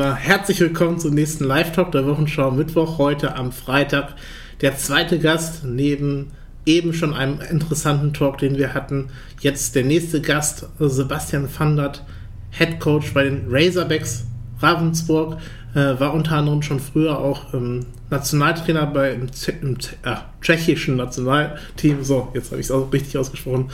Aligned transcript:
immer 0.00 0.16
herzlich 0.16 0.58
willkommen 0.60 0.98
zum 0.98 1.12
nächsten 1.12 1.44
Live-Talk 1.44 1.92
der 1.92 2.06
Wochenschau 2.06 2.50
Mittwoch, 2.50 2.96
heute 2.96 3.36
am 3.36 3.52
Freitag. 3.52 4.14
Der 4.62 4.78
zweite 4.78 5.18
Gast 5.18 5.62
neben 5.62 6.30
eben 6.64 6.94
schon 6.94 7.12
einem 7.12 7.42
interessanten 7.42 8.14
Talk, 8.14 8.38
den 8.38 8.56
wir 8.56 8.72
hatten. 8.72 9.10
Jetzt 9.40 9.74
der 9.74 9.84
nächste 9.84 10.22
Gast, 10.22 10.66
Sebastian 10.78 11.50
Vandert, 11.54 12.02
Head 12.50 12.80
Coach 12.80 13.12
bei 13.12 13.24
den 13.24 13.44
Razorbacks 13.50 14.24
Ravensburg, 14.60 15.36
äh, 15.74 16.00
war 16.00 16.14
unter 16.14 16.36
anderem 16.36 16.62
schon 16.62 16.80
früher 16.80 17.18
auch 17.18 17.54
ähm, 17.54 17.86
Nationaltrainer 18.10 18.86
bei 18.86 19.12
im, 19.12 19.28
im 19.60 19.76
äh, 20.04 20.16
tschechischen 20.40 20.96
Nationalteam. 20.96 22.02
So, 22.02 22.28
jetzt 22.34 22.50
habe 22.50 22.60
ich 22.60 22.66
es 22.66 22.70
auch 22.70 22.92
richtig 22.92 23.16
ausgesprochen. 23.18 23.70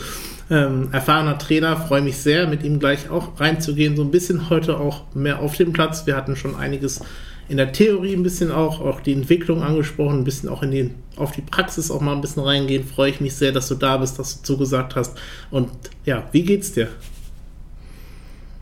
Ähm, 0.48 0.88
erfahrener 0.92 1.38
Trainer, 1.38 1.76
freue 1.76 2.02
mich 2.02 2.18
sehr, 2.18 2.46
mit 2.46 2.62
ihm 2.62 2.78
gleich 2.78 3.10
auch 3.10 3.40
reinzugehen. 3.40 3.96
So 3.96 4.02
ein 4.02 4.10
bisschen 4.10 4.50
heute 4.50 4.78
auch 4.78 5.02
mehr 5.14 5.40
auf 5.40 5.56
dem 5.56 5.72
Platz. 5.72 6.06
Wir 6.06 6.16
hatten 6.16 6.36
schon 6.36 6.54
einiges 6.54 7.00
in 7.48 7.56
der 7.56 7.72
Theorie 7.72 8.14
ein 8.14 8.22
bisschen 8.22 8.50
auch, 8.50 8.80
auch 8.80 9.00
die 9.00 9.12
Entwicklung 9.12 9.62
angesprochen, 9.62 10.18
ein 10.18 10.24
bisschen 10.24 10.48
auch 10.48 10.62
in 10.62 10.70
die, 10.70 10.90
auf 11.16 11.32
die 11.32 11.42
Praxis 11.42 11.90
auch 11.90 12.00
mal 12.00 12.12
ein 12.12 12.20
bisschen 12.20 12.42
reingehen. 12.42 12.84
Freue 12.84 13.10
ich 13.10 13.20
mich 13.20 13.34
sehr, 13.34 13.52
dass 13.52 13.68
du 13.68 13.74
da 13.74 13.96
bist, 13.96 14.18
dass 14.18 14.42
du 14.42 14.46
zugesagt 14.46 14.96
hast. 14.96 15.16
Und 15.50 15.70
ja, 16.04 16.24
wie 16.32 16.42
geht's 16.42 16.72
dir? 16.72 16.88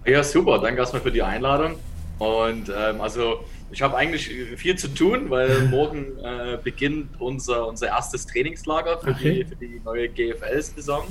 Ja, 0.06 0.23
super. 0.23 0.59
Danke 0.59 0.80
erstmal 0.80 1.02
für 1.02 1.10
die 1.10 1.23
Einladung. 1.23 1.76
Und 2.24 2.73
ähm, 2.74 3.01
also 3.01 3.45
ich 3.70 3.83
habe 3.83 3.96
eigentlich 3.96 4.28
viel 4.56 4.77
zu 4.77 4.88
tun, 4.88 5.30
weil 5.30 5.62
morgen 5.70 6.19
äh, 6.23 6.59
beginnt 6.62 7.20
unser, 7.20 7.69
unser 7.69 7.88
erstes 7.88 8.27
Trainingslager 8.27 8.98
für, 8.98 9.10
okay. 9.10 9.45
die, 9.45 9.45
für 9.45 9.56
die 9.56 9.80
neue 9.84 10.09
GFL-Saison 10.09 11.05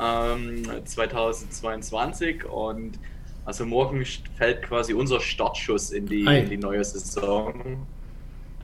ähm, 0.00 0.62
2022 0.84 2.44
und 2.44 2.98
also 3.44 3.64
morgen 3.64 4.04
fällt 4.36 4.62
quasi 4.62 4.92
unser 4.92 5.20
Startschuss 5.20 5.90
in 5.90 6.06
die, 6.06 6.24
in 6.24 6.50
die 6.50 6.58
neue 6.58 6.84
Saison. 6.84 7.86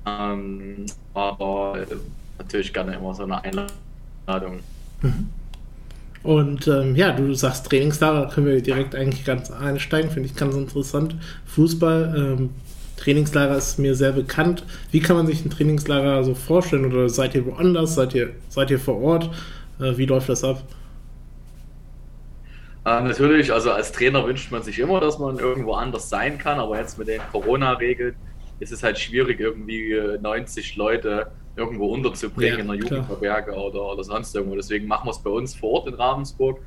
Ähm, 0.07 0.87
aber 1.15 1.87
äh, 1.91 1.97
natürlich 2.39 2.73
gerne 2.73 2.95
immer 2.95 3.15
so 3.15 3.23
eine 3.23 3.43
Einladung. 3.43 4.61
Mhm. 5.01 5.31
Und 6.25 6.67
ähm, 6.69 6.97
ja, 6.97 7.13
du 7.13 7.35
sagst 7.35 7.67
Trainingslager, 7.67 8.23
da 8.23 8.33
können 8.33 8.47
wir 8.47 8.61
direkt 8.63 8.95
eigentlich 8.95 9.27
ganz 9.27 9.51
einsteigen, 9.51 10.11
finde 10.11 10.31
ich 10.31 10.35
ganz 10.35 10.55
interessant. 10.57 11.15
Fußball, 11.45 12.15
ähm, 12.17 12.51
Trainingslager 12.97 13.57
ist 13.57 13.79
mir 13.79 13.95
sehr 13.95 14.13
bekannt. 14.13 14.65
Wie 14.91 15.01
kann 15.01 15.17
man 15.17 15.27
sich 15.27 15.45
ein 15.45 15.51
Trainingslager 15.51 16.25
so 16.25 16.35
vorstellen? 16.35 16.87
Oder 16.87 17.11
seid 17.11 17.35
ihr 17.35 17.45
woanders? 17.45 17.95
Seid 17.95 18.15
ihr, 18.15 18.31
seid 18.49 18.71
ihr 18.71 18.79
vor 18.79 19.03
Ort? 19.03 19.31
Äh, 19.79 19.99
wie 19.99 20.07
läuft 20.07 20.31
das 20.31 20.43
ab? 20.45 20.63
Äh, 22.87 23.03
natürlich, 23.03 23.53
also 23.53 23.73
als 23.73 23.93
Trainer 23.93 24.27
wünscht 24.27 24.51
man 24.51 24.63
sich 24.63 24.79
immer, 24.79 25.01
dass 25.01 25.19
man 25.19 25.39
irgendwo 25.39 25.75
anders 25.75 26.09
sein 26.09 26.39
kann, 26.39 26.59
aber 26.59 26.79
jetzt 26.79 26.99
mit 26.99 27.09
den 27.09 27.21
Corona-Regeln 27.33 28.15
ist 28.61 28.73
es 28.73 28.83
halt 28.83 28.99
schwierig, 28.99 29.41
irgendwie 29.41 29.95
90 30.23 30.77
Leute 30.77 31.27
irgendwo 31.57 31.87
unterzubringen 31.87 32.59
ja, 32.59 32.65
in 32.65 32.71
einer 32.71 32.81
Jugendherberge 32.81 33.53
oder, 33.53 33.93
oder 33.93 34.05
sonst 34.05 34.35
irgendwo. 34.35 34.57
Deswegen 34.57 34.87
machen 34.87 35.07
wir 35.07 35.13
es 35.13 35.19
bei 35.19 35.31
uns 35.31 35.55
vor 35.55 35.71
Ort 35.71 35.89
in 35.89 35.95
Ravensburg. 35.95 36.61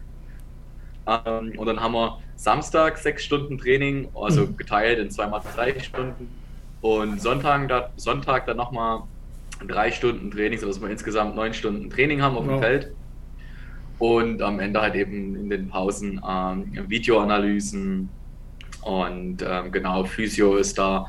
Ähm, 1.07 1.53
und 1.57 1.65
dann 1.67 1.79
haben 1.79 1.93
wir 1.93 2.19
Samstag 2.35 2.97
sechs 2.97 3.23
Stunden 3.23 3.57
Training, 3.57 4.09
also 4.15 4.41
mhm. 4.41 4.57
geteilt 4.57 4.99
in 4.99 5.09
zweimal 5.09 5.41
drei 5.55 5.79
Stunden. 5.79 6.29
Und 6.81 7.21
Sonntag, 7.21 7.67
da, 7.69 7.89
Sonntag 7.95 8.45
dann 8.45 8.57
nochmal 8.57 9.03
drei 9.67 9.91
Stunden 9.91 10.31
Training, 10.31 10.59
sodass 10.59 10.81
wir 10.81 10.89
insgesamt 10.89 11.35
neun 11.35 11.53
Stunden 11.53 11.89
Training 11.89 12.21
haben 12.21 12.37
auf 12.37 12.45
dem 12.45 12.53
wow. 12.53 12.61
Feld. 12.61 12.91
Und 13.99 14.41
am 14.41 14.59
Ende 14.59 14.81
halt 14.81 14.95
eben 14.95 15.35
in 15.35 15.49
den 15.49 15.69
Pausen 15.69 16.21
ähm, 16.27 16.71
Videoanalysen 16.87 18.09
und 18.87 19.43
ähm, 19.45 19.71
genau, 19.71 20.05
Physio 20.05 20.55
ist 20.55 20.77
da. 20.77 21.07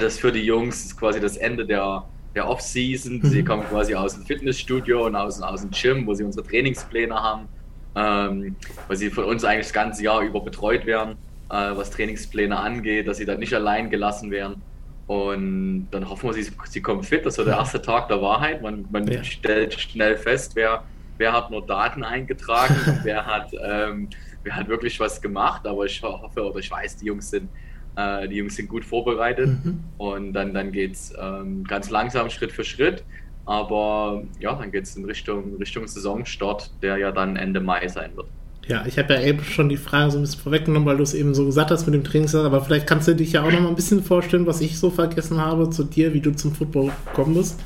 Das 0.00 0.18
für 0.18 0.30
die 0.30 0.44
Jungs 0.44 0.84
ist 0.84 0.98
quasi 0.98 1.20
das 1.20 1.36
Ende 1.36 1.66
der, 1.66 2.04
der 2.34 2.48
Off-Season. 2.48 3.20
Sie 3.22 3.42
mhm. 3.42 3.46
kommen 3.46 3.62
quasi 3.64 3.94
aus 3.94 4.14
dem 4.14 4.24
Fitnessstudio 4.24 5.06
und 5.06 5.16
aus, 5.16 5.40
aus 5.40 5.62
dem 5.62 5.70
Gym, 5.70 6.06
wo 6.06 6.14
sie 6.14 6.24
unsere 6.24 6.46
Trainingspläne 6.46 7.14
haben, 7.14 7.48
ähm, 7.94 8.56
weil 8.88 8.96
sie 8.96 9.10
von 9.10 9.24
uns 9.24 9.44
eigentlich 9.44 9.66
das 9.66 9.72
ganze 9.72 10.02
Jahr 10.02 10.22
über 10.22 10.40
betreut 10.40 10.86
werden, 10.86 11.16
äh, 11.50 11.54
was 11.54 11.90
Trainingspläne 11.90 12.58
angeht, 12.58 13.06
dass 13.06 13.18
sie 13.18 13.24
dann 13.24 13.38
nicht 13.38 13.54
allein 13.54 13.90
gelassen 13.90 14.30
werden. 14.30 14.62
Und 15.06 15.88
dann 15.90 16.08
hoffen 16.08 16.30
wir, 16.30 16.32
sie, 16.32 16.50
sie 16.64 16.80
kommen 16.80 17.02
fit. 17.02 17.26
Das 17.26 17.36
wird 17.36 17.48
der 17.48 17.56
erste 17.56 17.80
Tag 17.80 18.08
der 18.08 18.22
Wahrheit. 18.22 18.62
Man, 18.62 18.86
man 18.90 19.06
ja. 19.06 19.22
stellt 19.22 19.74
schnell 19.74 20.16
fest, 20.16 20.52
wer, 20.56 20.82
wer 21.18 21.32
hat 21.32 21.50
nur 21.50 21.64
Daten 21.64 22.02
eingetragen, 22.02 22.74
wer 23.02 23.26
hat, 23.26 23.52
ähm, 23.62 24.08
wer 24.42 24.56
hat 24.56 24.68
wirklich 24.68 24.98
was 24.98 25.20
gemacht. 25.20 25.66
Aber 25.66 25.84
ich 25.84 26.02
hoffe 26.02 26.42
oder 26.42 26.58
ich 26.58 26.70
weiß, 26.70 26.96
die 26.96 27.06
Jungs 27.06 27.30
sind 27.30 27.50
äh, 27.96 28.28
die 28.28 28.36
Jungs 28.36 28.56
sind 28.56 28.68
gut 28.68 28.84
vorbereitet 28.84 29.48
mhm. 29.48 29.80
und 29.98 30.32
dann, 30.32 30.54
dann 30.54 30.72
geht 30.72 30.94
es 30.94 31.12
ähm, 31.20 31.64
ganz 31.64 31.90
langsam 31.90 32.30
Schritt 32.30 32.52
für 32.52 32.64
Schritt. 32.64 33.04
Aber 33.46 34.22
ja, 34.40 34.54
dann 34.54 34.72
geht 34.72 34.84
es 34.84 34.96
in 34.96 35.04
Richtung, 35.04 35.56
Richtung 35.58 35.86
Saisonstart, 35.86 36.70
der 36.82 36.96
ja 36.96 37.12
dann 37.12 37.36
Ende 37.36 37.60
Mai 37.60 37.86
sein 37.88 38.10
wird. 38.16 38.26
Ja, 38.66 38.86
ich 38.86 38.98
habe 38.98 39.12
ja 39.12 39.20
eben 39.20 39.44
schon 39.44 39.68
die 39.68 39.76
Frage 39.76 40.10
so 40.10 40.18
ein 40.18 40.22
bisschen 40.22 40.40
vorweggenommen, 40.40 40.86
weil 40.86 40.96
du 40.96 41.02
es 41.02 41.12
eben 41.12 41.34
so 41.34 41.44
gesagt 41.44 41.70
hast 41.70 41.84
mit 41.84 41.94
dem 41.94 42.02
Trainingslager, 42.02 42.46
aber 42.46 42.62
vielleicht 42.62 42.86
kannst 42.86 43.06
du 43.06 43.14
dich 43.14 43.32
ja 43.32 43.42
auch 43.42 43.52
noch 43.52 43.60
mal 43.60 43.68
ein 43.68 43.74
bisschen 43.74 44.02
vorstellen, 44.02 44.46
was 44.46 44.62
ich 44.62 44.78
so 44.78 44.90
vergessen 44.90 45.38
habe 45.38 45.68
zu 45.68 45.84
dir, 45.84 46.14
wie 46.14 46.20
du 46.20 46.34
zum 46.34 46.54
Football 46.54 46.90
gekommen 47.06 47.34
bist. 47.34 47.60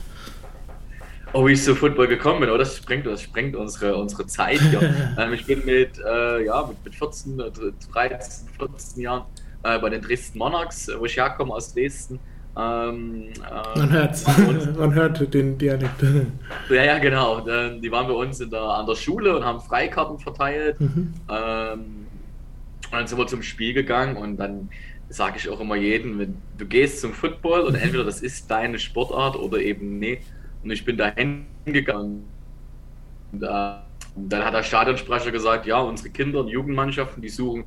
Oh, 1.34 1.46
wie 1.46 1.52
ich 1.52 1.62
zu 1.62 1.76
Football 1.76 2.08
gekommen 2.08 2.40
bin, 2.40 2.50
oh, 2.50 2.56
das 2.56 2.76
sprengt, 2.76 3.06
das 3.06 3.22
sprengt 3.22 3.54
unsere, 3.54 3.96
unsere 3.96 4.26
Zeit 4.26 4.60
hier. 4.60 5.14
ähm, 5.18 5.34
ich 5.34 5.46
bin 5.46 5.64
mit, 5.64 5.90
äh, 6.04 6.44
ja, 6.46 6.66
mit, 6.66 6.84
mit 6.84 6.94
14, 6.96 7.38
13, 7.92 8.48
14 8.58 9.02
Jahren 9.02 9.22
äh, 9.62 9.78
bei 9.78 9.90
den 9.90 10.02
Dresden 10.02 10.38
Monarchs, 10.38 10.90
wo 10.98 11.04
ich 11.04 11.16
herkomme 11.16 11.54
aus 11.54 11.74
Dresden. 11.74 12.18
Ähm, 12.56 13.28
äh, 13.36 13.78
man 13.78 13.92
hört 13.92 14.16
man 14.78 14.94
hört 14.94 15.34
den 15.34 15.58
Dialekt. 15.58 16.02
ja, 16.70 16.84
ja, 16.84 16.98
genau. 16.98 17.40
Die 17.40 17.90
waren 17.90 18.08
bei 18.08 18.14
uns 18.14 18.40
in 18.40 18.50
der, 18.50 18.62
an 18.62 18.86
der 18.86 18.96
Schule 18.96 19.36
und 19.36 19.44
haben 19.44 19.60
Freikarten 19.60 20.18
verteilt. 20.18 20.80
Mhm. 20.80 21.14
Ähm, 21.28 22.06
und 22.90 22.92
dann 22.92 23.06
sind 23.06 23.18
wir 23.18 23.26
zum 23.26 23.42
Spiel 23.42 23.74
gegangen 23.74 24.16
und 24.16 24.38
dann 24.38 24.70
sage 25.10 25.36
ich 25.38 25.48
auch 25.48 25.60
immer 25.60 25.76
jedem, 25.76 26.18
wenn 26.18 26.36
du 26.56 26.66
gehst 26.66 27.00
zum 27.00 27.12
Football 27.12 27.60
und 27.62 27.74
entweder 27.74 28.04
das 28.04 28.20
ist 28.20 28.50
deine 28.50 28.78
Sportart 28.78 29.36
oder 29.36 29.58
eben 29.58 29.98
nicht. 29.98 30.22
Und 30.62 30.70
ich 30.70 30.84
bin 30.84 30.96
da 30.96 31.12
hingegangen. 31.14 32.24
Und, 33.32 33.42
äh, 33.42 33.46
dann 34.16 34.44
hat 34.44 34.54
der 34.54 34.62
Stadionsprecher 34.62 35.30
gesagt, 35.30 35.66
ja, 35.66 35.78
unsere 35.80 36.10
Kinder 36.10 36.40
und 36.40 36.48
Jugendmannschaften, 36.48 37.22
die 37.22 37.28
suchen 37.28 37.64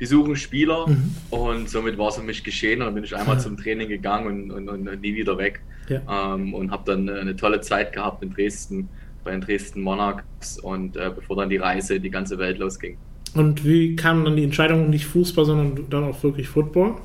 die 0.00 0.06
suchen 0.06 0.34
Spieler 0.34 0.88
mhm. 0.88 1.14
und 1.30 1.68
somit 1.68 1.98
war 1.98 2.08
es 2.08 2.16
für 2.16 2.22
mich 2.22 2.42
geschehen 2.42 2.80
und 2.80 2.86
dann 2.86 2.94
bin 2.94 3.04
ich 3.04 3.14
einmal 3.14 3.36
ja. 3.36 3.42
zum 3.42 3.56
Training 3.56 3.88
gegangen 3.88 4.50
und, 4.50 4.68
und, 4.68 4.88
und 4.88 5.00
nie 5.00 5.14
wieder 5.14 5.36
weg 5.36 5.60
ja. 5.88 6.34
ähm, 6.34 6.54
und 6.54 6.70
habe 6.70 6.82
dann 6.86 7.08
eine 7.08 7.36
tolle 7.36 7.60
Zeit 7.60 7.92
gehabt 7.92 8.22
in 8.22 8.32
Dresden 8.32 8.88
bei 9.22 9.32
den 9.32 9.42
Dresden 9.42 9.82
Monarchs 9.82 10.58
und 10.58 10.96
äh, 10.96 11.10
bevor 11.14 11.36
dann 11.36 11.50
die 11.50 11.58
Reise 11.58 11.96
in 11.96 12.02
die 12.02 12.10
ganze 12.10 12.38
Welt 12.38 12.58
losging. 12.58 12.96
Und 13.34 13.64
wie 13.64 13.94
kam 13.94 14.24
dann 14.24 14.36
die 14.36 14.44
Entscheidung 14.44 14.90
nicht 14.90 15.06
Fußball, 15.06 15.44
sondern 15.44 15.88
dann 15.90 16.04
auch 16.04 16.22
wirklich 16.22 16.48
Football? 16.48 16.96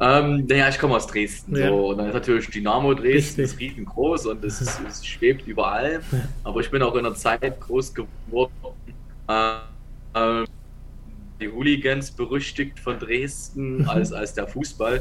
Ähm, 0.00 0.46
naja, 0.46 0.68
ich 0.68 0.78
komme 0.78 0.94
aus 0.94 1.08
Dresden. 1.08 1.56
Ja. 1.56 1.68
So, 1.68 1.88
und 1.88 1.98
dann 1.98 2.08
ist 2.08 2.14
natürlich 2.14 2.48
Dynamo 2.50 2.94
Dresden, 2.94 3.40
ist 3.40 3.58
riesengroß 3.58 4.26
und 4.26 4.44
es, 4.44 4.60
es 4.60 5.04
schwebt 5.04 5.48
überall. 5.48 6.00
Aber 6.44 6.60
ich 6.60 6.70
bin 6.70 6.82
auch 6.82 6.94
in 6.94 7.04
einer 7.04 7.14
Zeit 7.16 7.58
groß 7.60 7.94
geworden, 7.94 8.52
äh, 9.28 10.44
die 11.40 11.48
Hooligans 11.48 12.10
berüchtigt 12.10 12.78
von 12.78 12.98
Dresden 12.98 13.78
mhm. 13.78 13.88
als, 13.88 14.12
als 14.12 14.34
der 14.34 14.46
Fußball. 14.46 15.00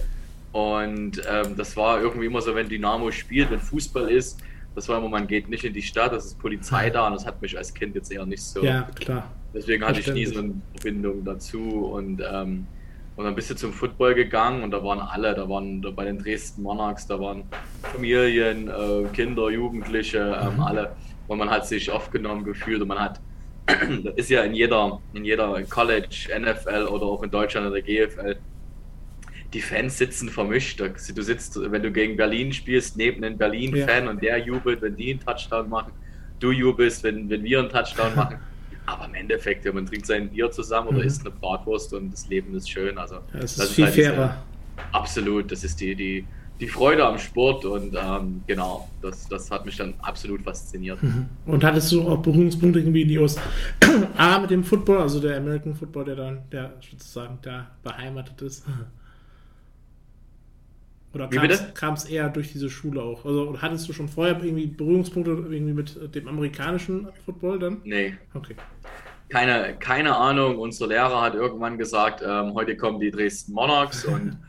Und 0.51 1.21
ähm, 1.29 1.55
das 1.55 1.75
war 1.75 2.01
irgendwie 2.01 2.25
immer 2.25 2.41
so, 2.41 2.55
wenn 2.55 2.69
Dynamo 2.69 3.11
spielt, 3.11 3.51
wenn 3.51 3.59
Fußball 3.59 4.09
ist, 4.09 4.39
das 4.77 4.87
war 4.89 4.99
immer, 4.99 5.09
man 5.09 5.25
geht 5.25 5.49
nicht 5.49 5.63
in 5.63 5.73
die 5.73 5.81
Stadt, 5.81 6.13
das 6.13 6.25
ist 6.25 6.39
Polizei 6.39 6.91
da 6.91 7.07
und 7.07 7.13
das 7.13 7.25
hat 7.25 7.41
mich 7.41 7.57
als 7.57 7.73
Kind 7.73 7.95
jetzt 7.95 8.11
eher 8.11 8.25
nicht 8.27 8.43
so. 8.43 8.63
Ja, 8.63 8.83
klar. 8.93 9.31
Deswegen 9.53 9.83
hatte 9.83 9.99
ich 9.99 10.13
nie 10.13 10.27
so 10.27 10.39
eine 10.39 10.53
Verbindung 10.75 11.25
dazu 11.25 11.87
und, 11.93 12.21
ähm, 12.21 12.67
und 13.15 13.25
dann 13.25 13.33
bist 13.33 13.49
du 13.49 13.55
zum 13.55 13.73
Football 13.73 14.13
gegangen 14.13 14.61
und 14.61 14.69
da 14.69 14.83
waren 14.83 14.99
alle, 14.99 15.33
da 15.33 15.49
waren 15.49 15.81
da 15.81 15.89
bei 15.89 16.05
den 16.05 16.19
Dresden 16.19 16.61
Monarchs, 16.61 17.07
da 17.07 17.19
waren 17.19 17.45
Familien, 17.81 18.67
äh, 18.67 19.07
Kinder, 19.13 19.49
Jugendliche, 19.49 20.39
ähm, 20.39 20.57
mhm. 20.57 20.61
alle. 20.61 20.95
Und 21.27 21.39
man 21.39 21.49
hat 21.49 21.65
sich 21.65 21.89
aufgenommen 21.89 22.43
gefühlt 22.43 22.79
und 22.79 22.87
man 22.87 22.99
hat 22.99 23.19
das 23.67 24.13
ist 24.15 24.29
ja 24.29 24.43
in 24.43 24.53
jeder, 24.53 24.99
in 25.13 25.25
jeder 25.25 25.61
College, 25.63 26.29
NFL 26.39 26.87
oder 26.87 27.05
auch 27.05 27.23
in 27.23 27.29
Deutschland 27.29 27.67
oder 27.67 27.81
GFL, 27.81 28.37
die 29.53 29.61
Fans 29.61 29.97
sitzen 29.97 30.29
vermischt. 30.29 30.79
Du 30.79 31.21
sitzt, 31.21 31.59
wenn 31.59 31.81
du 31.81 31.91
gegen 31.91 32.17
Berlin 32.17 32.51
spielst, 32.53 32.97
neben 32.97 33.23
einem 33.23 33.37
Berlin-Fan 33.37 34.05
ja. 34.05 34.09
und 34.09 34.21
der 34.21 34.39
jubelt, 34.39 34.81
wenn 34.81 34.95
die 34.95 35.11
einen 35.11 35.19
Touchdown 35.19 35.69
machen. 35.69 35.91
Du 36.39 36.51
jubelst, 36.51 37.03
wenn, 37.03 37.29
wenn 37.29 37.43
wir 37.43 37.59
einen 37.59 37.69
Touchdown 37.69 38.15
machen. 38.15 38.39
Aber 38.85 39.05
im 39.05 39.15
Endeffekt, 39.15 39.65
ja, 39.65 39.73
man 39.73 39.85
trinkt 39.85 40.05
sein 40.05 40.29
Bier 40.29 40.49
zusammen 40.49 40.89
oder 40.89 40.99
mhm. 40.99 41.07
isst 41.07 41.21
eine 41.21 41.31
Bratwurst 41.31 41.93
und 41.93 42.11
das 42.11 42.27
Leben 42.29 42.55
ist 42.55 42.69
schön. 42.69 42.97
Also, 42.97 43.15
ja, 43.15 43.21
das, 43.33 43.55
das 43.55 43.67
ist 43.67 43.75
viel 43.75 43.85
halt 43.85 43.95
fairer. 43.95 44.43
Absolut, 44.93 45.51
das 45.51 45.63
ist 45.63 45.81
die, 45.81 45.93
die, 45.95 46.25
die 46.59 46.67
Freude 46.67 47.05
am 47.05 47.19
Sport 47.19 47.65
und 47.65 47.95
ähm, 47.95 48.41
genau, 48.47 48.89
das, 49.01 49.27
das 49.27 49.51
hat 49.51 49.65
mich 49.65 49.77
dann 49.77 49.93
absolut 50.01 50.41
fasziniert. 50.41 51.01
Mhm. 51.03 51.27
Und 51.45 51.63
hattest 51.63 51.91
du 51.91 52.07
auch 52.07 52.17
Berührungspunkte 52.17 52.79
irgendwie 52.79 53.03
in 53.03 53.07
die 53.07 53.17
USA 53.19 53.41
A 54.17 54.39
mit 54.39 54.49
dem 54.49 54.63
Football, 54.63 54.99
also 54.99 55.19
der 55.19 55.37
American 55.37 55.75
Football, 55.75 56.05
der 56.05 56.15
dann, 56.15 56.41
der 56.51 56.73
sozusagen 56.89 57.37
da 57.41 57.67
beheimatet 57.83 58.41
ist? 58.41 58.65
Oder 61.13 61.27
kam 61.73 61.93
es 61.93 62.05
eher 62.05 62.29
durch 62.29 62.51
diese 62.51 62.69
Schule 62.69 63.01
auch? 63.01 63.25
Also 63.25 63.55
hattest 63.61 63.87
du 63.87 63.93
schon 63.93 64.07
vorher 64.07 64.41
irgendwie 64.41 64.67
Berührungspunkte 64.67 65.31
irgendwie 65.31 65.73
mit 65.73 66.15
dem 66.15 66.27
amerikanischen 66.27 67.07
Football 67.25 67.59
dann? 67.59 67.81
Nee. 67.83 68.15
Okay. 68.33 68.55
Keine, 69.29 69.75
keine 69.79 70.15
Ahnung. 70.15 70.57
Unser 70.57 70.87
Lehrer 70.87 71.21
hat 71.21 71.35
irgendwann 71.35 71.77
gesagt, 71.77 72.23
ähm, 72.25 72.53
heute 72.53 72.77
kommen 72.77 72.99
die 72.99 73.11
Dresden 73.11 73.53
Monarchs 73.53 74.05
und 74.05 74.37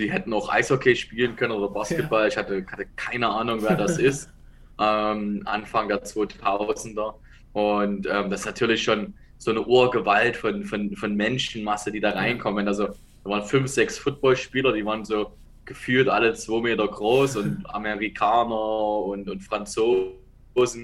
die 0.00 0.10
hätten 0.10 0.32
auch 0.32 0.48
Eishockey 0.48 0.96
spielen 0.96 1.36
können 1.36 1.52
oder 1.52 1.68
Basketball. 1.68 2.22
Ja. 2.22 2.28
Ich 2.28 2.36
hatte, 2.36 2.64
hatte, 2.70 2.86
keine 2.96 3.28
Ahnung, 3.28 3.62
wer 3.62 3.76
das 3.76 3.98
ist. 3.98 4.30
Ähm, 4.78 5.42
Anfang 5.44 5.88
der 5.88 6.02
2000er. 6.02 7.14
Und 7.52 8.06
ähm, 8.06 8.30
das 8.30 8.40
ist 8.40 8.46
natürlich 8.46 8.82
schon 8.82 9.14
so 9.38 9.50
eine 9.50 9.62
Urgewalt 9.62 10.36
von, 10.36 10.64
von, 10.64 10.94
von 10.96 11.14
Menschenmasse, 11.14 11.90
die 11.90 12.00
da 12.00 12.10
reinkommen. 12.10 12.66
Also 12.68 12.88
da 13.24 13.30
waren 13.30 13.42
fünf, 13.42 13.68
sechs 13.68 13.98
Footballspieler, 13.98 14.72
die 14.72 14.84
waren 14.84 15.04
so 15.04 15.32
gefühlt 15.64 16.08
alle 16.08 16.34
zwei 16.34 16.60
Meter 16.60 16.86
groß 16.88 17.36
und 17.36 17.64
Amerikaner 17.74 18.98
und, 19.04 19.28
und 19.28 19.40
Franzosen. 19.40 20.14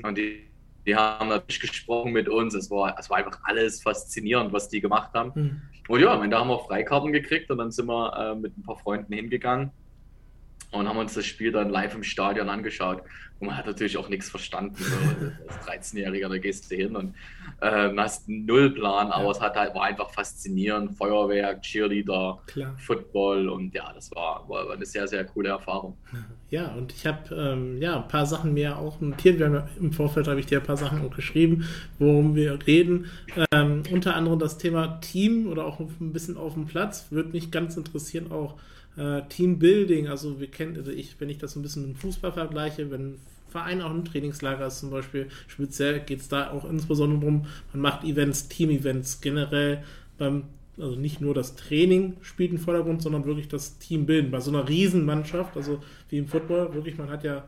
Und 0.03 0.19
die, 0.19 0.47
die 0.87 0.95
haben 0.95 1.29
natürlich 1.29 1.61
gesprochen 1.61 2.13
mit 2.13 2.29
uns. 2.29 2.55
Es 2.55 2.71
war, 2.71 2.97
es 2.99 3.11
war 3.11 3.19
einfach 3.19 3.41
alles 3.45 3.83
faszinierend, 3.83 4.53
was 4.53 4.69
die 4.69 4.81
gemacht 4.81 5.11
haben. 5.15 5.33
Mhm. 5.35 5.63
Und 5.89 6.01
ja, 6.01 6.13
am 6.13 6.23
Ende 6.23 6.39
haben 6.39 6.49
wir 6.49 6.59
Freikarten 6.59 7.13
gekriegt 7.13 7.51
und 7.51 7.59
dann 7.59 7.71
sind 7.71 7.87
wir 7.87 8.13
äh, 8.17 8.35
mit 8.35 8.57
ein 8.57 8.63
paar 8.63 8.77
Freunden 8.77 9.13
hingegangen 9.13 9.73
und 10.71 10.89
haben 10.89 10.99
uns 10.99 11.15
das 11.15 11.27
Spiel 11.27 11.53
dann 11.53 11.71
live 11.71 11.95
im 11.95 12.03
Stadion 12.03 12.49
angeschaut. 12.49 13.03
Und 13.39 13.49
man 13.49 13.57
hat 13.57 13.67
natürlich 13.67 13.99
auch 13.99 14.09
nichts 14.09 14.31
verstanden. 14.31 14.77
So, 14.77 14.95
als 15.69 15.93
13-Jähriger, 15.95 16.29
da 16.29 16.39
gehst 16.39 16.71
du 16.71 16.77
hin 16.77 16.97
und 16.97 17.15
äh, 17.61 17.91
hast 17.97 18.29
null 18.29 18.71
Plan, 18.71 19.11
aber 19.11 19.25
ja. 19.25 19.31
es 19.31 19.41
hat 19.41 19.57
halt, 19.57 19.75
war 19.75 19.83
einfach 19.83 20.11
faszinierend. 20.11 20.97
Feuerwerk, 20.97 21.63
Cheerleader, 21.63 22.39
Klar. 22.47 22.75
Football 22.79 23.49
und 23.49 23.75
ja, 23.75 23.93
das 23.95 24.11
war, 24.15 24.49
war, 24.49 24.71
eine 24.71 24.87
sehr, 24.87 25.07
sehr 25.07 25.25
coole 25.25 25.51
Erfahrung. 25.51 25.99
Ja, 26.49 26.69
und 26.75 26.93
ich 26.93 27.07
habe 27.07 27.35
ähm, 27.35 27.81
ja, 27.83 27.97
ein 27.97 28.09
paar 28.09 28.25
Sachen 28.25 28.55
mir 28.55 28.79
auch 28.79 29.01
notiert. 29.01 29.39
Wir 29.39 29.47
haben, 29.47 29.69
Im 29.79 29.93
Vorfeld 29.93 30.29
habe 30.29 30.41
ich 30.41 30.47
dir 30.47 30.61
ein 30.61 30.67
paar 30.67 30.77
Sachen 30.79 31.05
auch 31.05 31.15
geschrieben, 31.15 31.67
worum 31.99 32.37
wir 32.37 32.59
reden. 32.67 33.11
Ähm, 33.53 33.83
unter 33.91 34.15
anderem 34.17 34.39
das 34.39 34.57
Thema 34.57 35.01
Team 35.01 35.49
oder 35.49 35.67
auch 35.67 35.79
ein 35.81 36.13
bisschen 36.13 36.39
auf 36.39 36.55
dem 36.55 36.67
Platz. 36.67 37.09
Würde 37.11 37.31
mich 37.31 37.51
ganz 37.51 37.77
interessieren, 37.77 38.33
auch 38.33 38.55
äh, 38.97 39.23
Teambuilding, 39.29 40.09
also 40.09 40.41
wir 40.41 40.49
kennen, 40.49 40.77
also 40.77 40.91
ich, 40.91 41.17
wenn 41.19 41.29
ich 41.29 41.39
das 41.39 41.53
so 41.53 41.61
ein 41.61 41.63
bisschen 41.63 41.89
mit 41.89 41.99
Fußball 41.99 42.33
vergleiche, 42.33 42.91
wenn 42.91 43.13
ein 43.13 43.21
Verein 43.49 43.83
auch 43.83 43.91
ein 43.91 44.05
Trainingslager 44.05 44.67
ist 44.67 44.81
zum 44.81 44.91
Beispiel, 44.91 45.29
speziell 45.47 46.01
geht 46.01 46.21
es 46.21 46.29
da 46.29 46.51
auch 46.51 46.69
insbesondere 46.69 47.21
darum, 47.21 47.47
man 47.73 47.83
macht 47.83 48.05
Events, 48.05 48.49
Team-Events 48.49 49.21
generell 49.21 49.83
beim 50.19 50.45
also 50.79 50.97
nicht 50.97 51.21
nur 51.21 51.35
das 51.35 51.57
Training 51.57 52.17
spielt 52.21 52.53
im 52.53 52.59
Vordergrund, 52.59 53.03
sondern 53.03 53.25
wirklich 53.25 53.49
das 53.49 53.79
Teambilden. 53.79 54.31
Bei 54.31 54.41
so 54.41 54.51
einer 54.51 54.69
Riesenmannschaft, 54.69 55.57
also 55.57 55.81
wie 56.11 56.19
im 56.19 56.27
Football, 56.27 56.75
wirklich, 56.75 56.99
man 56.99 57.09
hat 57.09 57.25
ja 57.25 57.45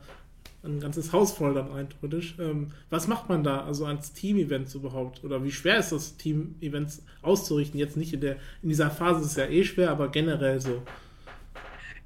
ein 0.65 0.81
ganzes 0.81 1.13
Haus 1.13 1.33
voll 1.33 1.55
dann 1.55 1.71
eindeutig. 1.71 2.37
Ähm, 2.39 2.69
was 2.91 3.07
macht 3.07 3.29
man 3.29 3.45
da, 3.45 3.65
also 3.65 3.87
als 3.87 4.13
Team-Events 4.13 4.75
überhaupt? 4.75 5.23
Oder 5.25 5.45
wie 5.45 5.53
schwer 5.53 5.79
ist 5.79 5.93
das, 5.93 6.17
Team-Events 6.17 7.05
auszurichten? 7.23 7.79
Jetzt 7.79 7.97
nicht 7.97 8.13
in 8.13 8.21
der, 8.21 8.37
in 8.63 8.71
dieser 8.71 8.91
Phase 8.91 9.21
ist 9.21 9.27
es 9.27 9.37
ja 9.37 9.47
eh 9.47 9.65
schwer, 9.65 9.91
aber 9.91 10.09
generell 10.09 10.61
so. 10.61 10.83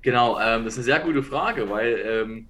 Genau, 0.03 0.39
ähm, 0.41 0.65
das 0.65 0.75
ist 0.75 0.79
eine 0.79 0.85
sehr 0.85 1.01
gute 1.01 1.23
Frage, 1.23 1.71
weil 1.71 2.03
ähm, 2.05 2.49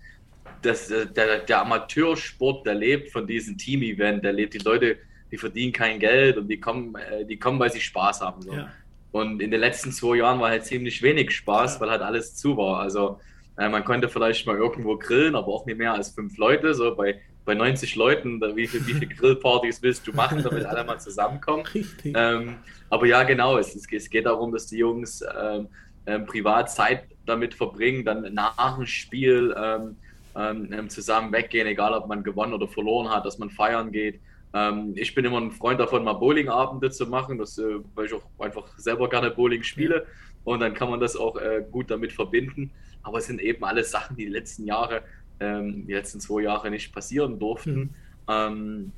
das, 0.62 0.90
äh, 0.90 1.06
der, 1.06 1.40
der 1.40 1.60
Amateursport, 1.60 2.66
der 2.66 2.74
lebt 2.74 3.10
von 3.10 3.26
diesem 3.26 3.58
Team-Event, 3.58 4.24
der 4.24 4.32
lebt, 4.32 4.54
die 4.54 4.58
Leute, 4.58 4.96
die 5.30 5.36
verdienen 5.36 5.72
kein 5.72 5.98
Geld 5.98 6.36
und 6.36 6.48
die 6.48 6.58
kommen, 6.58 6.94
äh, 6.94 7.24
die 7.24 7.38
kommen, 7.38 7.58
weil 7.58 7.72
sie 7.72 7.80
Spaß 7.80 8.20
haben. 8.20 8.42
So. 8.42 8.54
Ja. 8.54 8.70
Und 9.12 9.42
in 9.42 9.50
den 9.50 9.60
letzten 9.60 9.92
zwei 9.92 10.16
Jahren 10.16 10.40
war 10.40 10.48
halt 10.48 10.64
ziemlich 10.64 11.02
wenig 11.02 11.30
Spaß, 11.32 11.74
ja. 11.74 11.80
weil 11.80 11.90
halt 11.90 12.02
alles 12.02 12.34
zu 12.34 12.56
war. 12.56 12.80
Also 12.80 13.20
äh, 13.58 13.68
man 13.68 13.84
konnte 13.84 14.08
vielleicht 14.08 14.46
mal 14.46 14.56
irgendwo 14.56 14.96
grillen, 14.96 15.34
aber 15.34 15.48
auch 15.48 15.66
nicht 15.66 15.78
mehr 15.78 15.92
als 15.92 16.10
fünf 16.10 16.38
Leute. 16.38 16.74
So 16.74 16.94
bei, 16.94 17.20
bei 17.44 17.54
90 17.54 17.94
Leuten, 17.96 18.40
da, 18.40 18.56
wie, 18.56 18.66
viel, 18.66 18.86
wie 18.86 18.94
viele 18.94 19.06
Grillpartys 19.06 19.82
willst 19.82 20.06
du 20.06 20.12
machen, 20.12 20.42
damit 20.42 20.64
alle 20.64 20.84
mal 20.84 20.98
zusammenkommen? 20.98 21.64
Ähm, 22.14 22.56
aber 22.90 23.06
ja, 23.06 23.22
genau, 23.22 23.56
es, 23.56 23.74
es, 23.74 24.10
geht 24.10 24.26
darum, 24.26 24.52
dass 24.52 24.66
die 24.66 24.76
Jungs 24.76 25.22
ähm, 25.22 25.68
ähm, 26.06 26.26
privat 26.26 26.70
Zeit 26.70 27.04
damit 27.26 27.54
verbringen, 27.54 28.04
dann 28.04 28.34
nach 28.34 28.76
dem 28.76 28.86
Spiel 28.86 29.54
ähm, 29.56 29.96
ähm, 30.34 30.88
zusammen 30.88 31.32
weggehen, 31.32 31.66
egal 31.66 31.94
ob 31.94 32.08
man 32.08 32.22
gewonnen 32.22 32.54
oder 32.54 32.66
verloren 32.66 33.10
hat, 33.10 33.26
dass 33.26 33.38
man 33.38 33.50
feiern 33.50 33.92
geht. 33.92 34.20
Ähm, 34.54 34.92
ich 34.96 35.14
bin 35.14 35.24
immer 35.24 35.40
ein 35.40 35.50
Freund 35.50 35.80
davon, 35.80 36.04
mal 36.04 36.14
Bowlingabende 36.14 36.90
zu 36.90 37.06
machen, 37.06 37.38
das, 37.38 37.58
äh, 37.58 37.78
weil 37.94 38.06
ich 38.06 38.14
auch 38.14 38.24
einfach 38.38 38.66
selber 38.78 39.08
gerne 39.08 39.30
Bowling 39.30 39.62
spiele 39.62 40.06
und 40.44 40.60
dann 40.60 40.74
kann 40.74 40.90
man 40.90 41.00
das 41.00 41.16
auch 41.16 41.36
äh, 41.36 41.64
gut 41.70 41.90
damit 41.90 42.12
verbinden. 42.12 42.70
Aber 43.02 43.18
es 43.18 43.26
sind 43.26 43.40
eben 43.40 43.64
alles 43.64 43.90
Sachen, 43.90 44.16
die 44.16 44.26
die 44.26 44.30
letzten 44.30 44.64
Jahre, 44.64 45.02
ähm, 45.40 45.86
die 45.86 45.92
letzten 45.92 46.20
zwei 46.20 46.42
Jahre 46.42 46.70
nicht 46.70 46.92
passieren 46.92 47.38
durften. 47.38 47.74
Mhm. 47.74 47.90
Ähm, 48.28 48.92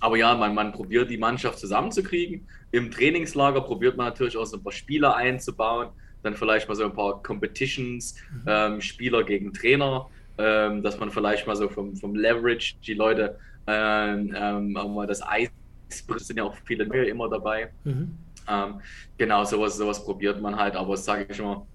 aber 0.00 0.16
ja, 0.16 0.34
man, 0.34 0.54
man 0.54 0.72
probiert 0.72 1.10
die 1.10 1.18
Mannschaft 1.18 1.58
zusammenzukriegen. 1.58 2.46
Im 2.72 2.90
Trainingslager 2.90 3.60
probiert 3.60 3.96
man 3.96 4.06
natürlich 4.06 4.36
auch 4.36 4.44
so 4.44 4.56
ein 4.56 4.62
paar 4.62 4.72
Spieler 4.72 5.14
einzubauen 5.14 5.90
dann 6.22 6.36
vielleicht 6.36 6.68
mal 6.68 6.74
so 6.74 6.84
ein 6.84 6.92
paar 6.92 7.22
Competitions, 7.22 8.16
mhm. 8.32 8.42
ähm, 8.46 8.80
Spieler 8.80 9.24
gegen 9.24 9.52
Trainer, 9.52 10.08
ähm, 10.38 10.82
dass 10.82 10.98
man 10.98 11.10
vielleicht 11.10 11.46
mal 11.46 11.56
so 11.56 11.68
vom, 11.68 11.96
vom 11.96 12.14
Leverage 12.14 12.74
die 12.86 12.94
Leute 12.94 13.38
ähm, 13.66 14.34
ähm 14.36 14.76
auch 14.76 14.88
mal 14.88 15.06
das 15.06 15.22
Eis, 15.22 15.50
sind 15.88 16.38
ja 16.38 16.44
auch 16.44 16.56
viele 16.64 16.86
neue 16.86 17.04
immer 17.04 17.28
dabei. 17.28 17.70
Mhm. 17.84 18.16
Ähm, 18.48 18.80
genau, 19.18 19.44
sowas, 19.44 19.76
sowas 19.76 20.04
probiert 20.04 20.40
man 20.40 20.56
halt, 20.56 20.74
aber 20.74 20.92
das 20.92 21.04
sage 21.04 21.26
ich 21.28 21.38
immer, 21.38 21.66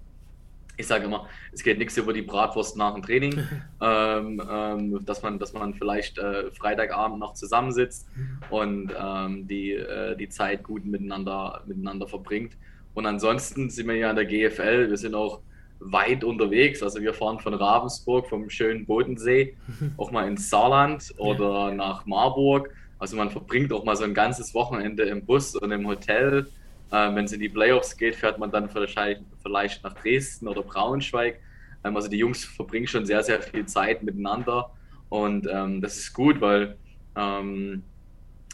ich 0.76 0.86
sage 0.86 1.06
immer, 1.06 1.26
es 1.52 1.62
geht 1.62 1.78
nichts 1.78 1.96
über 1.96 2.12
die 2.12 2.22
Bratwurst 2.22 2.76
nach 2.76 2.94
dem 2.94 3.02
Training, 3.02 3.38
ähm, 3.80 4.42
ähm, 4.48 5.04
dass, 5.04 5.22
man, 5.22 5.38
dass 5.38 5.52
man 5.52 5.74
vielleicht 5.74 6.18
äh, 6.18 6.50
Freitagabend 6.52 7.18
noch 7.18 7.34
zusammensitzt 7.34 8.06
mhm. 8.14 8.38
und 8.50 8.92
ähm, 8.98 9.48
die, 9.48 9.72
äh, 9.72 10.16
die 10.16 10.28
Zeit 10.28 10.62
gut 10.62 10.84
miteinander, 10.84 11.62
miteinander 11.66 12.06
verbringt. 12.06 12.56
Und 12.98 13.06
ansonsten 13.06 13.70
sind 13.70 13.86
wir 13.86 13.94
ja 13.94 14.10
an 14.10 14.16
der 14.16 14.24
GFL, 14.24 14.90
wir 14.90 14.96
sind 14.96 15.14
auch 15.14 15.38
weit 15.78 16.24
unterwegs. 16.24 16.82
Also 16.82 17.00
wir 17.00 17.14
fahren 17.14 17.38
von 17.38 17.54
Ravensburg, 17.54 18.28
vom 18.28 18.50
schönen 18.50 18.86
Bodensee, 18.86 19.54
auch 19.96 20.10
mal 20.10 20.26
ins 20.26 20.50
Saarland 20.50 21.14
oder 21.16 21.72
nach 21.72 22.06
Marburg. 22.06 22.74
Also 22.98 23.16
man 23.16 23.30
verbringt 23.30 23.72
auch 23.72 23.84
mal 23.84 23.94
so 23.94 24.02
ein 24.02 24.14
ganzes 24.14 24.52
Wochenende 24.52 25.04
im 25.04 25.24
Bus 25.24 25.54
und 25.54 25.70
im 25.70 25.86
Hotel. 25.86 26.48
Ähm, 26.90 27.14
Wenn 27.14 27.26
es 27.26 27.32
in 27.32 27.38
die 27.38 27.48
Playoffs 27.48 27.96
geht, 27.96 28.16
fährt 28.16 28.40
man 28.40 28.50
dann 28.50 28.68
vielleicht, 28.68 29.20
vielleicht 29.44 29.84
nach 29.84 29.94
Dresden 29.94 30.48
oder 30.48 30.62
Braunschweig. 30.62 31.38
Ähm, 31.84 31.94
also 31.94 32.08
die 32.08 32.18
Jungs 32.18 32.44
verbringen 32.46 32.88
schon 32.88 33.06
sehr, 33.06 33.22
sehr 33.22 33.40
viel 33.40 33.64
Zeit 33.66 34.02
miteinander. 34.02 34.72
Und 35.08 35.46
ähm, 35.48 35.80
das 35.80 35.98
ist 35.98 36.12
gut, 36.14 36.40
weil 36.40 36.76
ähm, 37.14 37.84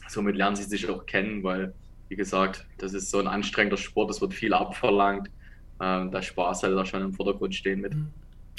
somit 0.06 0.36
lernen 0.36 0.56
sie 0.56 0.64
sich 0.64 0.86
auch 0.90 1.06
kennen, 1.06 1.42
weil 1.42 1.72
wie 2.08 2.16
gesagt, 2.16 2.66
das 2.78 2.94
ist 2.94 3.11
so 3.11 3.18
ein 3.18 3.26
anstrengender 3.26 3.76
Sport, 3.76 4.11
es 4.11 4.20
wird 4.20 4.34
viel 4.34 4.54
abverlangt. 4.54 5.30
Ähm, 5.80 6.11
der 6.11 6.23
Spaß 6.23 6.62
halt 6.62 6.76
da 6.76 6.84
schon 6.84 7.02
im 7.02 7.12
Vordergrund 7.12 7.54
stehen 7.54 7.80
mit. 7.80 7.94
Mhm. 7.94 8.08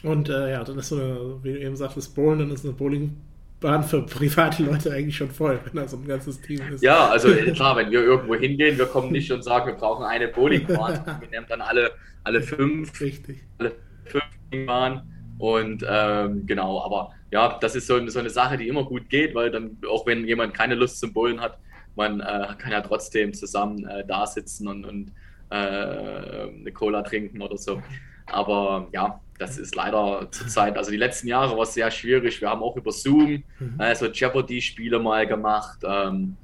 Und 0.03 0.29
äh, 0.29 0.51
ja, 0.51 0.63
dann 0.63 0.77
ist 0.77 0.89
so 0.89 0.95
eine, 0.95 1.43
wie 1.43 1.53
du 1.53 1.59
eben 1.59 1.75
sagtest, 1.75 2.13
Bowlen, 2.15 2.39
dann 2.39 2.51
ist 2.51 2.65
eine 2.65 2.73
Bowlingbahn 2.73 3.83
für 3.83 4.03
private 4.03 4.63
Leute 4.63 4.91
eigentlich 4.91 5.15
schon 5.15 5.31
voll, 5.31 5.59
wenn 5.63 5.81
da 5.81 5.87
so 5.87 5.97
ein 5.97 6.05
ganzes 6.05 6.41
Team 6.41 6.61
ist. 6.73 6.83
Ja, 6.83 7.07
also 7.07 7.29
äh, 7.29 7.51
klar, 7.53 7.75
wenn 7.77 7.89
wir 7.89 8.03
irgendwo 8.03 8.35
hingehen, 8.35 8.77
wir 8.77 8.85
kommen 8.85 9.11
nicht 9.11 9.31
und 9.31 9.43
sagen, 9.43 9.67
wir 9.67 9.75
brauchen 9.75 10.05
eine 10.05 10.27
Bowlingbahn. 10.27 11.05
wir 11.21 11.29
nehmen 11.29 11.45
dann 11.47 11.61
alle, 11.61 11.91
alle 12.23 12.41
fünf. 12.41 12.99
Richtig. 12.99 13.43
Alle 13.57 13.71
fünf 14.03 14.25
Bowlingbahnen. 14.51 15.01
Und 15.37 15.85
ähm, 15.87 16.45
genau, 16.45 16.81
aber 16.81 17.11
ja, 17.31 17.57
das 17.59 17.75
ist 17.75 17.87
so, 17.87 18.07
so 18.07 18.19
eine 18.19 18.29
Sache, 18.29 18.57
die 18.57 18.67
immer 18.67 18.83
gut 18.83 19.09
geht, 19.09 19.35
weil 19.35 19.51
dann, 19.51 19.77
auch 19.89 20.05
wenn 20.05 20.25
jemand 20.25 20.53
keine 20.53 20.75
Lust 20.75 20.99
zum 20.99 21.13
Bowlen 21.13 21.41
hat, 21.41 21.57
man 21.95 22.19
äh, 22.19 22.47
kann 22.57 22.71
ja 22.71 22.81
trotzdem 22.81 23.33
zusammen 23.33 23.85
äh, 23.87 24.05
da 24.05 24.25
sitzen 24.25 24.67
und, 24.67 24.85
und 24.85 25.11
äh, 25.49 25.55
eine 25.55 26.71
Cola 26.73 27.01
trinken 27.01 27.41
oder 27.41 27.57
so. 27.57 27.81
Aber 28.27 28.87
ja, 28.91 29.19
das 29.37 29.57
ist 29.57 29.75
leider 29.75 30.27
zurzeit, 30.31 30.77
also 30.77 30.91
die 30.91 30.97
letzten 30.97 31.27
Jahre 31.27 31.55
war 31.55 31.63
es 31.63 31.73
sehr 31.73 31.91
schwierig. 31.91 32.41
Wir 32.41 32.49
haben 32.49 32.63
auch 32.63 32.75
über 32.75 32.91
Zoom 32.91 33.43
mhm. 33.59 33.75
also 33.77 34.07
Jeopardy-Spiele 34.07 34.99
mal 34.99 35.27
gemacht. 35.27 35.79
Ähm, 35.83 36.37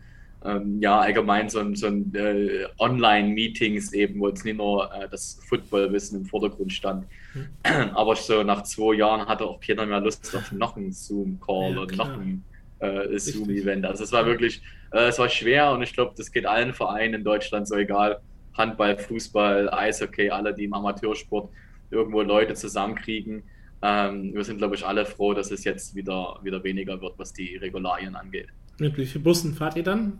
ähm, 0.43 0.79
ja, 0.81 0.99
allgemein 0.99 1.49
so 1.49 1.59
ein, 1.59 1.75
so 1.75 1.85
ein 1.87 2.13
äh, 2.15 2.65
Online-Meetings 2.79 3.93
eben, 3.93 4.19
wo 4.19 4.27
jetzt 4.27 4.43
nicht 4.43 4.57
nur 4.57 4.91
äh, 4.93 5.07
das 5.07 5.39
Footballwissen 5.47 6.21
im 6.21 6.25
Vordergrund 6.25 6.73
stand. 6.73 7.05
Mhm. 7.33 7.47
Aber 7.93 8.15
so 8.15 8.41
nach 8.41 8.63
zwei 8.63 8.95
Jahren 8.95 9.27
hatte 9.27 9.45
auch 9.45 9.59
keiner 9.59 9.85
mehr 9.85 9.99
Lust 9.99 10.35
auf 10.35 10.51
noch 10.51 10.75
einen 10.75 10.91
Zoom-Call 10.91 11.73
ja, 11.73 11.79
oder 11.81 11.95
noch 11.95 12.17
ein 12.17 12.43
äh, 12.79 13.19
Zoom-Event. 13.19 13.85
Also 13.85 14.03
es 14.03 14.11
war 14.11 14.25
wirklich, 14.25 14.63
äh, 14.91 15.07
es 15.07 15.19
war 15.19 15.29
schwer 15.29 15.71
und 15.71 15.81
ich 15.81 15.93
glaube, 15.93 16.13
das 16.17 16.31
geht 16.31 16.45
allen 16.45 16.73
Vereinen 16.73 17.15
in 17.15 17.23
Deutschland 17.23 17.67
so 17.67 17.75
egal. 17.75 18.21
Handball, 18.53 18.97
Fußball, 18.97 19.69
Eishockey, 19.73 20.29
alle, 20.29 20.53
die 20.53 20.65
im 20.65 20.73
Amateursport 20.73 21.49
irgendwo 21.89 22.21
Leute 22.21 22.53
zusammenkriegen. 22.53 23.43
Ähm, 23.81 24.33
wir 24.33 24.43
sind, 24.43 24.57
glaube 24.57 24.75
ich, 24.75 24.85
alle 24.85 25.05
froh, 25.05 25.33
dass 25.33 25.51
es 25.51 25.63
jetzt 25.63 25.95
wieder, 25.95 26.37
wieder 26.43 26.63
weniger 26.63 27.01
wird, 27.01 27.17
was 27.17 27.33
die 27.33 27.55
Regularien 27.55 28.15
angeht. 28.15 28.47
Mit 28.79 28.97
wie 28.97 29.05
vielen 29.05 29.23
Bussen 29.23 29.53
fahrt 29.53 29.75
ihr 29.75 29.83
dann? 29.83 30.19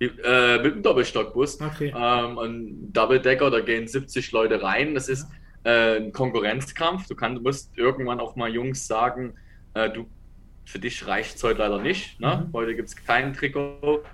Äh, 0.00 0.58
mit 0.62 0.72
einem 0.72 0.82
Doppelstockbus. 0.82 1.60
Okay. 1.60 1.92
Ähm, 1.94 2.38
ein 2.38 2.92
Double-Decker, 2.92 3.50
da 3.50 3.60
gehen 3.60 3.86
70 3.86 4.32
Leute 4.32 4.62
rein. 4.62 4.94
Das 4.94 5.08
ist 5.08 5.26
äh, 5.64 5.96
ein 5.96 6.12
Konkurrenzkampf. 6.12 7.06
Du, 7.06 7.14
kann, 7.14 7.34
du 7.34 7.42
musst 7.42 7.76
irgendwann 7.76 8.18
auch 8.18 8.34
mal 8.34 8.48
Jungs 8.48 8.86
sagen, 8.86 9.34
äh, 9.74 9.90
du, 9.90 10.06
für 10.70 10.78
dich 10.78 11.04
reicht 11.06 11.36
es 11.36 11.42
heute 11.42 11.58
leider 11.58 11.80
nicht. 11.80 12.20
Ne? 12.20 12.46
Mhm. 12.46 12.52
Heute 12.52 12.76
gibt 12.76 12.88
es 12.88 12.96
kein 12.96 13.34
Trikot 13.34 14.04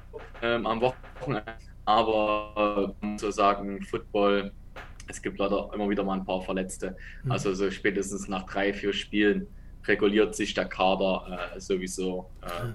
ähm, 0.42 0.66
am 0.66 0.80
Wochenende. 0.80 1.54
Aber 1.84 2.94
äh, 3.02 3.18
so 3.18 3.30
sagen, 3.30 3.82
Football, 3.82 4.52
es 5.06 5.20
gibt 5.20 5.38
leider 5.38 5.70
immer 5.74 5.88
wieder 5.88 6.02
mal 6.02 6.14
ein 6.14 6.24
paar 6.24 6.40
Verletzte. 6.40 6.96
Mhm. 7.24 7.32
Also 7.32 7.52
so 7.52 7.70
spätestens 7.70 8.26
nach 8.28 8.44
drei, 8.44 8.72
vier 8.72 8.94
Spielen 8.94 9.46
reguliert 9.84 10.34
sich 10.34 10.54
der 10.54 10.64
Kader 10.64 11.52
äh, 11.54 11.60
sowieso 11.60 12.30
äh, 12.40 12.72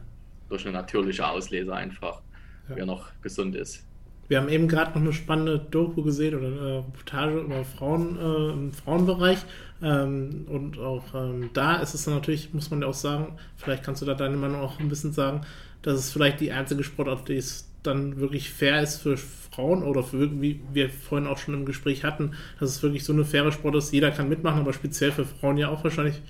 durch 0.47 0.63
eine 0.65 0.73
natürliche 0.73 1.27
Auslese 1.27 1.73
einfach, 1.73 2.21
ja. 2.69 2.75
wer 2.75 2.85
noch 2.85 3.11
gesund 3.21 3.55
ist. 3.55 3.88
Wir 4.31 4.38
haben 4.38 4.47
eben 4.47 4.69
gerade 4.69 4.91
noch 4.91 5.01
eine 5.01 5.11
spannende 5.11 5.59
Doku 5.59 6.03
gesehen 6.03 6.35
oder 6.35 6.47
eine 6.47 6.77
Reportage 6.77 7.38
über 7.38 7.65
Frauen 7.65 8.17
äh, 8.17 8.53
im 8.53 8.71
Frauenbereich. 8.71 9.39
Ähm, 9.83 10.45
und 10.47 10.79
auch 10.79 11.03
ähm, 11.13 11.50
da 11.51 11.81
ist 11.81 11.93
es 11.95 12.05
dann 12.05 12.13
natürlich, 12.13 12.53
muss 12.53 12.71
man 12.71 12.81
ja 12.81 12.88
auch 12.88 12.93
sagen, 12.93 13.33
vielleicht 13.57 13.83
kannst 13.83 14.01
du 14.01 14.05
da 14.05 14.13
deine 14.13 14.38
Meinung 14.38 14.61
auch 14.61 14.79
ein 14.79 14.88
bisschen 14.88 15.11
sagen, 15.11 15.41
dass 15.81 16.00
es 16.00 16.13
vielleicht 16.13 16.39
die 16.39 16.53
einzige 16.53 16.85
Sportart, 16.85 17.27
die 17.27 17.35
es 17.35 17.69
dann 17.83 18.21
wirklich 18.21 18.51
fair 18.51 18.81
ist 18.81 19.01
für 19.01 19.17
Frauen 19.17 19.83
oder 19.83 20.01
für, 20.01 20.41
wie 20.41 20.61
wir 20.71 20.89
vorhin 20.89 21.27
auch 21.27 21.38
schon 21.38 21.53
im 21.53 21.65
Gespräch 21.65 22.05
hatten, 22.05 22.31
dass 22.57 22.69
es 22.69 22.81
wirklich 22.81 23.03
so 23.03 23.11
eine 23.11 23.25
faire 23.25 23.51
Sport 23.51 23.75
ist, 23.75 23.91
jeder 23.91 24.11
kann 24.11 24.29
mitmachen, 24.29 24.61
aber 24.61 24.71
speziell 24.71 25.11
für 25.11 25.25
Frauen 25.25 25.57
ja 25.57 25.67
auch 25.67 25.83
wahrscheinlich 25.83 26.21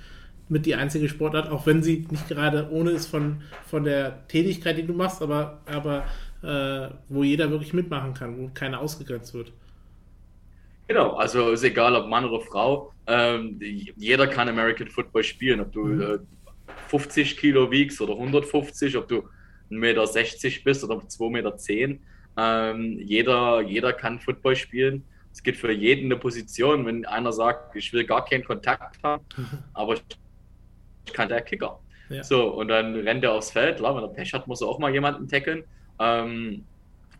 mit 0.50 0.66
die 0.66 0.74
einzige 0.74 1.08
Sportart, 1.08 1.52
auch 1.52 1.68
wenn 1.68 1.84
sie 1.84 2.08
nicht 2.10 2.28
gerade 2.28 2.68
ohne 2.72 2.90
ist 2.90 3.06
von, 3.06 3.44
von 3.68 3.84
der 3.84 4.28
Tätigkeit, 4.28 4.76
die 4.78 4.88
du 4.88 4.94
machst, 4.94 5.22
aber, 5.22 5.60
aber 5.66 6.04
äh, 6.44 6.90
wo 7.10 7.24
jeder 7.24 7.50
wirklich 7.50 7.74
mitmachen 7.74 8.14
kann, 8.14 8.38
wo 8.38 8.50
keiner 8.54 8.80
ausgegrenzt 8.80 9.34
wird. 9.34 9.52
Genau, 10.88 11.12
also 11.14 11.52
ist 11.52 11.64
egal, 11.64 11.96
ob 11.96 12.08
Mann 12.08 12.26
oder 12.26 12.44
Frau, 12.44 12.94
ähm, 13.08 13.60
jeder 13.96 14.28
kann 14.28 14.50
American 14.50 14.88
Football 14.88 15.24
spielen, 15.24 15.62
ob 15.62 15.72
du 15.72 15.86
mhm. 15.86 16.02
äh, 16.02 16.18
50 16.90 17.38
Kilo 17.38 17.72
wiegst 17.72 18.02
oder 18.02 18.14
150, 18.14 18.98
ob 18.98 19.08
du 19.08 19.24
1,60 19.70 19.74
Meter 19.74 20.64
bist 20.66 20.84
oder 20.84 20.96
2,10 20.96 21.30
Meter. 21.30 22.00
Ähm, 22.38 23.00
jeder, 23.00 23.62
jeder 23.62 23.94
kann 23.94 24.20
Football 24.20 24.56
spielen. 24.56 25.04
Es 25.32 25.42
geht 25.42 25.56
für 25.56 25.72
jeden 25.72 26.06
eine 26.06 26.18
Position. 26.18 26.86
Wenn 26.86 27.06
einer 27.06 27.32
sagt, 27.32 27.76
ich 27.76 27.94
will 27.94 28.04
gar 28.04 28.26
keinen 28.26 28.44
Kontakt 28.44 29.02
haben, 29.04 29.24
mhm. 29.38 29.60
aber 29.74 29.96
ich 31.06 31.14
kann 31.14 31.30
der 31.30 31.42
Kicker. 31.42 31.80
Ja. 32.10 32.24
So, 32.24 32.50
und 32.50 32.68
dann 32.68 32.96
rennt 32.96 33.24
er 33.24 33.34
aufs 33.34 33.52
Feld. 33.52 33.78
Klar, 33.78 33.96
wenn 33.96 34.04
er 34.04 34.10
Pech 34.10 34.34
hat, 34.34 34.48
muss 34.48 34.62
er 34.62 34.68
auch 34.68 34.80
mal 34.80 34.92
jemanden 34.94 35.28
tackeln. 35.28 35.64
Ähm, 36.02 36.66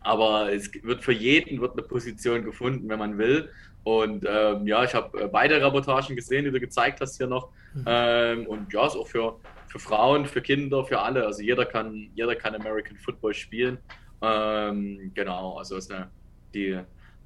aber 0.00 0.52
es 0.52 0.70
wird 0.82 1.02
für 1.02 1.12
jeden 1.12 1.60
wird 1.60 1.72
eine 1.72 1.82
Position 1.82 2.44
gefunden, 2.44 2.88
wenn 2.88 2.98
man 2.98 3.18
will. 3.18 3.48
Und 3.84 4.24
ähm, 4.28 4.66
ja, 4.66 4.84
ich 4.84 4.94
habe 4.94 5.22
äh, 5.22 5.28
beide 5.28 5.64
Reportagen 5.64 6.16
gesehen, 6.16 6.44
die 6.44 6.50
du 6.50 6.60
gezeigt 6.60 7.00
hast 7.00 7.16
hier 7.16 7.26
noch. 7.26 7.48
Mhm. 7.74 7.84
Ähm, 7.86 8.46
und 8.46 8.72
ja, 8.72 8.86
ist 8.86 8.96
auch 8.96 9.06
für, 9.06 9.36
für 9.68 9.78
Frauen, 9.78 10.26
für 10.26 10.40
Kinder, 10.40 10.84
für 10.84 11.00
alle. 11.00 11.24
Also 11.24 11.42
jeder 11.42 11.64
kann, 11.64 12.10
jeder 12.14 12.34
kann 12.34 12.54
American 12.54 12.96
Football 12.96 13.34
spielen. 13.34 13.78
Ähm, 14.20 15.10
genau, 15.14 15.58
also 15.58 15.76
ist 15.76 15.90
eine, 15.92 16.10
die, 16.54 16.78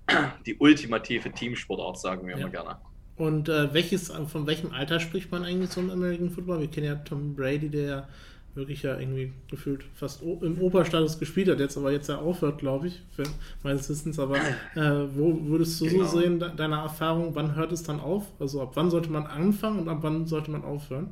die 0.46 0.56
ultimative 0.58 1.30
Teamsportart, 1.30 1.98
sagen 1.98 2.26
wir 2.26 2.34
ja. 2.34 2.40
immer 2.40 2.50
gerne. 2.50 2.76
Und 3.16 3.48
äh, 3.48 3.72
welches, 3.72 4.10
von 4.10 4.46
welchem 4.46 4.72
Alter 4.72 5.00
spricht 5.00 5.30
man 5.32 5.42
eigentlich 5.42 5.70
so 5.70 5.80
im 5.80 5.90
American 5.90 6.30
Football? 6.30 6.60
Wir 6.60 6.68
kennen 6.68 6.86
ja 6.86 6.94
Tom 6.96 7.34
Brady, 7.34 7.70
der 7.70 8.08
wirklich 8.56 8.82
ja 8.82 8.98
irgendwie 8.98 9.32
gefühlt 9.50 9.84
fast 9.94 10.22
im 10.22 10.60
Oberstatus 10.60 11.18
gespielt 11.18 11.48
hat, 11.48 11.60
jetzt 11.60 11.76
aber 11.76 11.92
jetzt 11.92 12.08
ja 12.08 12.18
aufhört, 12.18 12.58
glaube 12.58 12.88
ich, 12.88 13.02
für 13.14 13.24
meines 13.62 13.88
Wissens. 13.88 14.18
Aber 14.18 14.36
äh, 14.36 14.80
wo 15.14 15.38
würdest 15.46 15.80
du 15.80 15.86
genau. 15.86 16.04
so 16.04 16.18
sehen, 16.18 16.40
de 16.40 16.56
deiner 16.56 16.78
Erfahrung, 16.78 17.34
wann 17.34 17.54
hört 17.54 17.72
es 17.72 17.82
dann 17.82 18.00
auf? 18.00 18.24
Also 18.40 18.62
ab 18.62 18.72
wann 18.74 18.90
sollte 18.90 19.10
man 19.10 19.26
anfangen 19.26 19.80
und 19.80 19.88
ab 19.88 19.98
wann 20.00 20.26
sollte 20.26 20.50
man 20.50 20.64
aufhören? 20.64 21.10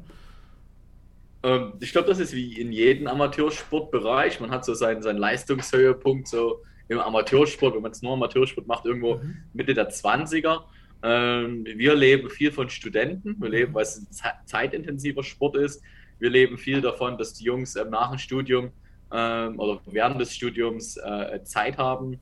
Ähm, 1.43 1.75
ich 1.81 1.93
glaube, 1.93 2.09
das 2.09 2.19
ist 2.19 2.35
wie 2.35 2.59
in 2.59 2.73
jedem 2.73 3.07
Amateursportbereich. 3.07 4.41
Man 4.41 4.51
hat 4.51 4.65
so 4.65 4.73
seinen, 4.73 5.03
seinen 5.03 5.19
Leistungshöhepunkt 5.19 6.27
so 6.27 6.63
im 6.89 6.99
Amateursport, 6.99 7.75
wenn 7.75 7.83
man 7.83 7.93
es 7.93 8.03
nur 8.03 8.15
Amateursport 8.15 8.67
macht, 8.67 8.87
irgendwo 8.87 9.17
mhm. 9.17 9.37
Mitte 9.53 9.75
der 9.75 9.91
20er. 9.91 10.63
Ähm, 11.03 11.67
wir 11.67 11.95
leben 11.95 12.31
viel 12.31 12.51
von 12.51 12.71
Studenten, 12.71 13.37
wir 13.39 13.51
leben, 13.51 13.75
weil 13.75 13.83
es 13.83 13.99
ein 13.99 14.47
zeitintensiver 14.47 15.23
Sport 15.23 15.57
ist 15.57 15.83
wir 16.25 16.31
leben 16.31 16.57
viel 16.57 16.81
davon, 16.81 17.19
dass 17.19 17.35
die 17.35 17.45
Jungs 17.45 17.77
ähm, 17.77 17.91
nach 17.91 18.09
dem 18.09 18.19
Studium 18.19 18.73
ähm, 19.13 19.61
oder 19.61 19.79
während 19.85 20.19
des 20.19 20.35
Studiums 20.35 20.97
äh, 20.97 21.45
Zeit 21.45 21.77
haben, 21.77 22.19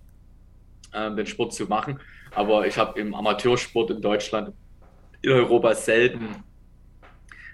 ähm, 0.92 1.16
den 1.16 1.24
Sport 1.24 1.54
zu 1.54 1.66
machen. 1.66 2.00
Aber 2.32 2.66
ich 2.66 2.76
habe 2.76 2.98
im 2.98 3.14
Amateursport 3.14 3.92
in 3.92 4.02
Deutschland, 4.02 4.52
in 5.22 5.30
Europa 5.30 5.72
selten, 5.76 6.42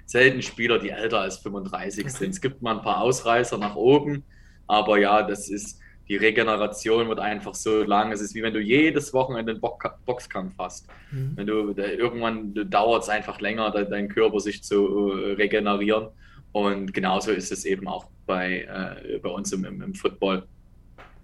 selten 0.06 0.40
Spieler, 0.40 0.78
die 0.78 0.88
älter 0.88 1.20
als 1.20 1.36
35 1.36 2.04
okay. 2.04 2.08
sind. 2.08 2.30
Es 2.30 2.40
gibt 2.40 2.62
mal 2.62 2.76
ein 2.78 2.82
paar 2.82 3.02
Ausreißer 3.02 3.58
nach 3.58 3.76
oben, 3.76 4.24
aber 4.66 4.98
ja, 4.98 5.22
das 5.22 5.50
ist 5.50 5.78
die 6.08 6.16
Regeneration 6.16 7.10
wird 7.10 7.18
einfach 7.18 7.54
so 7.54 7.82
lang. 7.82 8.10
Es 8.12 8.22
ist 8.22 8.34
wie 8.34 8.42
wenn 8.42 8.54
du 8.54 8.60
jedes 8.60 9.12
Wochenende 9.12 9.52
einen 9.52 9.60
Boxkampf 10.06 10.54
hast. 10.58 10.88
Mhm. 11.10 11.32
Wenn 11.34 11.46
du 11.46 11.74
irgendwann 11.76 12.54
dauert 12.70 13.02
es 13.02 13.10
einfach 13.10 13.38
länger, 13.42 13.70
dein 13.70 14.08
Körper 14.08 14.40
sich 14.40 14.62
zu 14.62 15.12
äh, 15.12 15.32
regenerieren. 15.34 16.08
Und 16.52 16.92
genauso 16.94 17.30
ist 17.30 17.52
es 17.52 17.64
eben 17.64 17.86
auch 17.86 18.06
bei, 18.26 18.62
äh, 18.62 19.18
bei 19.18 19.28
uns 19.28 19.52
im, 19.52 19.64
im, 19.64 19.94
Football. 19.94 20.46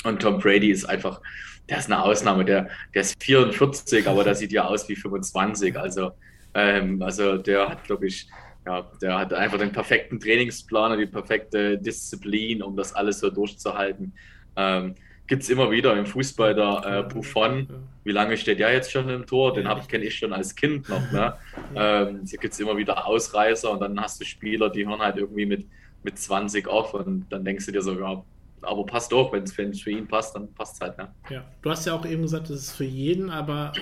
Und 0.04 0.20
Tom 0.20 0.38
Brady 0.38 0.70
ist 0.70 0.84
einfach, 0.84 1.20
der 1.68 1.78
ist 1.78 1.86
eine 1.86 2.02
Ausnahme. 2.02 2.44
Der, 2.44 2.68
der 2.94 3.02
ist 3.02 3.22
44, 3.22 4.06
aber 4.06 4.24
der 4.24 4.34
sieht 4.34 4.52
ja 4.52 4.66
aus 4.66 4.88
wie 4.88 4.96
25. 4.96 5.78
Also, 5.78 6.12
ähm, 6.54 7.02
also 7.02 7.38
der 7.38 7.68
hat, 7.70 7.84
glaube 7.84 8.06
ich, 8.06 8.28
ja, 8.66 8.90
der 9.00 9.18
hat 9.18 9.32
einfach 9.34 9.58
den 9.58 9.72
perfekten 9.72 10.18
Trainingsplan 10.20 10.92
und 10.92 10.98
die 10.98 11.06
perfekte 11.06 11.78
Disziplin, 11.78 12.62
um 12.62 12.76
das 12.76 12.94
alles 12.94 13.20
so 13.20 13.30
durchzuhalten. 13.30 14.14
Ähm, 14.56 14.94
Gibt 15.26 15.42
es 15.42 15.48
immer 15.48 15.70
wieder 15.70 15.96
im 15.96 16.04
Fußball 16.04 16.54
der 16.54 16.82
äh, 17.08 17.12
Buffon. 17.12 17.66
Wie 18.04 18.12
lange 18.12 18.36
steht 18.36 18.58
der 18.58 18.72
jetzt 18.72 18.92
schon 18.92 19.08
im 19.08 19.24
Tor? 19.26 19.54
Den 19.54 19.66
kenne 19.88 20.04
ich 20.04 20.16
schon 20.16 20.32
als 20.32 20.54
Kind 20.54 20.88
noch. 20.88 21.12
Ne? 21.12 21.34
Ähm, 21.74 22.20
gibt 22.24 22.52
es 22.52 22.60
immer 22.60 22.76
wieder 22.76 23.06
Ausreißer 23.06 23.70
und 23.70 23.80
dann 23.80 23.98
hast 23.98 24.20
du 24.20 24.24
Spieler, 24.24 24.68
die 24.68 24.86
hören 24.86 25.00
halt 25.00 25.16
irgendwie 25.16 25.46
mit, 25.46 25.66
mit 26.02 26.18
20 26.18 26.68
auf 26.68 26.92
und 26.92 27.26
dann 27.30 27.44
denkst 27.44 27.64
du 27.66 27.72
dir 27.72 27.80
so, 27.80 27.98
ja, 27.98 28.22
aber 28.60 28.86
passt 28.86 29.12
doch, 29.12 29.32
wenn 29.32 29.42
es 29.44 29.52
für 29.82 29.90
ihn 29.90 30.06
passt, 30.06 30.34
dann 30.34 30.52
passt 30.52 30.74
es 30.74 30.80
halt. 30.80 30.98
Ne? 30.98 31.08
Ja, 31.30 31.44
du 31.62 31.70
hast 31.70 31.86
ja 31.86 31.94
auch 31.94 32.04
eben 32.04 32.22
gesagt, 32.22 32.50
das 32.50 32.58
ist 32.60 32.72
für 32.72 32.84
jeden, 32.84 33.30
aber 33.30 33.72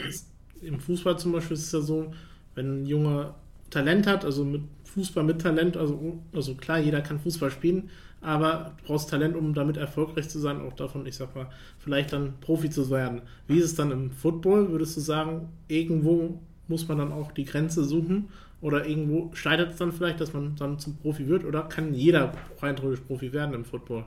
im 0.61 0.79
Fußball 0.79 1.19
zum 1.19 1.33
Beispiel 1.33 1.57
ist 1.57 1.67
es 1.67 1.73
ja 1.73 1.81
so, 1.81 2.13
wenn 2.55 2.83
ein 2.83 2.87
Junge 2.87 3.35
Talent 3.71 4.07
hat, 4.07 4.25
also 4.25 4.45
mit 4.45 4.63
Fußball 4.85 5.25
mit 5.25 5.41
Talent, 5.41 5.77
also, 5.77 6.19
also 6.35 6.55
klar, 6.55 6.79
jeder 6.79 7.01
kann 7.01 7.19
Fußball 7.19 7.51
spielen, 7.51 7.91
aber 8.23 8.73
du 8.79 8.87
brauchst 8.87 9.11
Talent, 9.11 9.37
um 9.37 9.52
damit 9.52 9.76
erfolgreich 9.76 10.29
zu 10.29 10.38
sein, 10.38 10.61
auch 10.61 10.75
davon, 10.75 11.07
ich 11.07 11.17
sag 11.17 11.35
mal, 11.35 11.49
vielleicht 11.79 12.12
dann 12.12 12.35
Profi 12.41 12.71
zu 12.71 12.88
werden. 12.91 13.23
Wie 13.49 13.59
ist 13.59 13.64
es 13.64 13.75
dann 13.75 13.91
im 13.91 14.11
Football? 14.12 14.71
Würdest 14.71 14.97
du 14.97 15.00
sagen, 15.00 15.49
irgendwo 15.67 16.41
muss 16.69 16.87
man 16.87 16.99
dann 16.99 17.12
auch 17.12 17.33
die 17.33 17.45
Grenze 17.45 17.85
suchen? 17.85 18.29
Oder 18.61 18.87
irgendwo 18.87 19.35
scheitert 19.35 19.73
es 19.73 19.76
dann 19.76 19.91
vielleicht, 19.91 20.21
dass 20.21 20.33
man 20.33 20.55
dann 20.55 20.79
zum 20.79 20.97
Profi 20.97 21.26
wird? 21.26 21.45
Oder 21.45 21.64
kann 21.64 21.93
jeder 21.95 22.33
rein 22.61 22.76
Profi 22.76 23.33
werden 23.33 23.55
im 23.55 23.64
Football? 23.64 24.05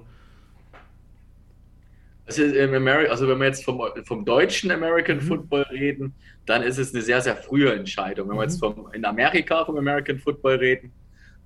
Also, 2.26 2.42
also, 2.42 3.28
wenn 3.28 3.40
wir 3.40 3.46
jetzt 3.46 3.66
vom, 3.66 3.82
vom 4.06 4.26
deutschen 4.26 4.72
American 4.72 5.18
mhm. 5.18 5.22
Football 5.22 5.64
reden, 5.64 6.14
dann 6.46 6.64
ist 6.64 6.78
es 6.78 6.94
eine 6.94 7.04
sehr, 7.04 7.22
sehr 7.22 7.36
frühe 7.36 7.72
Entscheidung. 7.74 8.30
Wenn 8.30 8.38
wir 8.38 8.44
jetzt 8.44 8.62
mhm. 8.62 8.74
vom, 8.74 8.94
in 8.94 9.04
Amerika 9.04 9.66
vom 9.66 9.78
American 9.78 10.18
Football 10.18 10.56
reden, 10.56 10.92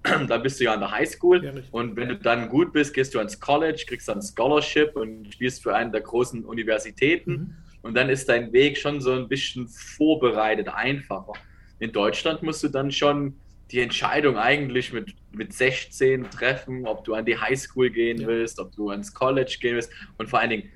dann 0.28 0.42
bist 0.42 0.60
du 0.60 0.66
ja 0.66 0.74
an 0.74 0.80
der 0.80 0.92
Highschool 0.92 1.44
ja, 1.44 1.52
und 1.72 1.96
wenn 1.96 2.10
du 2.10 2.16
dann 2.16 2.50
gut 2.50 2.72
bist, 2.72 2.94
gehst 2.94 3.14
du 3.14 3.20
ans 3.20 3.40
College, 3.40 3.84
kriegst 3.88 4.08
dann 4.08 4.20
ein 4.20 4.22
Scholarship 4.22 4.96
und 4.96 5.34
spielst 5.34 5.62
für 5.62 5.76
einen 5.76 5.92
der 5.92 6.02
großen 6.02 6.46
Universitäten 6.46 7.32
mhm. 7.32 7.56
und 7.82 7.96
dann 7.96 8.10
ist 8.10 8.30
dein 8.30 8.54
Weg 8.54 8.78
schon 8.78 9.02
so 9.02 9.14
ein 9.14 9.28
bisschen 9.28 9.68
vorbereitet, 9.68 10.70
einfacher. 10.70 11.34
In 11.80 11.92
Deutschland 11.92 12.44
musst 12.44 12.64
du 12.64 12.70
dann 12.70 12.92
schon 12.92 13.36
die 13.72 13.82
Entscheidung 13.82 14.38
eigentlich 14.38 14.92
mit, 14.94 15.14
mit 15.32 15.54
16 15.54 16.30
treffen, 16.32 16.88
ob 16.88 17.04
du 17.04 17.14
an 17.14 17.26
die 17.26 17.38
Highschool 17.38 17.90
gehen 17.90 18.22
ja. 18.22 18.28
willst, 18.28 18.60
ob 18.60 18.76
du 18.76 18.90
ans 18.90 19.14
College 19.14 19.58
gehen 19.62 19.76
willst 19.76 19.92
und 20.18 20.30
vor 20.30 20.40
allen 20.40 20.50
Dingen 20.50 20.72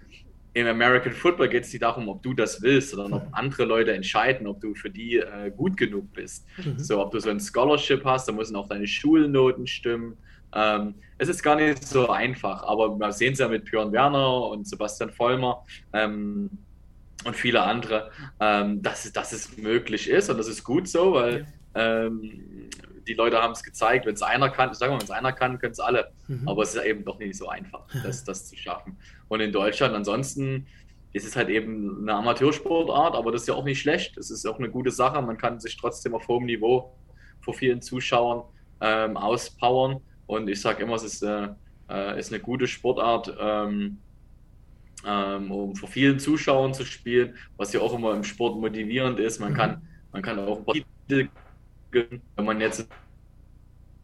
im 0.53 0.67
American 0.67 1.13
Football 1.13 1.49
geht 1.49 1.63
es 1.63 1.73
nicht 1.73 1.81
darum, 1.81 2.07
ob 2.07 2.21
du 2.21 2.33
das 2.33 2.61
willst, 2.61 2.91
sondern 2.91 3.13
ob 3.13 3.27
andere 3.31 3.65
Leute 3.65 3.93
entscheiden, 3.93 4.45
ob 4.45 4.61
du 4.61 4.75
für 4.75 4.89
die 4.89 5.17
äh, 5.17 5.51
gut 5.55 5.77
genug 5.77 6.13
bist. 6.13 6.45
Mhm. 6.57 6.77
So, 6.77 7.01
ob 7.01 7.11
du 7.11 7.19
so 7.19 7.29
ein 7.29 7.39
Scholarship 7.39 8.05
hast, 8.05 8.27
da 8.27 8.31
müssen 8.31 8.55
auch 8.55 8.67
deine 8.67 8.85
Schulnoten 8.85 9.65
stimmen. 9.65 10.15
Ähm, 10.53 10.95
es 11.17 11.29
ist 11.29 11.41
gar 11.41 11.55
nicht 11.55 11.83
so 11.83 12.09
einfach, 12.09 12.63
aber 12.63 12.99
wir 12.99 13.11
sehen 13.11 13.33
es 13.33 13.39
ja 13.39 13.47
mit 13.47 13.65
Björn 13.65 13.91
Werner 13.91 14.49
und 14.49 14.67
Sebastian 14.67 15.09
Vollmer 15.09 15.63
ähm, 15.93 16.51
und 17.25 17.35
viele 17.35 17.63
andere, 17.63 18.11
ähm, 18.39 18.81
dass, 18.83 19.11
dass 19.11 19.31
es 19.31 19.57
möglich 19.57 20.07
ist 20.07 20.29
und 20.29 20.37
das 20.37 20.47
ist 20.47 20.63
gut 20.63 20.87
so, 20.87 21.13
weil 21.13 21.47
ähm, 21.73 22.69
die 23.07 23.13
Leute 23.13 23.41
haben 23.41 23.53
es 23.53 23.63
gezeigt, 23.63 24.05
wenn 24.05 24.13
es 24.13 24.21
einer 24.21 24.49
kann, 24.49 24.71
ich 24.71 24.77
sage 24.77 24.91
mal, 24.91 24.99
wenn 24.99 25.05
es 25.05 25.11
einer 25.11 25.31
kann, 25.31 25.59
können 25.59 25.73
es 25.73 25.79
alle. 25.79 26.11
Mhm. 26.27 26.47
Aber 26.47 26.63
es 26.63 26.75
ist 26.75 26.83
eben 26.83 27.03
doch 27.05 27.19
nicht 27.19 27.37
so 27.37 27.47
einfach, 27.47 27.85
das, 28.03 28.23
das 28.23 28.47
zu 28.47 28.55
schaffen. 28.55 28.97
Und 29.27 29.41
in 29.41 29.51
Deutschland 29.51 29.95
ansonsten, 29.95 30.67
es 31.13 31.25
ist 31.25 31.35
halt 31.35 31.49
eben 31.49 32.01
eine 32.01 32.13
Amateursportart, 32.13 33.15
aber 33.15 33.31
das 33.31 33.41
ist 33.41 33.47
ja 33.47 33.53
auch 33.53 33.63
nicht 33.63 33.79
schlecht. 33.79 34.17
Es 34.17 34.31
ist 34.31 34.45
auch 34.47 34.57
eine 34.57 34.69
gute 34.69 34.91
Sache. 34.91 35.21
Man 35.21 35.37
kann 35.37 35.59
sich 35.59 35.77
trotzdem 35.77 36.15
auf 36.15 36.27
hohem 36.27 36.45
Niveau 36.45 36.95
vor 37.41 37.53
vielen 37.53 37.81
Zuschauern 37.81 38.43
ähm, 38.81 39.17
auspowern. 39.17 40.01
Und 40.25 40.49
ich 40.49 40.59
sage 40.59 40.83
immer, 40.83 40.95
es 40.95 41.03
ist, 41.03 41.21
äh, 41.21 41.49
äh, 41.89 42.19
ist 42.19 42.33
eine 42.33 42.41
gute 42.41 42.67
Sportart, 42.67 43.35
ähm, 43.39 43.97
ähm, 45.05 45.51
um 45.51 45.75
vor 45.75 45.89
vielen 45.89 46.19
Zuschauern 46.19 46.73
zu 46.73 46.85
spielen, 46.85 47.35
was 47.57 47.73
ja 47.73 47.81
auch 47.81 47.93
immer 47.93 48.13
im 48.13 48.23
Sport 48.23 48.59
motivierend 48.59 49.19
ist. 49.19 49.39
Man 49.39 49.53
kann, 49.53 49.81
man 50.11 50.21
kann 50.21 50.39
auch 50.39 50.65
wenn 51.93 52.45
man 52.45 52.59
jetzt 52.59 52.87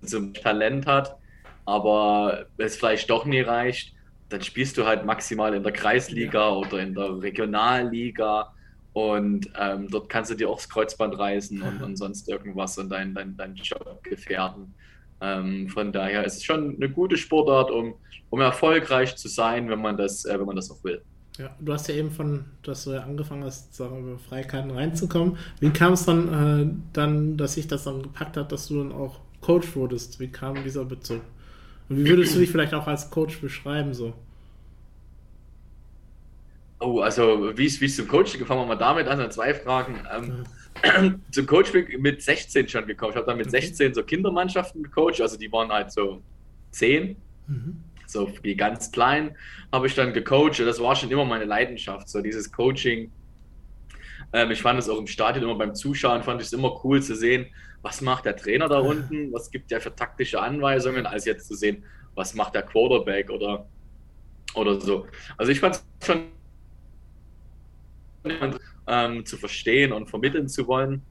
zum 0.06 0.34
Talent 0.34 0.86
hat, 0.86 1.18
aber 1.66 2.46
es 2.58 2.78
vielleicht 2.78 3.10
doch 3.10 3.26
nie 3.26 3.42
reicht, 3.42 3.94
dann 4.30 4.42
spielst 4.42 4.78
du 4.78 4.86
halt 4.86 5.06
maximal 5.06 5.54
in 5.54 5.64
der 5.64 5.72
Kreisliga 5.72 6.50
oder 6.52 6.80
in 6.80 6.94
der 6.94 7.22
Regionalliga 7.22 8.54
und 8.94 9.50
ähm, 9.60 9.88
dort 9.90 10.10
kannst 10.10 10.32
du 10.32 10.36
dir 10.36 10.50
auch 10.50 10.58
das 10.58 10.70
Kreuzband 10.70 11.18
reißen 11.18 11.62
und, 11.62 11.82
und 11.82 11.96
sonst 11.96 12.28
irgendwas 12.28 12.78
und 12.78 12.90
deinen 12.90 13.14
dein, 13.14 13.36
dein 13.38 13.56
Job 13.56 14.04
gefährden. 14.04 14.74
Ähm, 15.22 15.70
von 15.70 15.92
daher 15.92 16.24
ist 16.24 16.38
es 16.38 16.44
schon 16.44 16.76
eine 16.76 16.90
gute 16.90 17.18
Sportart, 17.18 17.72
um, 17.72 17.96
um 18.30 18.40
erfolgreich 18.40 19.16
zu 19.16 19.28
sein, 19.28 19.70
wenn 19.70 19.82
man 19.82 19.98
das, 19.98 20.26
äh, 20.26 20.40
wenn 20.40 20.46
man 20.46 20.56
das 20.56 20.72
auch 20.72 20.84
will. 20.84 21.02
Ja, 21.40 21.56
du 21.58 21.72
hast 21.72 21.88
ja 21.88 21.96
eben 21.96 22.12
von, 22.12 22.44
dass 22.64 22.84
du 22.84 22.92
ja 22.92 23.04
angefangen 23.04 23.46
hast, 23.46 23.80
wir, 23.80 24.20
Freikarten 24.28 24.72
reinzukommen. 24.72 25.38
Wie 25.62 25.70
kam 25.70 25.94
es 25.94 26.06
dann, 26.06 26.34
äh, 26.34 26.70
dann, 26.92 27.38
dass 27.38 27.54
sich 27.54 27.66
das 27.66 27.86
dann 27.86 28.04
gepackt 28.04 28.36
hat, 28.36 28.52
dass 28.52 28.68
du 28.68 28.80
dann 28.80 28.92
auch 28.92 29.22
Coach 29.40 29.74
wurdest? 29.74 30.20
Wie 30.20 30.28
kam 30.28 30.62
dieser 30.66 30.84
Bezug? 30.84 31.22
Und 31.88 31.98
wie 31.98 32.10
würdest 32.10 32.36
du 32.36 32.40
dich 32.40 32.52
vielleicht 32.52 32.74
auch 32.74 32.88
als 32.88 33.10
Coach 33.10 33.40
beschreiben 33.40 33.94
so? 33.94 34.14
Oh, 36.82 37.00
also 37.00 37.58
wie 37.58 37.66
es 37.66 37.96
zum 37.96 38.08
Coaching 38.08 38.40
gefangen 38.40 38.62
wir 38.62 38.68
mal 38.68 38.76
damit 38.76 39.08
an, 39.08 39.32
zwei 39.32 39.54
Fragen. 39.54 39.96
Ähm, 40.14 41.22
zum 41.32 41.46
Coaching 41.46 42.02
mit 42.02 42.22
16 42.22 42.68
schon 42.68 42.86
gecoacht. 42.86 43.12
Ich 43.12 43.16
habe 43.16 43.28
dann 43.28 43.38
mit 43.38 43.48
okay. 43.48 43.62
16 43.62 43.94
so 43.94 44.04
Kindermannschaften 44.04 44.84
gecoacht, 44.84 45.22
also 45.22 45.38
die 45.38 45.50
waren 45.54 45.70
halt 45.70 45.92
so 45.94 46.22
10. 46.72 47.16
Mhm. 47.48 47.84
So 48.10 48.26
die 48.44 48.56
ganz 48.56 48.92
kleinen 48.92 49.36
habe 49.72 49.88
ich 49.88 49.96
dann 49.96 50.14
gecoacht. 50.14 50.60
Das 50.60 50.82
war 50.82 50.96
schon 50.96 51.12
immer 51.12 51.26
meine 51.26 51.46
Leidenschaft, 51.46 52.10
so 52.10 52.22
dieses 52.22 52.52
Coaching. 52.52 53.12
Ähm, 54.34 54.52
ich 54.52 54.62
fand 54.62 54.80
es 54.80 54.90
auch 54.90 54.98
im 54.98 55.08
Stadion 55.08 55.44
immer 55.44 55.56
beim 55.56 55.76
Zuschauen, 55.76 56.24
fand 56.24 56.42
ich 56.42 56.48
es 56.48 56.54
immer 56.54 56.84
cool 56.84 57.02
zu 57.02 57.16
sehen, 57.16 57.48
was 57.82 58.02
macht 58.02 58.26
der 58.26 58.36
Trainer 58.36 58.68
da 58.68 58.80
unten, 58.80 59.32
was 59.32 59.50
gibt 59.50 59.72
der 59.72 59.80
für 59.80 59.96
taktische 59.96 60.42
Anweisungen, 60.42 61.06
als 61.06 61.26
jetzt 61.26 61.48
zu 61.48 61.56
sehen, 61.56 61.84
was 62.16 62.34
macht 62.34 62.56
der 62.56 62.64
Quarterback 62.64 63.30
oder, 63.30 63.66
oder 64.56 64.80
so. 64.82 65.08
Also 65.38 65.52
ich 65.52 65.60
fand 65.60 65.76
es 65.76 65.86
schon 66.06 66.26
ähm, 68.88 69.26
zu 69.26 69.38
verstehen 69.38 69.94
und 69.94 70.10
vermitteln 70.10 70.48
zu 70.48 70.68
wollen. 70.68 71.02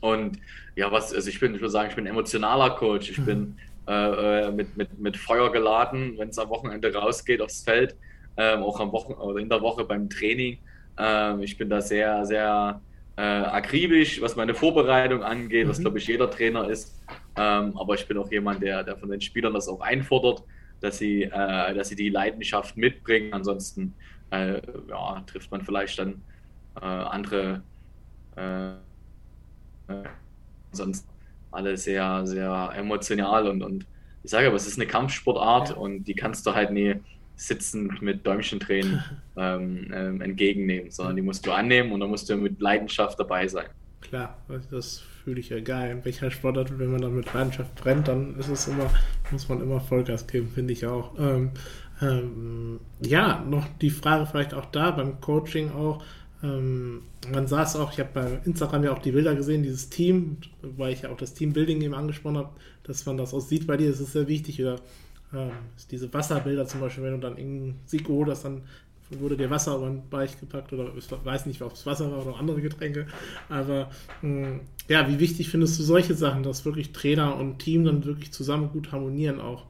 Und 0.00 0.38
ja, 0.74 0.90
was, 0.90 1.14
also 1.14 1.28
ich 1.28 1.38
bin, 1.38 1.54
ich 1.54 1.60
würde 1.60 1.70
sagen, 1.70 1.90
ich 1.90 1.96
bin 1.96 2.06
emotionaler 2.06 2.70
Coach. 2.70 3.10
Ich 3.10 3.18
mhm. 3.18 3.24
bin 3.24 3.58
äh, 3.88 4.46
äh, 4.46 4.50
mit, 4.52 4.76
mit, 4.76 4.98
mit 4.98 5.16
Feuer 5.16 5.50
geladen, 5.50 6.14
wenn 6.18 6.28
es 6.28 6.38
am 6.38 6.48
Wochenende 6.50 6.94
rausgeht 6.94 7.40
aufs 7.40 7.62
Feld, 7.62 7.96
ähm, 8.36 8.62
auch 8.62 8.78
am 8.80 8.92
Wochen 8.92 9.12
oder 9.14 9.40
in 9.40 9.48
der 9.48 9.60
Woche 9.60 9.84
beim 9.84 10.08
Training. 10.08 10.58
Ähm, 10.98 11.42
ich 11.42 11.58
bin 11.58 11.68
da 11.68 11.80
sehr, 11.80 12.24
sehr 12.24 12.80
äh, 13.16 13.22
akribisch, 13.22 14.20
was 14.20 14.36
meine 14.36 14.54
Vorbereitung 14.54 15.22
angeht, 15.22 15.66
mhm. 15.66 15.70
was 15.70 15.80
glaube 15.80 15.98
ich 15.98 16.06
jeder 16.06 16.30
Trainer 16.30 16.68
ist. 16.68 17.02
Ähm, 17.36 17.76
aber 17.76 17.94
ich 17.94 18.06
bin 18.06 18.18
auch 18.18 18.30
jemand, 18.30 18.62
der, 18.62 18.84
der 18.84 18.96
von 18.96 19.10
den 19.10 19.20
Spielern 19.20 19.54
das 19.54 19.68
auch 19.68 19.80
einfordert, 19.80 20.44
dass 20.80 20.98
sie, 20.98 21.24
äh, 21.24 21.74
dass 21.74 21.88
sie 21.88 21.96
die 21.96 22.08
Leidenschaft 22.08 22.76
mitbringen. 22.76 23.32
Ansonsten 23.32 23.94
äh, 24.30 24.60
ja, 24.88 25.22
trifft 25.26 25.50
man 25.50 25.62
vielleicht 25.62 25.98
dann 25.98 26.22
äh, 26.80 26.84
andere 26.84 27.62
äh, 28.36 28.70
äh, 29.88 30.04
sonst 30.72 31.06
alle 31.52 31.76
sehr, 31.76 32.26
sehr 32.26 32.72
emotional 32.76 33.48
und, 33.48 33.62
und 33.62 33.86
ich 34.24 34.30
sage 34.30 34.46
aber, 34.46 34.56
es 34.56 34.66
ist 34.66 34.78
eine 34.78 34.86
Kampfsportart 34.86 35.70
ja. 35.70 35.74
und 35.76 36.04
die 36.04 36.14
kannst 36.14 36.46
du 36.46 36.54
halt 36.54 36.70
nie 36.70 36.94
sitzend 37.36 38.02
mit 38.02 38.26
Däumchentränen 38.26 39.02
ähm, 39.36 39.90
ähm, 39.92 40.20
entgegennehmen, 40.20 40.90
sondern 40.90 41.16
die 41.16 41.22
musst 41.22 41.46
du 41.46 41.52
annehmen 41.52 41.92
und 41.92 42.00
da 42.00 42.06
musst 42.06 42.28
du 42.28 42.36
mit 42.36 42.60
Leidenschaft 42.60 43.18
dabei 43.18 43.48
sein. 43.48 43.66
Klar, 44.00 44.36
das 44.70 45.02
fühle 45.24 45.40
ich 45.40 45.48
ja 45.48 45.60
geil. 45.60 45.92
In 45.92 46.04
welcher 46.04 46.30
Sportart, 46.30 46.78
wenn 46.78 46.90
man 46.90 47.00
dann 47.00 47.14
mit 47.14 47.32
Leidenschaft 47.32 47.74
brennt, 47.76 48.08
dann 48.08 48.36
ist 48.38 48.48
es 48.48 48.68
immer, 48.68 48.90
muss 49.30 49.48
man 49.48 49.60
immer 49.60 49.80
Vollgas 49.80 50.26
geben, 50.26 50.50
finde 50.52 50.72
ich 50.72 50.86
auch. 50.86 51.18
Ähm, 51.18 51.52
ähm, 52.00 52.80
ja, 53.00 53.44
noch 53.48 53.66
die 53.80 53.90
Frage 53.90 54.26
vielleicht 54.26 54.54
auch 54.54 54.66
da 54.66 54.90
beim 54.90 55.20
Coaching 55.20 55.70
auch. 55.72 56.02
Ähm, 56.42 57.02
man 57.32 57.46
sah 57.46 57.62
es 57.62 57.76
auch, 57.76 57.92
ich 57.92 58.00
habe 58.00 58.10
bei 58.12 58.40
Instagram 58.44 58.84
ja 58.84 58.92
auch 58.92 58.98
die 58.98 59.12
Bilder 59.12 59.34
gesehen, 59.34 59.62
dieses 59.62 59.88
Team, 59.90 60.38
weil 60.60 60.92
ich 60.92 61.02
ja 61.02 61.10
auch 61.10 61.16
das 61.16 61.34
Teambuilding 61.34 61.80
eben 61.82 61.94
angesprochen 61.94 62.38
habe, 62.38 62.50
dass 62.82 63.06
man 63.06 63.16
das 63.16 63.32
auch 63.32 63.40
sieht 63.40 63.66
bei 63.66 63.76
dir, 63.76 63.90
das 63.90 64.00
ist 64.00 64.12
sehr 64.12 64.26
wichtig. 64.26 64.60
Oder 64.60 64.76
ähm, 65.32 65.52
diese 65.90 66.12
Wasserbilder 66.12 66.66
zum 66.66 66.80
Beispiel, 66.80 67.04
wenn 67.04 67.12
du 67.12 67.20
dann 67.20 67.36
in 67.36 67.76
Siko, 67.86 68.24
das 68.24 68.42
dann 68.42 68.62
wurde 69.20 69.36
dir 69.36 69.50
Wasser 69.50 69.76
über 69.76 69.86
den 69.86 70.08
Beich 70.08 70.38
gepackt 70.40 70.72
oder 70.72 70.90
ich 70.96 71.06
weiß 71.10 71.46
nicht, 71.46 71.60
ob 71.62 71.72
es 71.72 71.86
Wasser 71.86 72.10
war 72.10 72.26
oder 72.26 72.38
andere 72.38 72.60
Getränke. 72.60 73.06
Aber 73.48 73.90
mh, 74.22 74.46
hm, 74.46 74.60
ja, 74.88 75.06
wie 75.08 75.20
wichtig 75.20 75.50
findest 75.50 75.78
du 75.78 75.82
solche 75.82 76.14
Sachen, 76.14 76.42
dass 76.42 76.64
wirklich 76.64 76.92
Trainer 76.92 77.36
und 77.36 77.58
Team 77.58 77.84
dann 77.84 78.04
wirklich 78.04 78.32
zusammen 78.32 78.70
gut 78.70 78.90
harmonieren 78.90 79.40
auch? 79.40 79.66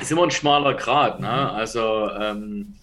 Ist 0.00 0.10
immer 0.10 0.22
ein 0.24 0.30
schmaler 0.30 0.74
Grad, 0.74 1.20
ne? 1.20 1.50
Also 1.50 2.10
ähm, 2.10 2.74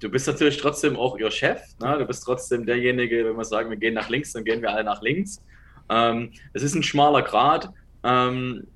du 0.00 0.08
bist 0.08 0.26
natürlich 0.26 0.56
trotzdem 0.58 0.96
auch 0.96 1.18
ihr 1.18 1.30
Chef. 1.30 1.60
Ne? 1.80 1.96
Du 1.98 2.06
bist 2.06 2.22
trotzdem 2.24 2.66
derjenige, 2.66 3.24
wenn 3.24 3.36
wir 3.36 3.44
sagen, 3.44 3.70
wir 3.70 3.76
gehen 3.76 3.94
nach 3.94 4.08
links, 4.08 4.32
dann 4.32 4.44
gehen 4.44 4.62
wir 4.62 4.70
alle 4.70 4.84
nach 4.84 5.02
links. 5.02 5.42
Ähm, 5.88 6.32
es 6.52 6.62
ist 6.62 6.74
ein 6.74 6.82
schmaler 6.82 7.22
Grad, 7.22 7.70
ähm, 8.02 8.66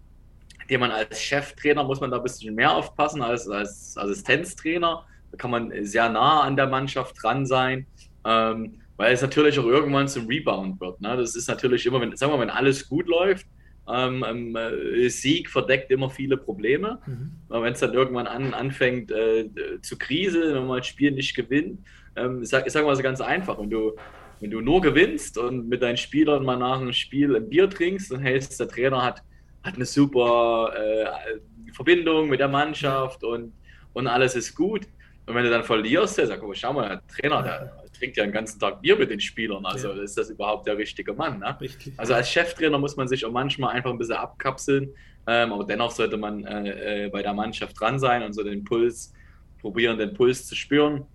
den 0.70 0.80
man 0.80 0.90
als 0.90 1.20
Cheftrainer 1.20 1.84
muss 1.84 2.00
man 2.00 2.10
da 2.10 2.16
ein 2.16 2.22
bisschen 2.22 2.54
mehr 2.54 2.74
aufpassen 2.74 3.22
als 3.22 3.48
als 3.48 3.96
Assistenztrainer. 3.96 5.04
Da 5.30 5.36
kann 5.36 5.50
man 5.50 5.72
sehr 5.84 6.08
nah 6.08 6.40
an 6.40 6.56
der 6.56 6.66
Mannschaft 6.66 7.16
dran 7.22 7.46
sein, 7.46 7.86
ähm, 8.24 8.80
weil 8.96 9.12
es 9.12 9.22
natürlich 9.22 9.58
auch 9.58 9.64
irgendwann 9.64 10.08
zum 10.08 10.26
Rebound 10.26 10.80
wird. 10.80 11.00
Ne? 11.00 11.16
Das 11.16 11.34
ist 11.34 11.48
natürlich 11.48 11.86
immer, 11.86 12.00
wenn, 12.00 12.16
sagen 12.16 12.32
wir, 12.32 12.40
wenn 12.40 12.50
alles 12.50 12.88
gut 12.88 13.06
läuft, 13.06 13.46
ähm, 13.88 14.24
ähm, 14.26 14.56
äh, 14.56 15.08
Sieg 15.08 15.50
verdeckt 15.50 15.90
immer 15.90 16.08
viele 16.10 16.36
Probleme. 16.36 17.00
Mhm. 17.06 17.32
Wenn 17.48 17.72
es 17.72 17.80
dann 17.80 17.94
irgendwann 17.94 18.26
an, 18.26 18.54
anfängt 18.54 19.10
äh, 19.10 19.48
zu 19.80 19.98
kriseln, 19.98 20.54
wenn 20.54 20.66
man 20.66 20.78
ein 20.78 20.84
Spiel 20.84 21.10
nicht 21.10 21.34
gewinnt, 21.34 21.80
ähm, 22.16 22.42
ich 22.42 22.48
sage 22.48 22.70
sag 22.70 22.84
mal 22.84 22.94
so 22.94 23.02
ganz 23.02 23.20
einfach, 23.20 23.58
wenn 23.58 23.70
du, 23.70 23.96
wenn 24.40 24.50
du 24.50 24.60
nur 24.60 24.80
gewinnst 24.80 25.36
und 25.38 25.68
mit 25.68 25.82
deinen 25.82 25.96
Spielern 25.96 26.44
mal 26.44 26.56
nach 26.56 26.80
einem 26.80 26.92
Spiel 26.92 27.34
ein 27.34 27.48
Bier 27.48 27.68
trinkst, 27.68 28.12
dann 28.12 28.22
heißt 28.22 28.60
der 28.60 28.68
Trainer 28.68 29.02
hat, 29.02 29.22
hat 29.64 29.74
eine 29.74 29.86
super 29.86 30.72
äh, 30.76 31.72
Verbindung 31.72 32.28
mit 32.28 32.40
der 32.40 32.48
Mannschaft 32.48 33.24
und, 33.24 33.52
und 33.94 34.06
alles 34.06 34.36
ist 34.36 34.54
gut. 34.54 34.86
Und 35.26 35.34
wenn 35.34 35.44
du 35.44 35.50
dann 35.50 35.64
verlierst, 35.64 36.18
der 36.18 36.26
sagt, 36.26 36.42
oh, 36.42 36.52
schau 36.52 36.72
mal, 36.72 36.88
der 36.88 37.06
Trainer, 37.06 37.42
der, 37.42 37.81
trinkt 38.02 38.16
ja 38.16 38.24
den 38.24 38.32
ganzen 38.32 38.58
Tag 38.58 38.82
Bier 38.82 38.96
mit 38.96 39.10
den 39.10 39.20
Spielern. 39.20 39.64
Also 39.64 39.92
ja. 39.92 40.02
ist 40.02 40.18
das 40.18 40.28
überhaupt 40.28 40.66
der 40.66 40.76
richtige 40.76 41.12
Mann. 41.12 41.38
Ne? 41.38 41.56
Richtig. 41.60 41.92
Also 41.96 42.14
als 42.14 42.28
Cheftrainer 42.28 42.78
muss 42.78 42.96
man 42.96 43.06
sich 43.06 43.24
auch 43.24 43.30
manchmal 43.30 43.76
einfach 43.76 43.90
ein 43.90 43.98
bisschen 43.98 44.16
abkapseln. 44.16 44.90
Ähm, 45.28 45.52
aber 45.52 45.64
dennoch 45.64 45.92
sollte 45.92 46.16
man 46.16 46.44
äh, 46.44 47.04
äh, 47.04 47.08
bei 47.10 47.22
der 47.22 47.32
Mannschaft 47.32 47.78
dran 47.78 48.00
sein 48.00 48.24
und 48.24 48.32
so 48.32 48.42
den 48.42 48.64
Puls, 48.64 49.12
probieren, 49.60 49.98
den 49.98 50.14
Puls 50.14 50.48
zu 50.48 50.56
spüren, 50.56 51.06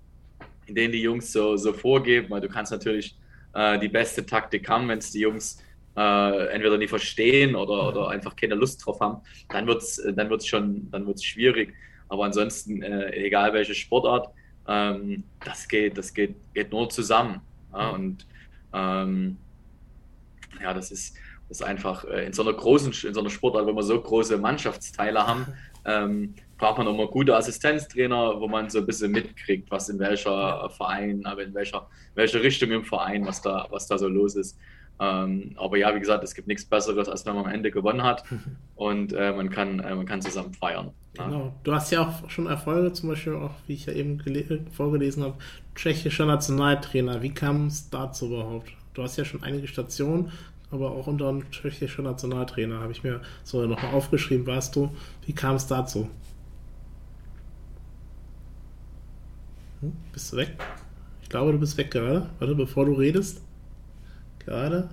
den 0.70 0.94
die 0.94 1.02
Jungs 1.02 1.34
so, 1.34 1.58
so 1.58 1.74
vorgeben. 1.74 2.30
Weil 2.30 2.40
du 2.40 2.48
kannst 2.48 2.72
natürlich 2.72 3.18
äh, 3.54 3.78
die 3.80 3.90
beste 3.90 4.26
Taktik 4.26 4.70
haben, 4.70 4.88
wenn 4.88 5.00
es 5.00 5.12
die 5.12 5.20
Jungs 5.20 5.62
äh, 5.98 6.48
entweder 6.54 6.78
nicht 6.78 6.90
verstehen 6.90 7.54
oder, 7.58 7.90
oder 7.90 8.10
einfach 8.10 8.34
keine 8.34 8.56
Lust 8.56 8.86
drauf 8.86 9.02
haben, 9.02 9.18
dann 9.50 9.68
wird 9.68 9.82
es 9.82 10.02
dann 10.16 10.30
wird's 10.30 10.48
schon 10.48 10.90
dann 10.90 11.06
wird's 11.06 11.26
schwierig. 11.26 11.74
Aber 12.08 12.24
ansonsten, 12.24 12.82
äh, 12.82 13.12
egal 13.26 13.52
welche 13.52 13.76
Sportart, 13.76 14.30
ähm, 14.68 15.24
das 15.44 15.68
geht, 15.68 15.98
das 15.98 16.14
geht, 16.14 16.36
geht 16.54 16.72
nur 16.72 16.90
zusammen. 16.90 17.42
Ja? 17.74 17.90
Und 17.90 18.26
ähm, 18.74 19.38
ja, 20.62 20.74
das 20.74 20.92
ist, 20.92 21.16
das 21.48 21.62
ist 21.62 21.66
einfach 21.66 22.06
äh, 22.06 22.26
in 22.26 22.34
so 22.34 22.42
einer 22.42 22.54
großen, 22.54 22.94
in 23.08 23.14
so 23.14 23.20
einer 23.20 23.30
Sportart, 23.30 23.66
wo 23.66 23.74
wir 23.74 23.84
so 23.84 24.00
große 24.00 24.38
Mannschaftsteile 24.38 25.26
haben, 25.26 25.46
ähm, 25.86 26.34
braucht 26.58 26.80
man 26.80 26.88
auch 26.88 26.98
mal 26.98 27.08
gute 27.08 27.36
Assistenztrainer, 27.36 28.40
wo 28.40 28.48
man 28.48 28.70
so 28.70 28.80
ein 28.80 28.86
bisschen 28.86 29.12
mitkriegt, 29.12 29.70
was 29.72 29.90
in 29.90 30.00
welcher 30.00 30.70
Verein, 30.72 31.26
aber 31.26 31.44
in 31.44 31.54
welcher, 31.54 31.88
welcher 32.16 32.42
Richtung 32.42 32.72
im 32.72 32.84
Verein, 32.84 33.26
was 33.26 33.42
da, 33.42 33.68
was 33.70 33.88
da 33.88 33.98
so 33.98 34.08
los 34.08 34.36
ist. 34.36 34.58
Ähm, 35.00 35.56
aber 35.58 35.78
ja, 35.78 35.94
wie 35.94 36.00
gesagt, 36.00 36.24
es 36.24 36.34
gibt 36.34 36.48
nichts 36.48 36.66
Besseres, 36.66 37.08
als 37.08 37.26
wenn 37.26 37.36
man 37.36 37.46
am 37.46 37.52
Ende 37.52 37.70
gewonnen 37.70 38.04
hat 38.04 38.24
und 38.76 39.14
äh, 39.14 39.32
man, 39.32 39.50
kann, 39.50 39.80
äh, 39.80 39.96
man 39.96 40.06
kann 40.06 40.22
zusammen 40.22 40.54
feiern. 40.54 40.92
Genau. 41.18 41.54
Du 41.64 41.74
hast 41.74 41.92
ja 41.92 42.08
auch 42.08 42.30
schon 42.30 42.48
Erfolge, 42.48 42.94
zum 42.94 43.10
Beispiel 43.10 43.34
auch, 43.34 43.52
wie 43.66 43.74
ich 43.74 43.86
ja 43.86 43.94
eben 43.94 44.22
vorgelesen 44.72 45.24
habe, 45.24 45.36
tschechischer 45.76 46.26
Nationaltrainer. 46.26 47.22
Wie 47.22 47.34
kam 47.34 47.68
es 47.68 47.90
dazu 47.90 48.28
überhaupt? 48.28 48.72
Du 48.94 49.04
hast 49.04 49.18
ja 49.18 49.26
schon 49.26 49.44
einige 49.44 49.68
Stationen, 49.68 50.32
aber 50.72 50.92
auch 50.92 51.08
unter 51.08 51.30
einem 51.30 51.50
tschechischen 51.52 52.04
Nationaltrainer, 52.04 52.80
habe 52.80 52.92
ich 52.92 53.04
mir 53.04 53.22
so 53.44 53.66
nochmal 53.66 53.94
aufgeschrieben, 53.94 54.46
warst 54.48 54.76
du. 54.76 54.92
Wie 55.26 55.34
kam 55.34 55.56
es 55.56 55.68
dazu? 55.68 56.10
Hm, 59.82 59.94
bist 60.12 60.34
du 60.34 60.38
weg? 60.38 60.58
Ich 61.22 61.30
glaube, 61.30 61.52
du 61.52 61.60
bist 61.60 61.78
weg 61.78 61.92
gerade. 61.92 62.30
Warte, 62.40 62.56
bevor 62.56 62.86
du 62.86 62.94
redest. 62.94 63.42
Gerade. 64.40 64.90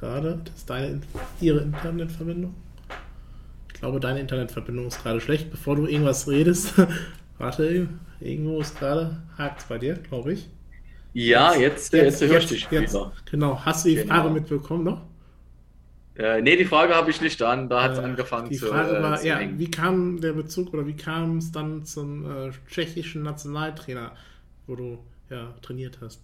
Gerade. 0.00 0.40
Das 0.44 0.54
ist 0.56 0.70
deine, 0.70 1.00
ihre 1.40 1.60
Internetverbindung. 1.60 2.54
Ich 3.76 3.80
glaube, 3.80 4.00
deine 4.00 4.20
Internetverbindung 4.20 4.86
ist 4.86 5.02
gerade 5.02 5.20
schlecht. 5.20 5.50
Bevor 5.50 5.76
du 5.76 5.86
irgendwas 5.86 6.26
redest. 6.26 6.72
Warte, 7.38 7.86
irgendwo 8.20 8.58
ist 8.58 8.78
gerade. 8.78 9.22
Hakt 9.36 9.68
bei 9.68 9.76
dir, 9.76 9.96
glaube 9.96 10.32
ich. 10.32 10.48
Ja, 11.12 11.54
jetzt, 11.54 11.92
jetzt, 11.92 12.22
jetzt 12.22 12.32
hörst 12.32 12.50
du 12.50 12.54
dich 12.54 12.70
wieder. 12.70 13.12
Genau. 13.30 13.60
Hast 13.66 13.84
du 13.84 13.90
die 13.90 13.96
genau. 13.96 14.14
Frage 14.14 14.30
mitbekommen 14.30 14.82
noch? 14.82 15.02
Äh, 16.16 16.40
nee, 16.40 16.56
die 16.56 16.64
Frage 16.64 16.94
habe 16.94 17.10
ich 17.10 17.20
nicht 17.20 17.42
an. 17.42 17.68
Da 17.68 17.82
hat 17.82 17.92
es 17.92 17.98
äh, 17.98 18.02
angefangen 18.02 18.48
die 18.48 18.56
zu. 18.56 18.64
Die 18.64 18.70
Frage 18.70 18.96
äh, 18.96 19.02
war, 19.02 19.22
ja, 19.22 19.40
wie 19.42 19.70
kam 19.70 20.22
der 20.22 20.32
Bezug 20.32 20.72
oder 20.72 20.86
wie 20.86 20.96
kam 20.96 21.36
es 21.36 21.52
dann 21.52 21.84
zum 21.84 22.24
äh, 22.24 22.52
tschechischen 22.70 23.24
Nationaltrainer, 23.24 24.16
wo 24.66 24.74
du 24.74 25.04
ja 25.28 25.52
trainiert 25.60 25.98
hast? 26.00 26.22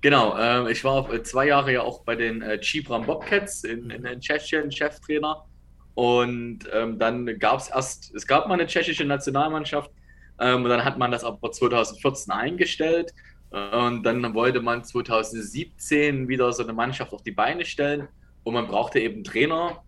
Genau, 0.00 0.38
äh, 0.38 0.72
ich 0.72 0.82
war 0.84 1.22
zwei 1.22 1.48
Jahre 1.48 1.74
ja 1.74 1.82
auch 1.82 2.00
bei 2.00 2.16
den 2.16 2.40
äh, 2.40 2.58
Chibram 2.58 3.04
Bobcats 3.04 3.62
in, 3.62 3.90
in, 3.90 4.06
in 4.06 4.20
Tschechien, 4.20 4.72
Cheftrainer. 4.72 5.44
Und 5.96 6.68
ähm, 6.74 6.98
dann 6.98 7.38
gab 7.38 7.58
es 7.58 7.68
erst, 7.68 8.14
es 8.14 8.26
gab 8.26 8.48
mal 8.48 8.54
eine 8.54 8.66
tschechische 8.66 9.06
Nationalmannschaft 9.06 9.90
ähm, 10.38 10.62
und 10.62 10.68
dann 10.68 10.84
hat 10.84 10.98
man 10.98 11.10
das 11.10 11.24
aber 11.24 11.50
2014 11.50 12.32
eingestellt. 12.32 13.14
Und 13.50 14.02
dann 14.02 14.34
wollte 14.34 14.60
man 14.60 14.84
2017 14.84 16.28
wieder 16.28 16.52
so 16.52 16.64
eine 16.64 16.74
Mannschaft 16.74 17.14
auf 17.14 17.22
die 17.22 17.30
Beine 17.30 17.64
stellen 17.64 18.08
und 18.44 18.52
man 18.52 18.66
brauchte 18.66 18.98
eben 18.98 19.24
Trainer. 19.24 19.82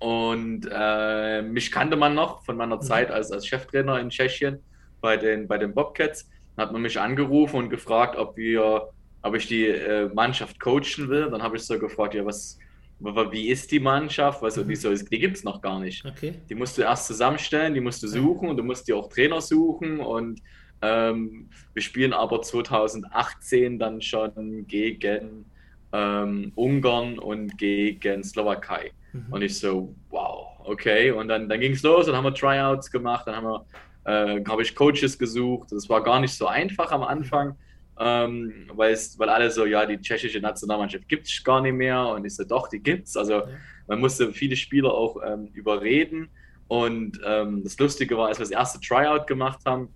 Und 0.00 0.68
äh, 0.68 1.42
mich 1.42 1.70
kannte 1.70 1.96
man 1.96 2.14
noch 2.14 2.44
von 2.44 2.56
meiner 2.56 2.76
mhm. 2.76 2.82
Zeit 2.82 3.12
als, 3.12 3.30
als 3.30 3.46
Cheftrainer 3.46 4.00
in 4.00 4.10
Tschechien 4.10 4.58
bei 5.00 5.16
den, 5.16 5.46
bei 5.46 5.58
den 5.58 5.74
Bobcats. 5.74 6.28
Dann 6.56 6.66
hat 6.66 6.72
man 6.72 6.82
mich 6.82 6.98
angerufen 6.98 7.56
und 7.56 7.70
gefragt, 7.70 8.16
ob, 8.16 8.36
wir, 8.36 8.88
ob 9.22 9.36
ich 9.36 9.46
die 9.46 9.68
äh, 9.68 10.12
Mannschaft 10.12 10.58
coachen 10.58 11.08
will. 11.08 11.30
Dann 11.30 11.42
habe 11.44 11.56
ich 11.56 11.62
so 11.62 11.78
gefragt, 11.78 12.14
ja, 12.14 12.26
was, 12.26 12.58
wie 13.00 13.48
ist 13.48 13.70
die 13.70 13.80
Mannschaft? 13.80 14.42
Also, 14.42 14.64
die, 14.64 14.76
so, 14.76 14.92
die 14.92 15.18
gibt 15.18 15.36
es 15.36 15.44
noch 15.44 15.60
gar 15.60 15.78
nicht. 15.80 16.04
Okay. 16.04 16.34
Die 16.48 16.54
musst 16.54 16.76
du 16.78 16.82
erst 16.82 17.06
zusammenstellen, 17.06 17.74
die 17.74 17.80
musst 17.80 18.02
du 18.02 18.08
suchen 18.08 18.48
und 18.48 18.56
du 18.56 18.62
musst 18.62 18.88
dir 18.88 18.96
auch 18.96 19.08
Trainer 19.08 19.40
suchen. 19.40 20.00
Und 20.00 20.42
ähm, 20.82 21.48
wir 21.74 21.82
spielen 21.82 22.12
aber 22.12 22.42
2018 22.42 23.78
dann 23.78 24.00
schon 24.02 24.66
gegen 24.66 25.44
ähm, 25.92 26.52
Ungarn 26.54 27.18
und 27.18 27.56
gegen 27.58 28.22
Slowakei. 28.22 28.92
Mhm. 29.12 29.26
Und 29.30 29.42
ich 29.42 29.58
so, 29.58 29.94
wow, 30.10 30.58
okay. 30.64 31.10
Und 31.10 31.28
dann, 31.28 31.48
dann 31.48 31.60
ging 31.60 31.72
es 31.72 31.82
los, 31.82 32.06
dann 32.06 32.16
haben 32.16 32.24
wir 32.24 32.34
Tryouts 32.34 32.90
gemacht, 32.90 33.26
dann 33.26 33.36
haben 33.36 33.46
wir, 33.46 33.66
äh, 34.04 34.44
habe 34.46 34.62
ich 34.62 34.74
Coaches 34.74 35.18
gesucht. 35.18 35.72
Das 35.72 35.88
war 35.88 36.02
gar 36.02 36.20
nicht 36.20 36.34
so 36.34 36.46
einfach 36.46 36.90
am 36.92 37.02
Anfang, 37.02 37.56
ähm, 37.98 38.70
weil, 38.74 38.96
alle 39.28 39.50
so, 39.50 39.66
ja, 39.66 39.84
die 39.84 40.00
tschechische 40.00 40.40
Nationalmannschaft 40.40 41.08
gibt 41.08 41.26
es 41.26 41.42
gar 41.42 41.60
nicht 41.60 41.74
mehr. 41.74 42.06
Und 42.08 42.24
ich 42.24 42.36
so, 42.36 42.44
doch, 42.44 42.68
die 42.68 42.80
gibt 42.80 43.08
es. 43.08 43.16
Also 43.16 43.34
ja. 43.34 43.48
man 43.86 44.00
musste 44.00 44.32
viele 44.32 44.56
Spieler 44.56 44.92
auch 44.92 45.16
ähm, 45.24 45.48
überreden. 45.54 46.28
Und 46.68 47.18
ähm, 47.24 47.62
das 47.64 47.78
Lustige 47.78 48.16
war, 48.16 48.28
als 48.28 48.38
wir 48.38 48.44
das 48.44 48.50
erste 48.50 48.80
Tryout 48.80 49.26
gemacht 49.26 49.60
haben, 49.64 49.88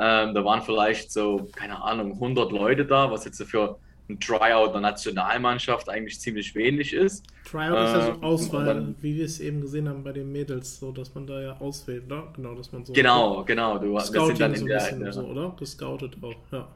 ähm, 0.00 0.34
da 0.34 0.44
waren 0.44 0.62
vielleicht 0.62 1.12
so, 1.12 1.48
keine 1.54 1.80
Ahnung, 1.82 2.12
100 2.14 2.50
Leute 2.50 2.84
da, 2.84 3.10
was 3.10 3.24
jetzt 3.24 3.42
für 3.44 3.78
ein 4.08 4.20
Tryout 4.20 4.72
der 4.74 4.80
Nationalmannschaft 4.80 5.88
eigentlich 5.88 6.20
ziemlich 6.20 6.54
wenig 6.54 6.92
ist. 6.92 7.26
Tryout 7.44 7.76
äh, 7.76 7.84
ist 7.84 7.92
ja 7.92 8.06
so 8.06 8.12
ähm, 8.12 8.22
Auswahl, 8.22 8.64
dann, 8.64 8.94
wie 9.00 9.16
wir 9.16 9.24
es 9.24 9.40
eben 9.40 9.60
gesehen 9.60 9.88
haben 9.88 10.04
bei 10.04 10.12
den 10.12 10.30
Mädels, 10.30 10.78
so 10.78 10.92
dass 10.92 11.14
man 11.14 11.26
da 11.26 11.40
ja 11.40 11.56
auswählt, 11.58 12.04
oder? 12.06 12.32
Genau, 12.36 12.54
dass 12.54 12.72
man 12.72 12.84
so. 12.84 12.92
Genau, 12.92 13.38
so 13.38 13.44
genau. 13.44 13.78
Du, 13.78 13.98
Scouting 13.98 14.26
sind 14.26 14.40
dann 14.40 14.52
in 14.52 14.60
so 14.60 14.66
der, 14.66 14.78
bisschen 14.78 15.00
der, 15.00 15.12
so, 15.12 15.22
oder? 15.22 15.54
Gescoutet 15.58 16.16
auch, 16.22 16.34
ja. 16.52 16.68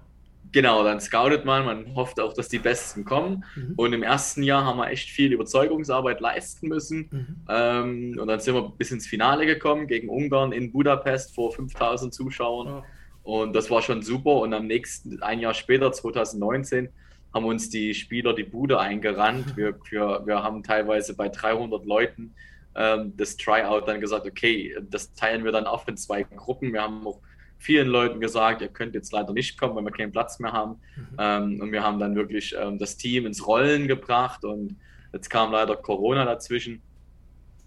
Genau, 0.50 0.82
dann 0.82 1.00
scoutet 1.00 1.44
man, 1.44 1.66
man 1.66 1.94
hofft 1.94 2.20
auch, 2.20 2.32
dass 2.32 2.48
die 2.48 2.58
Besten 2.58 3.04
kommen. 3.04 3.44
Mhm. 3.54 3.74
Und 3.76 3.92
im 3.92 4.02
ersten 4.02 4.42
Jahr 4.42 4.64
haben 4.64 4.78
wir 4.78 4.88
echt 4.88 5.10
viel 5.10 5.32
Überzeugungsarbeit 5.32 6.20
leisten 6.20 6.68
müssen. 6.68 7.08
Mhm. 7.10 7.36
Ähm, 7.48 8.18
und 8.18 8.28
dann 8.28 8.40
sind 8.40 8.54
wir 8.54 8.70
bis 8.70 8.90
ins 8.90 9.06
Finale 9.06 9.44
gekommen 9.44 9.86
gegen 9.86 10.08
Ungarn 10.08 10.52
in 10.52 10.72
Budapest 10.72 11.34
vor 11.34 11.52
5000 11.52 12.14
Zuschauern. 12.14 12.66
Ja. 12.66 12.84
Und 13.24 13.54
das 13.54 13.70
war 13.70 13.82
schon 13.82 14.02
super. 14.02 14.36
Und 14.36 14.54
am 14.54 14.66
nächsten, 14.66 15.22
ein 15.22 15.40
Jahr 15.40 15.52
später, 15.52 15.92
2019, 15.92 16.88
haben 17.32 17.44
uns 17.44 17.70
die 17.70 17.94
Spieler 17.94 18.34
die 18.34 18.44
Bude 18.44 18.78
eingerannt. 18.80 19.56
Wir, 19.56 19.78
wir, 19.90 20.22
wir 20.24 20.42
haben 20.42 20.62
teilweise 20.62 21.14
bei 21.14 21.28
300 21.28 21.84
Leuten 21.84 22.34
ähm, 22.74 23.12
das 23.16 23.36
Tryout 23.36 23.86
dann 23.86 24.00
gesagt, 24.00 24.26
okay, 24.26 24.74
das 24.88 25.12
teilen 25.14 25.44
wir 25.44 25.52
dann 25.52 25.66
auf 25.66 25.86
in 25.88 25.96
zwei 25.96 26.22
Gruppen. 26.22 26.72
Wir 26.72 26.82
haben 26.82 27.06
auch 27.06 27.20
vielen 27.58 27.88
Leuten 27.88 28.20
gesagt, 28.20 28.62
ihr 28.62 28.68
könnt 28.68 28.94
jetzt 28.94 29.12
leider 29.12 29.32
nicht 29.32 29.58
kommen, 29.58 29.74
weil 29.74 29.84
wir 29.84 29.90
keinen 29.90 30.12
Platz 30.12 30.38
mehr 30.38 30.52
haben. 30.52 30.80
Mhm. 30.96 31.16
Ähm, 31.18 31.60
und 31.60 31.72
wir 31.72 31.82
haben 31.82 31.98
dann 31.98 32.14
wirklich 32.14 32.54
ähm, 32.58 32.78
das 32.78 32.96
Team 32.96 33.26
ins 33.26 33.46
Rollen 33.46 33.88
gebracht 33.88 34.44
und 34.44 34.76
jetzt 35.12 35.28
kam 35.28 35.52
leider 35.52 35.76
Corona 35.76 36.24
dazwischen. 36.24 36.80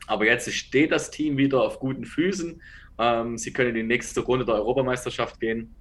Aber 0.07 0.25
jetzt 0.25 0.51
steht 0.51 0.91
das 0.91 1.11
Team 1.11 1.37
wieder 1.37 1.61
auf 1.61 1.79
guten 1.79 2.05
Füßen. 2.05 2.61
Ähm, 2.97 3.37
sie 3.37 3.51
können 3.51 3.69
in 3.69 3.75
die 3.75 3.83
nächste 3.83 4.21
Runde 4.21 4.45
der 4.45 4.55
Europameisterschaft 4.55 5.39
gehen. 5.39 5.75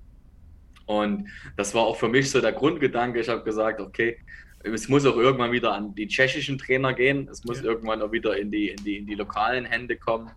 Und 0.90 1.28
das 1.56 1.72
war 1.72 1.82
auch 1.82 1.96
für 1.96 2.08
mich 2.08 2.32
so 2.32 2.40
der 2.40 2.50
Grundgedanke. 2.50 3.20
Ich 3.20 3.28
habe 3.28 3.44
gesagt, 3.44 3.80
okay, 3.80 4.18
es 4.64 4.88
muss 4.88 5.06
auch 5.06 5.16
irgendwann 5.16 5.52
wieder 5.52 5.72
an 5.72 5.94
die 5.94 6.08
tschechischen 6.08 6.58
Trainer 6.58 6.92
gehen. 6.94 7.28
Es 7.30 7.44
muss 7.44 7.58
ja. 7.58 7.66
irgendwann 7.66 8.02
auch 8.02 8.10
wieder 8.10 8.36
in 8.36 8.50
die, 8.50 8.70
in, 8.70 8.82
die, 8.82 8.96
in 8.96 9.06
die 9.06 9.14
lokalen 9.14 9.64
Hände 9.64 9.96
kommen. 9.96 10.32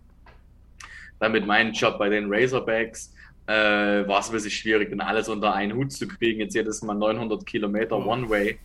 Dann 1.18 1.32
mit 1.32 1.44
meinem 1.44 1.72
Job 1.72 1.98
bei 1.98 2.08
den 2.08 2.32
Razorbacks 2.32 3.12
äh, 3.48 3.52
war 4.06 4.20
es 4.20 4.28
ein 4.28 4.32
bisschen 4.34 4.52
schwierig, 4.52 4.90
dann 4.90 5.00
alles 5.00 5.28
unter 5.28 5.52
einen 5.52 5.76
Hut 5.76 5.90
zu 5.90 6.06
kriegen. 6.06 6.38
Jetzt 6.38 6.54
jedes 6.54 6.82
Mal 6.82 6.94
900 6.94 7.44
Kilometer 7.44 7.96
One-Way 8.06 8.58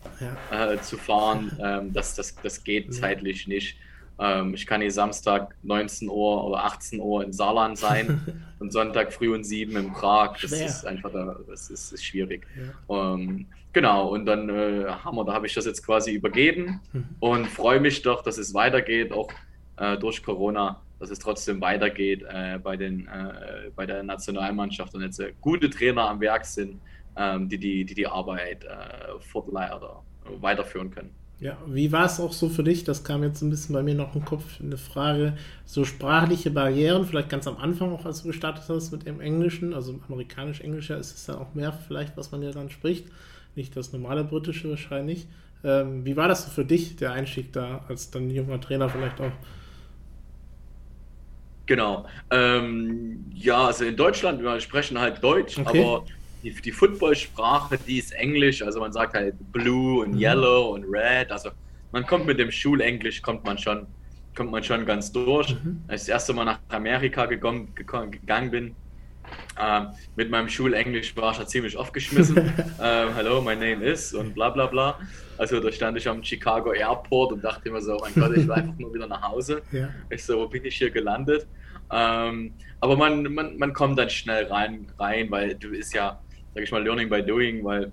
äh, 0.52 0.78
zu 0.78 0.96
fahren. 0.96 1.50
Ähm, 1.60 1.92
das, 1.92 2.14
das, 2.14 2.36
das 2.36 2.62
geht 2.62 2.94
zeitlich 2.94 3.48
nicht. 3.48 3.76
Ähm, 4.20 4.52
ich 4.52 4.66
kann 4.66 4.82
hier 4.82 4.92
Samstag 4.92 5.54
19 5.62 6.08
Uhr 6.08 6.44
oder 6.44 6.64
18 6.64 7.00
Uhr 7.00 7.24
in 7.24 7.32
Saarland 7.32 7.78
sein 7.78 8.44
und 8.58 8.70
Sonntag 8.70 9.12
früh 9.14 9.34
um 9.34 9.42
7 9.42 9.74
in 9.76 9.92
Prag. 9.92 10.36
Das 10.40 10.50
Schwer. 10.50 10.66
ist 10.66 10.86
einfach 10.86 11.10
da, 11.10 11.36
das 11.48 11.70
ist, 11.70 11.92
ist 11.92 12.04
schwierig. 12.04 12.46
Ja. 12.88 13.14
Ähm, 13.14 13.46
genau, 13.72 14.08
und 14.08 14.26
dann 14.26 14.50
äh, 14.50 14.84
haben 14.88 15.16
wir, 15.16 15.24
da 15.24 15.32
habe 15.32 15.46
ich 15.46 15.54
das 15.54 15.64
jetzt 15.64 15.84
quasi 15.84 16.12
übergeben 16.12 16.80
mhm. 16.92 17.04
und 17.20 17.46
freue 17.46 17.80
mich 17.80 18.02
doch, 18.02 18.22
dass 18.22 18.36
es 18.36 18.52
weitergeht, 18.52 19.10
auch 19.10 19.30
äh, 19.78 19.96
durch 19.96 20.22
Corona, 20.22 20.82
dass 20.98 21.08
es 21.08 21.18
trotzdem 21.18 21.62
weitergeht 21.62 22.22
äh, 22.28 22.58
bei, 22.62 22.76
den, 22.76 23.08
äh, 23.08 23.70
bei 23.74 23.86
der 23.86 24.02
Nationalmannschaft 24.02 24.94
und 24.94 25.00
jetzt 25.00 25.18
äh, 25.18 25.32
gute 25.40 25.70
Trainer 25.70 26.10
am 26.10 26.20
Werk 26.20 26.44
sind, 26.44 26.78
ähm, 27.16 27.48
die, 27.48 27.56
die, 27.56 27.86
die 27.86 27.94
die 27.94 28.06
Arbeit 28.06 28.64
äh, 28.64 29.18
fortleiten 29.20 29.78
oder 29.78 30.02
weiterführen 30.40 30.90
können. 30.90 31.14
Ja, 31.40 31.56
wie 31.66 31.90
war 31.90 32.04
es 32.04 32.20
auch 32.20 32.34
so 32.34 32.50
für 32.50 32.62
dich? 32.62 32.84
Das 32.84 33.02
kam 33.02 33.22
jetzt 33.22 33.40
ein 33.40 33.48
bisschen 33.48 33.74
bei 33.74 33.82
mir 33.82 33.94
noch 33.94 34.14
im 34.14 34.24
Kopf, 34.26 34.60
eine 34.60 34.76
Frage. 34.76 35.38
So 35.64 35.86
sprachliche 35.86 36.50
Barrieren, 36.50 37.06
vielleicht 37.06 37.30
ganz 37.30 37.46
am 37.46 37.56
Anfang 37.56 37.92
auch, 37.92 38.04
als 38.04 38.22
du 38.22 38.28
gestartet 38.28 38.64
hast 38.68 38.92
mit 38.92 39.06
dem 39.06 39.20
Englischen, 39.20 39.72
also 39.72 39.98
amerikanisch-englischer 40.06 40.98
ist 40.98 41.16
es 41.16 41.24
dann 41.24 41.36
auch 41.36 41.54
mehr 41.54 41.72
vielleicht, 41.72 42.14
was 42.18 42.30
man 42.30 42.42
ja 42.42 42.50
dann 42.50 42.68
spricht. 42.68 43.06
Nicht 43.56 43.74
das 43.74 43.92
normale 43.94 44.22
britische 44.22 44.68
wahrscheinlich. 44.68 45.28
Ähm, 45.64 46.04
wie 46.04 46.14
war 46.14 46.28
das 46.28 46.44
so 46.44 46.50
für 46.50 46.64
dich, 46.64 46.96
der 46.96 47.12
Einstieg 47.12 47.54
da, 47.54 47.86
als 47.88 48.10
dann 48.10 48.28
junger 48.30 48.60
Trainer 48.60 48.90
vielleicht 48.90 49.18
auch? 49.20 49.32
Genau. 51.64 52.04
Ähm, 52.30 53.24
ja, 53.34 53.66
also 53.66 53.84
in 53.86 53.96
Deutschland, 53.96 54.42
wir 54.42 54.60
sprechen 54.60 54.98
halt 54.98 55.22
Deutsch, 55.24 55.56
okay. 55.56 55.84
aber 55.84 56.04
die, 56.42 56.52
die 56.52 56.72
Footballsprache, 56.72 57.78
die 57.86 57.98
ist 57.98 58.12
Englisch, 58.12 58.62
also 58.62 58.80
man 58.80 58.92
sagt 58.92 59.14
halt 59.14 59.34
Blue 59.52 60.02
und 60.02 60.12
mhm. 60.12 60.20
Yellow 60.20 60.74
und 60.74 60.84
Red, 60.84 61.30
also 61.30 61.50
man 61.92 62.06
kommt 62.06 62.26
mit 62.26 62.38
dem 62.38 62.50
Schulenglisch, 62.50 63.20
kommt 63.22 63.44
man 63.44 63.58
schon, 63.58 63.86
kommt 64.34 64.50
man 64.50 64.62
schon 64.62 64.86
ganz 64.86 65.10
durch. 65.12 65.54
Mhm. 65.54 65.82
Als 65.88 66.02
ich 66.02 66.06
das 66.06 66.08
erste 66.08 66.32
Mal 66.32 66.44
nach 66.44 66.60
Amerika 66.68 67.26
gegangen, 67.26 67.74
gegangen 67.74 68.50
bin, 68.50 68.76
äh, 69.58 69.82
mit 70.16 70.30
meinem 70.30 70.48
Schulenglisch 70.48 71.16
war 71.16 71.32
ich 71.32 71.38
da 71.38 71.46
ziemlich 71.46 71.76
aufgeschmissen. 71.76 72.36
äh, 72.80 73.06
Hello, 73.14 73.40
my 73.40 73.54
name 73.54 73.84
is 73.84 74.14
und 74.14 74.34
bla 74.34 74.50
bla 74.50 74.66
bla. 74.66 74.98
Also 75.38 75.60
da 75.60 75.70
stand 75.70 75.98
ich 75.98 76.08
am 76.08 76.22
Chicago 76.22 76.72
Airport 76.72 77.32
und 77.32 77.44
dachte 77.44 77.68
immer 77.68 77.80
so, 77.80 77.96
oh 77.96 78.00
mein 78.00 78.14
Gott, 78.14 78.36
ich 78.36 78.46
will 78.46 78.52
einfach 78.52 78.78
nur 78.78 78.94
wieder 78.94 79.06
nach 79.06 79.22
Hause. 79.22 79.62
Ja. 79.72 79.88
Ich 80.08 80.24
so, 80.24 80.38
wo 80.38 80.48
bin 80.48 80.64
ich 80.64 80.76
hier 80.76 80.90
gelandet? 80.90 81.46
Ähm, 81.92 82.54
aber 82.80 82.96
man, 82.96 83.22
man, 83.34 83.56
man 83.56 83.72
kommt 83.72 83.98
dann 83.98 84.10
schnell 84.10 84.46
rein, 84.46 84.86
rein, 84.98 85.30
weil 85.30 85.54
du 85.54 85.70
ist 85.70 85.92
ja, 85.92 86.20
sag 86.54 86.62
ich 86.62 86.72
mal, 86.72 86.82
Learning 86.82 87.08
by 87.08 87.22
Doing, 87.22 87.64
weil 87.64 87.92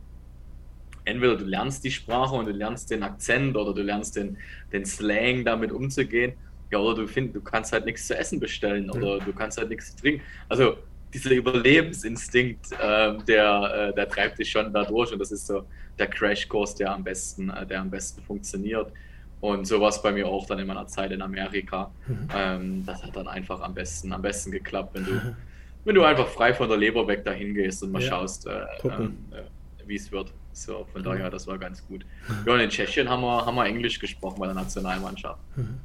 entweder 1.06 1.36
du 1.36 1.46
lernst 1.46 1.84
die 1.84 1.92
Sprache 1.92 2.36
und 2.36 2.46
du 2.46 2.52
lernst 2.52 2.92
den 2.92 3.04
Akzent 3.04 3.56
oder 3.56 3.74
du 3.74 3.82
lernst 3.82 4.16
den, 4.16 4.38
den 4.72 4.86
Slang 4.86 5.46
damit 5.46 5.72
umzugehen, 5.72 6.34
ja, 6.72 6.80
oder 6.80 7.02
du 7.02 7.08
find, 7.08 7.34
du 7.34 7.42
kannst 7.42 7.72
halt 7.72 7.86
nichts 7.86 8.08
zu 8.08 8.18
essen 8.18 8.40
bestellen 8.40 8.90
oder 8.90 9.20
du 9.20 9.32
kannst 9.32 9.58
halt 9.58 9.70
nichts 9.70 9.96
trinken. 9.96 10.22
Also 10.50 10.78
dieser 11.14 11.32
Überlebensinstinkt, 11.32 12.74
äh, 12.74 13.18
der, 13.26 13.92
äh, 13.92 13.96
der 13.96 14.10
treibt 14.10 14.40
dich 14.40 14.52
schon 14.52 14.74
da 14.74 14.84
durch 14.84 15.14
und 15.14 15.20
das 15.20 15.32
ist 15.32 15.48
so 15.48 15.64
der 15.98 16.08
Crashkurs, 16.08 16.76
der 16.76 16.94
am 16.94 17.04
besten, 17.04 17.50
äh, 17.50 17.66
der 17.66 17.82
am 17.82 17.90
besten 17.90 18.22
funktioniert. 18.22 18.92
Und 19.40 19.66
so 19.66 19.80
war 19.80 19.90
es 19.90 20.02
bei 20.02 20.12
mir 20.12 20.28
auch 20.28 20.46
dann 20.48 20.60
in 20.60 20.68
meiner 20.68 20.88
Zeit 20.88 21.12
in 21.12 21.22
Amerika. 21.22 21.92
Mhm. 22.08 22.28
Ähm, 22.36 22.86
das 22.86 23.04
hat 23.04 23.16
dann 23.16 23.28
einfach 23.28 23.62
am 23.62 23.74
besten, 23.74 24.12
am 24.12 24.22
besten 24.22 24.52
geklappt, 24.52 24.96
wenn 24.96 25.06
du 25.06 25.12
wenn 25.88 25.96
du 25.96 26.04
einfach 26.04 26.28
frei 26.28 26.54
von 26.54 26.68
der 26.68 26.78
Leber 26.78 27.08
weg 27.08 27.24
dahin 27.24 27.54
gehst 27.54 27.82
und 27.82 27.94
mal 27.94 28.02
ja. 28.02 28.10
schaust, 28.10 28.46
äh, 28.46 28.66
ähm, 28.84 29.18
äh, 29.32 29.88
wie 29.88 29.96
es 29.96 30.12
wird. 30.12 30.34
So, 30.52 30.86
von 30.92 31.02
mhm. 31.02 31.06
daher, 31.06 31.30
das 31.30 31.48
war 31.48 31.58
ganz 31.58 31.88
gut. 31.88 32.06
Ja, 32.46 32.54
und 32.56 32.60
in 32.60 32.70
Tschechien 32.70 33.08
haben 33.10 33.22
wir, 33.22 33.46
haben 33.46 33.56
wir 33.56 33.66
Englisch 33.66 33.98
gesprochen 33.98 34.38
bei 34.38 34.48
der 34.48 34.56
Nationalmannschaft. 34.56 35.40
Mhm. 35.56 35.78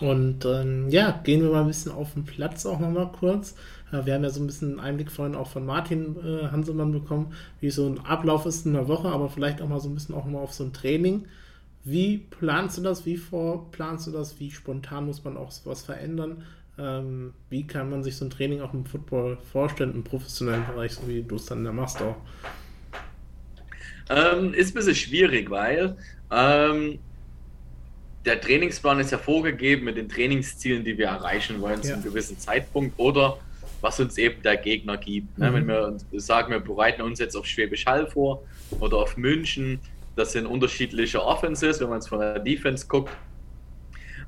Und 0.00 0.46
ähm, 0.46 0.88
ja, 0.88 1.20
gehen 1.22 1.42
wir 1.42 1.50
mal 1.50 1.60
ein 1.60 1.66
bisschen 1.66 1.92
auf 1.92 2.14
den 2.14 2.24
Platz 2.24 2.64
auch 2.64 2.80
nochmal 2.80 3.12
kurz. 3.12 3.54
Äh, 3.92 4.06
wir 4.06 4.14
haben 4.14 4.24
ja 4.24 4.30
so 4.30 4.40
ein 4.40 4.46
bisschen 4.46 4.70
einen 4.70 4.80
Einblick 4.80 5.10
vorhin 5.10 5.34
auch 5.34 5.48
von 5.48 5.66
Martin 5.66 6.16
äh, 6.24 6.46
Hansemann 6.46 6.90
bekommen, 6.90 7.34
wie 7.60 7.70
so 7.70 7.86
ein 7.86 7.98
Ablauf 8.06 8.46
ist 8.46 8.64
in 8.64 8.72
der 8.72 8.88
Woche, 8.88 9.08
aber 9.08 9.28
vielleicht 9.28 9.60
auch 9.60 9.68
mal 9.68 9.80
so 9.80 9.90
ein 9.90 9.94
bisschen 9.94 10.14
auch 10.14 10.24
mal 10.24 10.38
auf 10.38 10.54
so 10.54 10.64
ein 10.64 10.72
Training. 10.72 11.26
Wie 11.84 12.16
planst 12.16 12.78
du 12.78 12.82
das? 12.82 13.04
Wie 13.04 13.18
vorplanst 13.18 14.06
du 14.06 14.12
das? 14.12 14.40
Wie 14.40 14.50
spontan 14.50 15.04
muss 15.04 15.22
man 15.24 15.36
auch 15.36 15.52
was 15.64 15.82
verändern? 15.82 16.42
Ähm, 16.78 17.34
wie 17.50 17.66
kann 17.66 17.90
man 17.90 18.02
sich 18.02 18.16
so 18.16 18.24
ein 18.24 18.30
Training 18.30 18.60
auch 18.60 18.72
im 18.72 18.86
Football 18.86 19.36
vorstellen, 19.52 19.94
im 19.94 20.04
professionellen 20.04 20.66
Bereich, 20.66 20.92
so 20.92 21.06
wie 21.06 21.22
du 21.22 21.36
es 21.36 21.46
dann 21.46 21.64
da 21.64 21.72
machst 21.72 22.00
auch? 22.00 22.16
Ähm, 24.08 24.54
ist 24.54 24.70
ein 24.70 24.74
bisschen 24.74 24.94
schwierig, 24.94 25.50
weil 25.50 25.96
ähm, 26.30 26.98
der 28.24 28.40
Trainingsplan 28.40 29.00
ist 29.00 29.10
ja 29.10 29.18
vorgegeben 29.18 29.84
mit 29.84 29.96
den 29.96 30.08
Trainingszielen, 30.08 30.84
die 30.84 30.96
wir 30.96 31.06
erreichen 31.06 31.60
wollen 31.60 31.76
ja. 31.76 31.82
zu 31.82 31.92
einem 31.94 32.04
gewissen 32.04 32.38
Zeitpunkt 32.38 32.98
oder 32.98 33.38
was 33.80 33.98
uns 34.00 34.16
eben 34.16 34.42
der 34.42 34.56
Gegner 34.56 34.96
gibt. 34.96 35.38
Ne? 35.38 35.50
Mhm. 35.50 35.54
Wenn 35.54 35.68
wir 35.68 35.96
sagen, 36.20 36.52
wir 36.52 36.60
bereiten 36.60 37.02
uns 37.02 37.18
jetzt 37.18 37.36
auf 37.36 37.46
Schwäbisch 37.46 37.84
Hall 37.84 38.06
vor 38.06 38.42
oder 38.80 38.98
auf 38.98 39.16
München, 39.16 39.80
das 40.16 40.32
sind 40.32 40.46
unterschiedliche 40.46 41.22
Offenses, 41.22 41.80
wenn 41.80 41.88
man 41.88 41.98
es 41.98 42.08
von 42.08 42.20
der 42.20 42.38
Defense 42.38 42.86
guckt. 42.86 43.10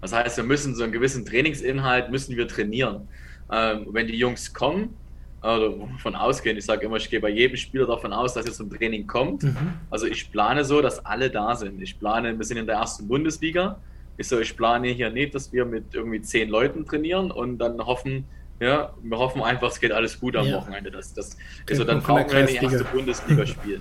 Das 0.04 0.12
heißt, 0.12 0.36
wir 0.36 0.44
müssen 0.44 0.74
so 0.74 0.82
einen 0.84 0.92
gewissen 0.92 1.24
Trainingsinhalt 1.24 2.10
müssen 2.10 2.36
wir 2.36 2.46
trainieren. 2.46 3.08
Ähm, 3.50 3.86
wenn 3.90 4.06
die 4.06 4.18
Jungs 4.18 4.52
kommen, 4.52 4.94
oder 5.40 5.72
von 5.96 6.14
ausgehen, 6.14 6.58
ich 6.58 6.66
sage 6.66 6.84
immer, 6.84 6.96
ich 6.96 7.08
gehe 7.08 7.20
bei 7.20 7.30
jedem 7.30 7.56
Spieler 7.56 7.86
davon 7.86 8.12
aus, 8.12 8.34
dass 8.34 8.44
er 8.44 8.52
zum 8.52 8.68
Training 8.68 9.06
kommt. 9.06 9.44
Mhm. 9.44 9.56
Also 9.88 10.04
ich 10.04 10.30
plane 10.30 10.62
so, 10.62 10.82
dass 10.82 11.06
alle 11.06 11.30
da 11.30 11.56
sind. 11.56 11.80
Ich 11.80 11.98
plane, 11.98 12.36
wir 12.36 12.44
sind 12.44 12.58
in 12.58 12.66
der 12.66 12.76
ersten 12.76 13.08
Bundesliga. 13.08 13.78
Ich 14.18 14.28
so, 14.28 14.38
ich 14.38 14.54
plane 14.54 14.88
hier 14.88 15.08
nicht, 15.08 15.34
dass 15.34 15.54
wir 15.54 15.64
mit 15.64 15.94
irgendwie 15.94 16.20
zehn 16.20 16.50
Leuten 16.50 16.84
trainieren 16.84 17.30
und 17.30 17.56
dann 17.56 17.80
hoffen, 17.80 18.26
ja, 18.60 18.92
wir 19.02 19.16
hoffen 19.16 19.40
einfach, 19.40 19.70
es 19.70 19.80
geht 19.80 19.92
alles 19.92 20.20
gut 20.20 20.36
am 20.36 20.46
ja. 20.46 20.58
Wochenende. 20.58 20.90
Das, 20.90 21.14
das 21.14 21.34
ist 21.66 21.78
so, 21.78 21.84
dann 21.84 22.02
brauchen 22.02 22.30
wir 22.30 22.44
die 22.44 22.56
erste 22.56 22.84
Bundesliga 22.84 23.46
spielen. 23.54 23.80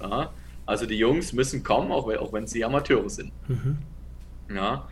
Ja, 0.00 0.30
also 0.66 0.86
die 0.86 0.98
Jungs 0.98 1.32
müssen 1.32 1.64
kommen, 1.64 1.90
auch, 1.90 2.08
auch 2.14 2.32
wenn 2.32 2.46
sie 2.46 2.64
Amateure 2.64 3.10
sind. 3.10 3.32
Mhm. 3.48 3.78
Ja, 4.54 4.86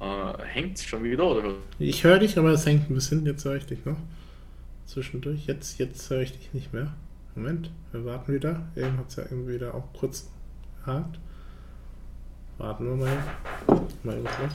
äh, 0.00 0.42
hängt 0.44 0.78
es 0.78 0.84
schon 0.84 1.04
wieder? 1.04 1.24
Oder? 1.26 1.54
Ich 1.78 2.04
höre 2.04 2.18
dich, 2.18 2.38
aber 2.38 2.50
es 2.50 2.66
hängt 2.66 2.90
ein 2.90 2.94
bisschen. 2.94 3.24
Jetzt 3.26 3.44
höre 3.44 3.56
ich 3.56 3.66
dich 3.66 3.84
noch. 3.84 3.98
Zwischendurch. 4.86 5.46
Jetzt, 5.46 5.78
jetzt 5.78 6.08
höre 6.10 6.20
ich 6.20 6.32
dich 6.32 6.52
nicht 6.52 6.72
mehr. 6.72 6.94
Moment, 7.34 7.70
wir 7.92 8.04
warten 8.04 8.32
wieder. 8.32 8.62
Eben 8.76 8.96
hat 8.98 9.08
es 9.08 9.16
ja 9.16 9.24
irgendwie 9.24 9.54
wieder 9.54 9.74
auch 9.74 9.92
kurz 9.92 10.30
gehakt. 10.84 11.18
Warten 12.58 12.86
wir 12.86 12.96
mal. 12.96 13.18
Mal 14.04 14.24
was. 14.24 14.54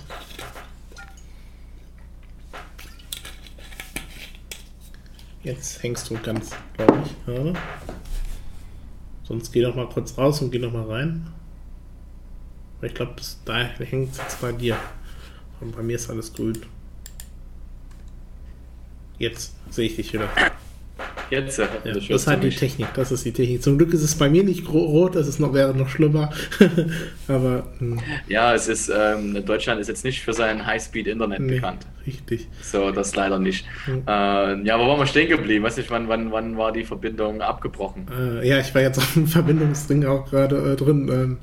Jetzt 5.43 5.81
hängst 5.83 6.09
du 6.09 6.17
ganz, 6.21 6.51
glaube 6.75 7.03
ich, 7.05 7.33
oder? 7.33 7.53
Sonst 9.23 9.51
geh 9.51 9.61
doch 9.61 9.75
mal 9.75 9.87
kurz 9.87 10.17
raus 10.17 10.41
und 10.41 10.51
geh 10.51 10.59
noch 10.59 10.73
mal 10.73 10.85
rein. 10.85 11.27
Ich 12.81 12.93
glaube, 12.93 13.15
da 13.45 13.57
hängt 13.57 14.11
es 14.11 14.17
jetzt 14.17 14.41
bei 14.41 14.51
dir. 14.51 14.77
Und 15.61 15.75
bei 15.75 15.83
mir 15.83 15.95
ist 15.95 16.09
alles 16.09 16.33
gut. 16.33 16.59
Jetzt 19.17 19.53
sehe 19.69 19.87
ich 19.87 19.97
dich 19.97 20.13
wieder. 20.13 20.29
Jetzt, 21.29 21.59
ja, 21.59 21.67
das 21.85 22.09
ist 22.09 22.27
halt 22.27 22.43
die 22.43 22.49
Technik, 22.49 22.87
das 22.95 23.11
ist 23.11 23.23
die 23.23 23.31
Technik. 23.31 23.61
Zum 23.61 23.77
Glück 23.77 23.93
ist 23.93 24.01
es 24.01 24.15
bei 24.15 24.29
mir 24.29 24.43
nicht 24.43 24.67
rot, 24.67 25.15
das 25.15 25.27
ist 25.27 25.39
noch, 25.39 25.53
wäre 25.53 25.75
noch 25.77 25.89
schlimmer. 25.89 26.31
Aber. 27.27 27.67
Mh. 27.79 27.97
Hm. 27.97 27.99
Ja, 28.27 28.55
es 28.55 28.67
ist, 28.67 28.89
ähm, 28.89 29.45
Deutschland 29.45 29.79
ist 29.79 29.89
jetzt 29.89 30.03
nicht 30.03 30.21
für 30.21 30.33
sein 30.33 30.65
Highspeed-Internet 30.65 31.39
nee, 31.39 31.55
bekannt. 31.55 31.85
Richtig. 32.07 32.47
So, 32.63 32.89
das 32.89 33.15
leider 33.15 33.37
nicht. 33.37 33.67
Mhm. 33.85 34.03
Äh, 34.07 34.63
ja, 34.63 34.79
wo 34.79 34.87
waren 34.87 34.99
wir 34.99 35.05
stehen 35.05 35.29
geblieben? 35.29 35.63
Weiß 35.63 35.77
nicht, 35.77 35.91
wann, 35.91 36.07
wann, 36.07 36.31
wann 36.31 36.57
war 36.57 36.71
die 36.71 36.83
Verbindung 36.83 37.41
abgebrochen? 37.41 38.07
Äh, 38.17 38.47
ja, 38.47 38.59
ich 38.59 38.73
war 38.73 38.81
jetzt 38.81 38.97
auf 38.97 39.13
dem 39.13 39.27
Verbindungsding 39.27 40.05
auch 40.05 40.27
gerade 40.29 40.73
äh, 40.73 40.75
drin. 40.75 41.09
Ähm, 41.09 41.37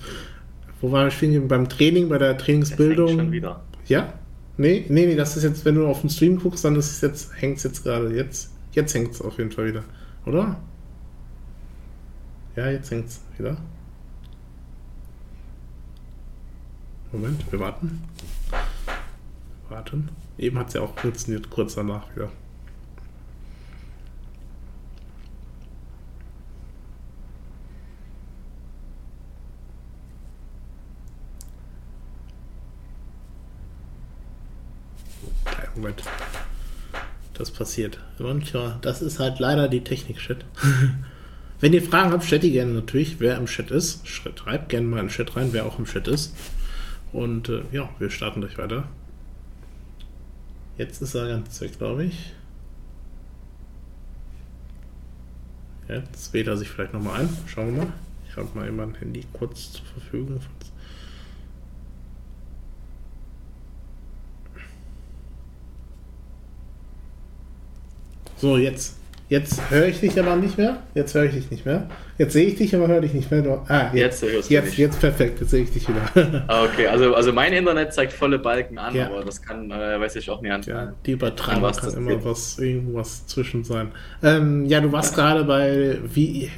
wo 0.81 0.91
war 0.91 1.07
ich 1.07 1.15
stehen? 1.15 1.47
Beim 1.47 1.69
Training, 1.69 2.09
bei 2.09 2.19
der 2.19 2.37
Trainingsbildung. 2.37 3.17
Schon 3.17 3.33
wieder. 3.33 3.63
Ja? 3.89 4.13
Nee, 4.57 4.87
nee, 4.89 5.07
nee, 5.07 5.17
das 5.17 5.37
ist 5.37 5.43
jetzt, 5.43 5.65
wenn 5.65 5.75
du 5.75 5.87
auf 5.87 6.01
den 6.01 6.11
Stream 6.11 6.39
guckst, 6.39 6.65
dann 6.65 6.77
ist 6.77 6.91
es 6.91 7.01
jetzt, 7.01 7.31
hängt 7.41 7.59
es 7.59 7.65
jetzt 7.65 7.83
gerade. 7.83 8.15
Jetzt, 8.15 8.51
jetzt 8.73 8.95
hängt 8.95 9.13
es 9.13 9.21
auf 9.21 9.39
jeden 9.39 9.53
Fall 9.53 9.67
wieder. 9.67 9.85
Oder? 10.25 10.57
Ja, 12.57 12.71
jetzt 12.71 12.91
hängt 12.91 13.09
es 13.09 13.21
wieder. 13.37 13.57
Moment, 17.13 17.51
wir 17.53 17.61
warten. 17.61 18.03
Warten. 19.69 20.09
Eben 20.39 20.59
hat 20.59 20.69
es 20.69 20.75
ja 20.75 20.81
auch 20.81 20.99
funktioniert, 20.99 21.51
kurz 21.51 21.75
danach 21.75 22.15
wieder. 22.15 22.31
Moment. 35.77 36.03
Das 37.35 37.51
passiert. 37.51 37.99
Manchmal, 38.19 38.79
das 38.81 39.03
ist 39.03 39.19
halt 39.19 39.39
leider 39.39 39.69
die 39.69 39.85
Technik-Shit. 39.85 40.45
Wenn 41.61 41.73
ihr 41.73 41.83
Fragen 41.83 42.13
habt, 42.13 42.25
stellt 42.25 42.43
die 42.43 42.53
gerne 42.53 42.73
natürlich, 42.73 43.19
wer 43.19 43.37
im 43.37 43.47
Chat 43.47 43.71
ist. 43.71 44.07
Schreibt 44.07 44.69
gerne 44.69 44.87
mal 44.87 45.01
in 45.01 45.07
den 45.07 45.13
Chat 45.13 45.37
rein, 45.37 45.49
wer 45.53 45.65
auch 45.65 45.79
im 45.79 45.87
Chat 45.87 46.07
ist. 46.09 46.35
Und 47.13 47.49
äh, 47.49 47.63
ja, 47.73 47.89
wir 47.99 48.11
starten 48.11 48.41
gleich 48.43 48.59
weiter. 48.59 48.89
Jetzt 50.77 51.01
ist 51.01 51.15
er 51.15 51.29
ganz 51.29 51.61
weg, 51.61 51.79
glaube 51.79 52.05
ich. 52.05 52.35
Jetzt 55.89 56.33
wählt 56.35 56.49
er 56.49 56.57
sich 56.57 56.69
vielleicht 56.69 56.93
nochmal 56.93 57.23
ein. 57.23 57.29
Schauen 57.47 57.75
wir 57.75 57.85
mal. 57.85 57.93
Ich 58.29 58.37
habe 58.37 58.49
mal 58.55 58.67
eben 58.67 58.77
mein 58.77 58.95
Handy 58.97 59.25
kurz 59.33 59.73
zur 59.73 59.87
Verfügung, 59.87 60.41
So, 68.37 68.57
jetzt. 68.57 68.97
Jetzt 69.29 69.61
höre 69.71 69.89
ich 69.89 69.99
dich 69.99 70.21
aber 70.21 70.37
nicht 70.37 70.57
mehr. 70.57 70.77
Jetzt 70.95 71.13
höre 71.15 71.25
ich 71.25 71.33
dich 71.33 71.51
nicht 71.51 71.67
mehr. 71.67 71.89
Jetzt 72.17 72.33
sehe 72.33 72.47
ich 72.47 72.55
dich, 72.55 72.77
aber 72.77 72.87
höre 72.87 73.01
dich 73.01 73.13
nicht 73.13 73.29
mehr. 73.29 73.61
Ah, 73.67 73.91
jetzt, 73.93 74.23
jetzt, 74.23 74.49
jetzt, 74.51 74.79
jetzt 74.79 75.01
perfekt. 75.01 75.41
Jetzt 75.41 75.51
sehe 75.51 75.65
ich 75.65 75.73
dich 75.73 75.89
wieder. 75.89 76.45
Ah, 76.47 76.65
okay, 76.65 76.87
also, 76.87 77.13
also 77.13 77.33
mein 77.33 77.53
Internet 77.53 77.93
zeigt 77.93 78.13
volle 78.13 78.39
Balken 78.39 78.79
an, 78.79 78.95
ja. 78.95 79.07
aber 79.07 79.25
das 79.25 79.43
kann, 79.43 79.71
äh, 79.73 79.99
weiß 79.99 80.15
ich 80.15 80.31
auch 80.31 80.41
nicht 80.41 80.53
an. 80.53 80.63
Ja, 80.63 80.93
die 81.05 81.13
Übertragung 81.13 81.63
was 81.63 81.81
kann 81.81 81.95
immer 81.95 82.25
was, 82.25 82.59
irgendwas 82.61 83.27
zwischen 83.27 83.65
sein. 83.65 83.91
Ähm, 84.23 84.65
ja, 84.67 84.81
du 84.81 84.93
warst 84.93 85.17
gerade 85.17 85.43
bei, 85.43 85.99
wie 86.05 86.49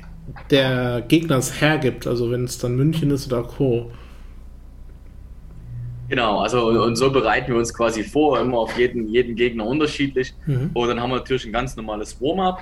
der 0.51 1.03
Gegner 1.09 1.39
es 1.39 1.63
hergibt, 1.63 2.07
also 2.07 2.31
wenn 2.31 2.45
es 2.45 2.59
dann 2.59 2.77
München 2.77 3.11
ist 3.11 3.33
oder 3.33 3.45
Co. 3.45 3.91
Genau, 6.09 6.39
also 6.39 6.69
und 6.69 6.97
so 6.97 7.11
bereiten 7.11 7.53
wir 7.53 7.59
uns 7.59 7.75
quasi 7.75 8.03
vor, 8.03 8.41
immer 8.41 8.59
auf 8.59 8.77
jeden, 8.79 9.09
jeden 9.09 9.37
Gegner 9.37 9.67
unterschiedlich. 9.67 10.33
Mhm. 10.47 10.71
Und 10.73 10.89
dann 10.89 11.01
haben 11.01 11.11
wir 11.11 11.17
natürlich 11.17 11.45
ein 11.45 11.53
ganz 11.53 11.77
normales 11.77 12.21
Warm-up. 12.21 12.61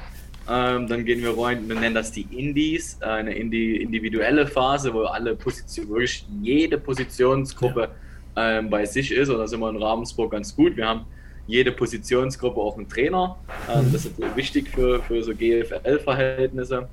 Ähm, 0.48 0.86
dann 0.86 1.04
gehen 1.04 1.22
wir 1.22 1.36
rein, 1.36 1.68
wir 1.68 1.74
nennen 1.74 1.94
das 1.94 2.12
die 2.12 2.26
Indies, 2.30 2.98
äh, 3.00 3.06
eine 3.06 3.34
Indi 3.34 3.76
individuelle 3.76 4.46
Phase, 4.46 4.94
wo 4.94 5.02
alle 5.02 5.34
Positionen, 5.34 5.90
wirklich 5.90 6.24
jede 6.40 6.78
Positionsgruppe 6.78 7.88
ja. 8.36 8.58
ähm, 8.58 8.70
bei 8.70 8.84
sich 8.84 9.10
ist. 9.10 9.28
Und 9.28 9.38
da 9.38 9.46
sind 9.46 9.60
wir 9.60 9.70
in 9.70 9.82
Ravensburg 9.82 10.30
ganz 10.32 10.54
gut. 10.54 10.76
Wir 10.76 10.86
haben 10.86 11.06
jede 11.48 11.72
Positionsgruppe 11.72 12.60
auch 12.60 12.76
einen 12.76 12.88
Trainer. 12.88 13.36
Ähm, 13.72 13.88
mhm. 13.88 13.92
Das 13.92 14.06
ist 14.06 14.36
wichtig 14.36 14.68
für, 14.70 15.02
für 15.02 15.22
so 15.22 15.32
GFL-Verhältnisse. 15.32 16.88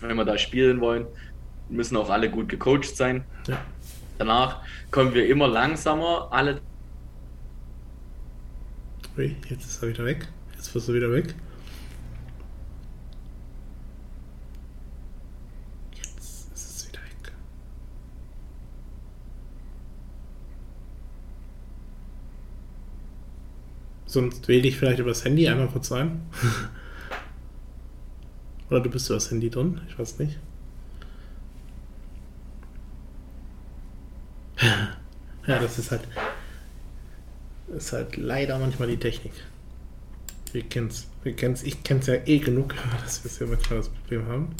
Wenn 0.00 0.16
wir 0.16 0.24
da 0.24 0.36
spielen 0.36 0.80
wollen, 0.80 1.06
müssen 1.68 1.96
auch 1.96 2.10
alle 2.10 2.30
gut 2.30 2.48
gecoacht 2.48 2.96
sein. 2.96 3.24
Ja. 3.46 3.60
Danach 4.18 4.62
kommen 4.90 5.14
wir 5.14 5.26
immer 5.28 5.48
langsamer. 5.48 6.28
Alle. 6.30 6.60
Ui, 9.16 9.36
jetzt 9.48 9.66
ist 9.66 9.82
er 9.82 9.88
wieder 9.88 10.04
weg. 10.04 10.28
Jetzt 10.54 10.74
wirst 10.74 10.88
du 10.88 10.94
wieder 10.94 11.10
weg. 11.10 11.34
Jetzt 15.94 16.52
ist 16.54 16.76
es 16.76 16.88
wieder 16.88 17.00
weg. 17.02 17.32
Sonst 24.06 24.46
wähle 24.48 24.68
ich 24.68 24.78
vielleicht 24.78 24.98
über 24.98 25.10
das 25.10 25.24
Handy 25.24 25.48
einmal 25.48 25.68
kurz 25.68 25.90
ein. 25.92 26.22
Oder 28.70 28.80
du 28.80 28.88
bist 28.88 29.08
über 29.08 29.16
das 29.16 29.30
Handy 29.30 29.50
drin? 29.50 29.80
Ich 29.88 29.98
weiß 29.98 30.18
nicht. 30.18 30.38
Ja, 35.46 35.58
das 35.58 35.76
ist 35.76 35.90
halt, 35.90 36.02
ist 37.76 37.92
halt 37.92 38.16
leider 38.16 38.58
manchmal 38.60 38.86
die 38.86 38.96
Technik. 38.96 39.32
Wir 40.52 40.62
kennen's. 40.62 41.08
Wir 41.24 41.34
kennen's. 41.34 41.64
Ich 41.64 41.82
kenn's 41.82 42.06
ja 42.06 42.14
eh 42.26 42.38
genug, 42.38 42.74
dass 43.02 43.24
wir 43.24 43.30
es 43.30 43.38
ja 43.40 43.46
manchmal 43.46 43.80
das 43.80 43.88
Problem 43.88 44.28
haben. 44.28 44.54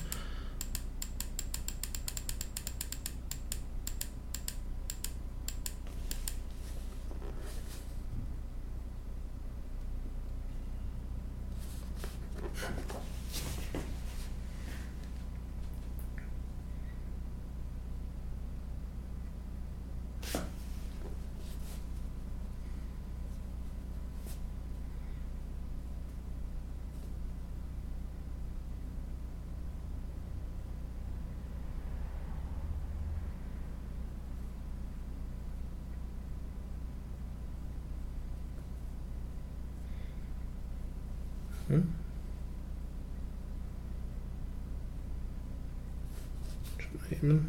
Hm? 47.22 47.46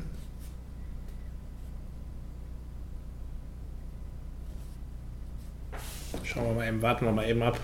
Schon 6.23 6.45
Eben, 6.73 6.81
warten 6.81 7.05
wir 7.05 7.12
mal 7.12 7.29
eben 7.29 7.43
ab. 7.43 7.59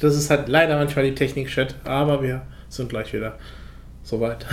Das 0.00 0.16
ist 0.16 0.30
halt 0.30 0.48
leider 0.48 0.76
manchmal 0.78 1.04
die 1.04 1.14
Technik-Chat, 1.14 1.76
aber 1.84 2.22
wir 2.22 2.42
sind 2.70 2.88
gleich 2.88 3.12
wieder 3.12 3.38
soweit. 4.02 4.46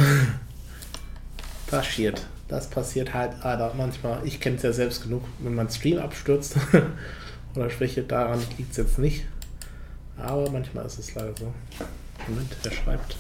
Passiert. 1.67 2.27
Das 2.49 2.69
passiert 2.69 3.13
halt 3.13 3.31
leider 3.41 3.73
manchmal. 3.77 4.19
Ich 4.25 4.41
kenne 4.41 4.57
es 4.57 4.63
ja 4.63 4.73
selbst 4.73 5.03
genug, 5.03 5.23
wenn 5.39 5.55
mein 5.55 5.69
Stream 5.69 5.99
abstürzt 5.99 6.57
oder 7.55 7.69
schwäche, 7.69 8.03
daran 8.03 8.41
liegt 8.57 8.71
es 8.71 8.77
jetzt 8.77 8.99
nicht. 8.99 9.25
Aber 10.17 10.49
manchmal 10.51 10.85
ist 10.85 10.99
es 10.99 11.15
leider 11.15 11.33
so. 11.39 11.53
Moment, 12.27 12.53
wer 12.63 12.71
schreibt? 12.73 13.15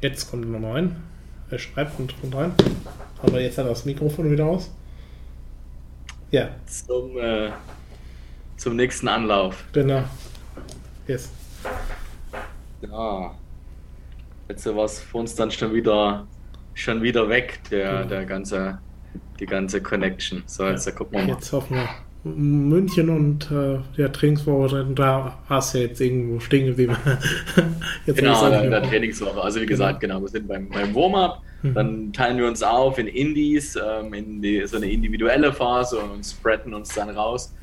Jetzt 0.00 0.30
kommt 0.30 0.48
Nummer 0.48 0.74
rein. 0.74 0.96
Er 1.50 1.58
schreibt 1.58 1.98
und 1.98 2.20
kommt 2.20 2.34
rein. 2.34 2.52
Aber 3.22 3.40
jetzt 3.40 3.58
hat 3.58 3.64
er 3.64 3.70
das 3.70 3.84
Mikrofon 3.84 4.30
wieder 4.30 4.46
aus. 4.46 4.70
Ja. 6.30 6.50
Zum, 6.66 7.18
äh, 7.18 7.50
zum 8.56 8.76
nächsten 8.76 9.08
Anlauf. 9.08 9.64
Genau. 9.72 10.04
Yes. 11.06 11.30
Ja. 12.82 13.34
Jetzt 14.48 14.66
war 14.66 14.84
es 14.84 15.00
für 15.00 15.18
uns 15.18 15.34
dann 15.34 15.50
schon 15.50 15.74
wieder 15.74 16.26
schon 16.78 17.02
wieder 17.02 17.28
weg, 17.28 17.60
der, 17.70 18.04
der 18.04 18.24
ganze, 18.24 18.78
die 19.40 19.46
ganze 19.46 19.82
Connection. 19.82 20.42
So, 20.46 20.66
jetzt 20.66 20.86
ja. 20.86 20.92
gucken 20.92 21.18
wir 21.18 21.26
mal. 21.26 21.34
Jetzt 21.34 21.52
hoffen 21.52 21.76
wir. 21.76 21.88
München 22.24 23.08
und 23.08 23.50
äh, 23.50 23.78
der 23.96 24.12
Trainingswoche, 24.12 24.86
da 24.94 25.38
hast 25.48 25.74
du 25.74 25.78
ja 25.78 25.84
jetzt 25.84 26.00
irgendwo 26.00 26.40
stehen 26.40 26.66
geblieben. 26.66 26.96
genau, 28.06 28.50
der, 28.50 28.68
der 28.68 28.82
Trainingswoche. 28.82 29.40
Also 29.40 29.60
wie 29.60 29.66
genau. 29.66 29.78
gesagt, 29.78 30.00
genau, 30.00 30.20
wir 30.20 30.28
sind 30.28 30.48
beim, 30.48 30.68
beim 30.68 30.94
Warm-up. 30.94 31.42
Mhm. 31.62 31.74
Dann 31.74 32.12
teilen 32.12 32.38
wir 32.38 32.46
uns 32.46 32.62
auf 32.62 32.98
in 32.98 33.06
Indies, 33.06 33.76
ähm, 33.76 34.12
in 34.14 34.42
die, 34.42 34.66
so 34.66 34.76
eine 34.76 34.90
individuelle 34.90 35.52
Phase 35.52 35.98
und 35.98 36.24
spreaden 36.24 36.74
uns 36.74 36.94
dann 36.94 37.10
raus. 37.10 37.54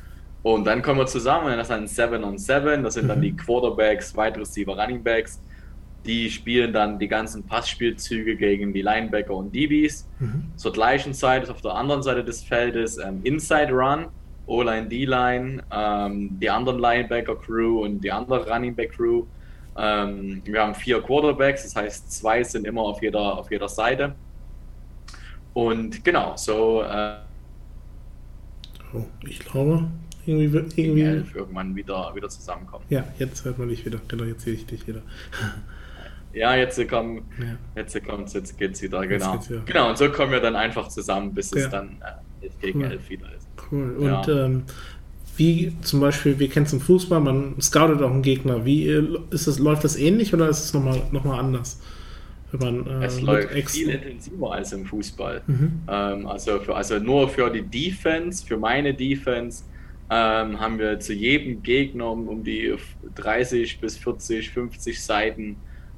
Und 0.42 0.64
dann 0.64 0.80
kommen 0.82 1.00
wir 1.00 1.06
zusammen, 1.06 1.56
das 1.56 1.68
ist 1.68 1.70
dann 1.70 1.86
7 1.86 2.24
on 2.24 2.38
7, 2.38 2.82
das 2.82 2.94
sind 2.94 3.04
mhm. 3.04 3.08
dann 3.08 3.20
die 3.20 3.34
Quarterbacks, 3.34 4.16
Wide 4.16 4.38
Receiver, 4.38 4.76
Running 4.78 5.02
Backs 5.02 5.40
die 6.06 6.30
spielen 6.30 6.72
dann 6.72 6.98
die 6.98 7.08
ganzen 7.08 7.44
Passspielzüge 7.44 8.36
gegen 8.36 8.72
die 8.72 8.82
Linebacker 8.82 9.34
und 9.34 9.54
DBs. 9.54 10.08
Mhm. 10.20 10.44
Zur 10.56 10.72
gleichen 10.72 11.12
Zeit 11.12 11.42
ist 11.42 11.50
auf 11.50 11.60
der 11.60 11.74
anderen 11.74 12.02
Seite 12.02 12.24
des 12.24 12.42
Feldes 12.42 12.98
ähm, 12.98 13.20
Inside 13.24 13.72
Run, 13.72 14.06
O-Line, 14.46 14.88
D-Line, 14.88 15.62
ähm, 15.72 16.38
die 16.40 16.48
anderen 16.48 16.78
Linebacker-Crew 16.78 17.84
und 17.84 18.00
die 18.00 18.12
andere 18.12 18.48
Running 18.48 18.74
Back-Crew. 18.74 19.24
Ähm, 19.76 20.42
wir 20.44 20.62
haben 20.62 20.74
vier 20.74 21.02
Quarterbacks, 21.02 21.64
das 21.64 21.76
heißt, 21.76 22.12
zwei 22.12 22.42
sind 22.42 22.66
immer 22.66 22.82
auf 22.82 23.02
jeder, 23.02 23.38
auf 23.38 23.50
jeder 23.50 23.68
Seite. 23.68 24.14
Und 25.52 26.04
genau, 26.04 26.36
so. 26.36 26.82
Äh, 26.82 27.16
oh, 28.94 29.04
ich 29.26 29.40
glaube, 29.40 29.88
irgendwie 30.26 30.52
wird 30.52 30.76
irgendwie. 30.78 31.02
Elf 31.02 31.34
irgendwann 31.34 31.74
wieder, 31.74 32.14
wieder 32.14 32.28
zusammenkommen. 32.28 32.84
Ja, 32.88 33.04
jetzt 33.18 33.44
hört 33.44 33.58
man 33.58 33.68
dich 33.68 33.84
wieder. 33.84 34.00
Genau, 34.08 34.24
jetzt 34.24 34.42
sehe 34.42 34.54
ich 34.54 34.66
dich 34.66 34.86
wieder. 34.86 35.02
ja, 36.36 36.54
jetzt 36.54 36.88
kommen, 36.88 37.22
ja. 37.38 37.56
jetzt 37.76 38.04
kommt 38.04 38.32
jetzt 38.34 38.58
geht's 38.58 38.82
wieder, 38.82 39.06
genau. 39.06 39.32
Geht's 39.32 39.50
wieder. 39.50 39.62
Genau, 39.64 39.88
und 39.88 39.98
so 39.98 40.10
kommen 40.10 40.32
wir 40.32 40.40
dann 40.40 40.54
einfach 40.54 40.88
zusammen, 40.88 41.32
bis 41.32 41.50
ja. 41.52 41.58
es 41.58 41.70
dann 41.70 41.96
äh, 42.42 42.48
gegen 42.60 42.80
cool. 42.80 42.90
elf 42.90 43.08
wieder 43.08 43.26
ist. 43.34 43.48
Cool. 43.70 43.96
Und 43.96 44.06
ja. 44.06 44.44
ähm, 44.44 44.64
wie 45.36 45.72
zum 45.80 46.00
Beispiel, 46.00 46.38
wir 46.38 46.48
kennen 46.48 46.66
es 46.66 46.72
im 46.72 46.80
Fußball, 46.80 47.20
man 47.20 47.60
scoutet 47.60 48.02
auch 48.02 48.10
einen 48.10 48.22
Gegner. 48.22 48.64
Wie 48.64 48.86
äh, 48.88 49.18
ist 49.30 49.46
es, 49.46 49.58
läuft 49.58 49.84
das 49.84 49.96
ähnlich 49.96 50.34
oder 50.34 50.48
ist 50.48 50.62
es 50.62 50.74
nochmal 50.74 51.02
noch 51.10 51.24
mal 51.24 51.38
anders? 51.38 51.80
Man, 52.52 52.86
äh, 52.86 53.06
es 53.06 53.20
läuft 53.20 53.52
viel 53.70 53.90
intensiver 53.90 54.52
als 54.52 54.72
im 54.72 54.84
Fußball. 54.84 55.42
Mhm. 55.46 55.80
Ähm, 55.88 56.26
also, 56.26 56.60
für, 56.60 56.76
also 56.76 56.98
nur 56.98 57.28
für 57.28 57.50
die 57.50 57.62
Defense, 57.62 58.46
für 58.46 58.58
meine 58.58 58.92
Defense, 58.94 59.64
ähm, 60.10 60.60
haben 60.60 60.78
wir 60.78 61.00
zu 61.00 61.12
jedem 61.12 61.62
Gegner 61.62 62.10
um, 62.10 62.28
um 62.28 62.44
die 62.44 62.74
30 63.14 63.80
bis 63.80 63.96
40, 63.96 64.50
50 64.50 65.02
Seiten 65.02 65.56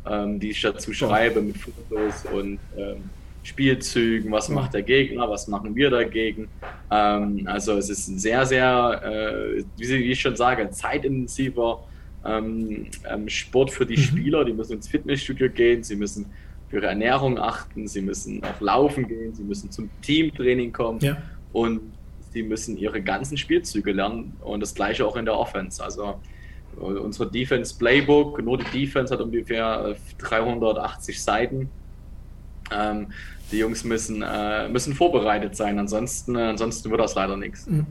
ähm, 0.08 0.40
die 0.40 0.50
ich 0.50 0.60
dazu 0.60 0.92
schreibe 0.92 1.40
mit 1.40 1.56
Fotos 1.56 2.24
und 2.32 2.58
ähm, 2.76 3.10
Spielzügen, 3.42 4.30
was 4.30 4.48
macht 4.48 4.74
der 4.74 4.82
Gegner, 4.82 5.28
was 5.30 5.48
machen 5.48 5.74
wir 5.74 5.90
dagegen. 5.90 6.48
Ähm, 6.90 7.46
also 7.46 7.76
es 7.76 7.88
ist 7.88 8.08
ein 8.08 8.18
sehr, 8.18 8.44
sehr, 8.44 9.00
äh, 9.04 9.64
wie 9.76 10.12
ich 10.12 10.20
schon 10.20 10.36
sage, 10.36 10.70
zeitintensiver 10.70 11.84
ähm, 12.24 12.86
ähm, 13.08 13.28
Sport 13.28 13.70
für 13.70 13.86
die 13.86 13.96
mhm. 13.96 14.02
Spieler. 14.02 14.44
Die 14.44 14.52
müssen 14.52 14.74
ins 14.74 14.88
Fitnessstudio 14.88 15.48
gehen, 15.48 15.82
sie 15.82 15.96
müssen 15.96 16.26
für 16.68 16.76
ihre 16.76 16.86
Ernährung 16.86 17.38
achten, 17.38 17.88
sie 17.88 18.02
müssen 18.02 18.42
auch 18.44 18.60
laufen 18.60 19.08
gehen, 19.08 19.34
sie 19.34 19.44
müssen 19.44 19.70
zum 19.70 19.88
Teamtraining 20.02 20.72
kommen 20.72 21.00
ja. 21.00 21.16
und 21.52 21.80
sie 22.32 22.42
müssen 22.42 22.76
ihre 22.76 23.00
ganzen 23.00 23.38
Spielzüge 23.38 23.92
lernen 23.92 24.36
und 24.40 24.60
das 24.60 24.74
gleiche 24.74 25.06
auch 25.06 25.16
in 25.16 25.24
der 25.24 25.38
Offense. 25.38 25.82
Also 25.82 26.20
Unsere 26.78 27.30
Defense 27.30 27.76
Playbook, 27.76 28.42
nur 28.42 28.58
die 28.58 28.86
Defense 28.86 29.12
hat 29.12 29.20
ungefähr 29.20 29.96
380 30.18 31.14
äh, 31.14 31.18
Seiten. 31.18 31.70
Ähm, 32.70 33.08
die 33.50 33.58
Jungs 33.58 33.84
müssen, 33.84 34.22
äh, 34.22 34.68
müssen 34.68 34.94
vorbereitet 34.94 35.56
sein, 35.56 35.78
ansonsten, 35.78 36.36
äh, 36.36 36.42
ansonsten 36.42 36.90
wird 36.90 37.00
das 37.00 37.14
leider 37.14 37.36
nichts. 37.36 37.66
Mhm. 37.66 37.86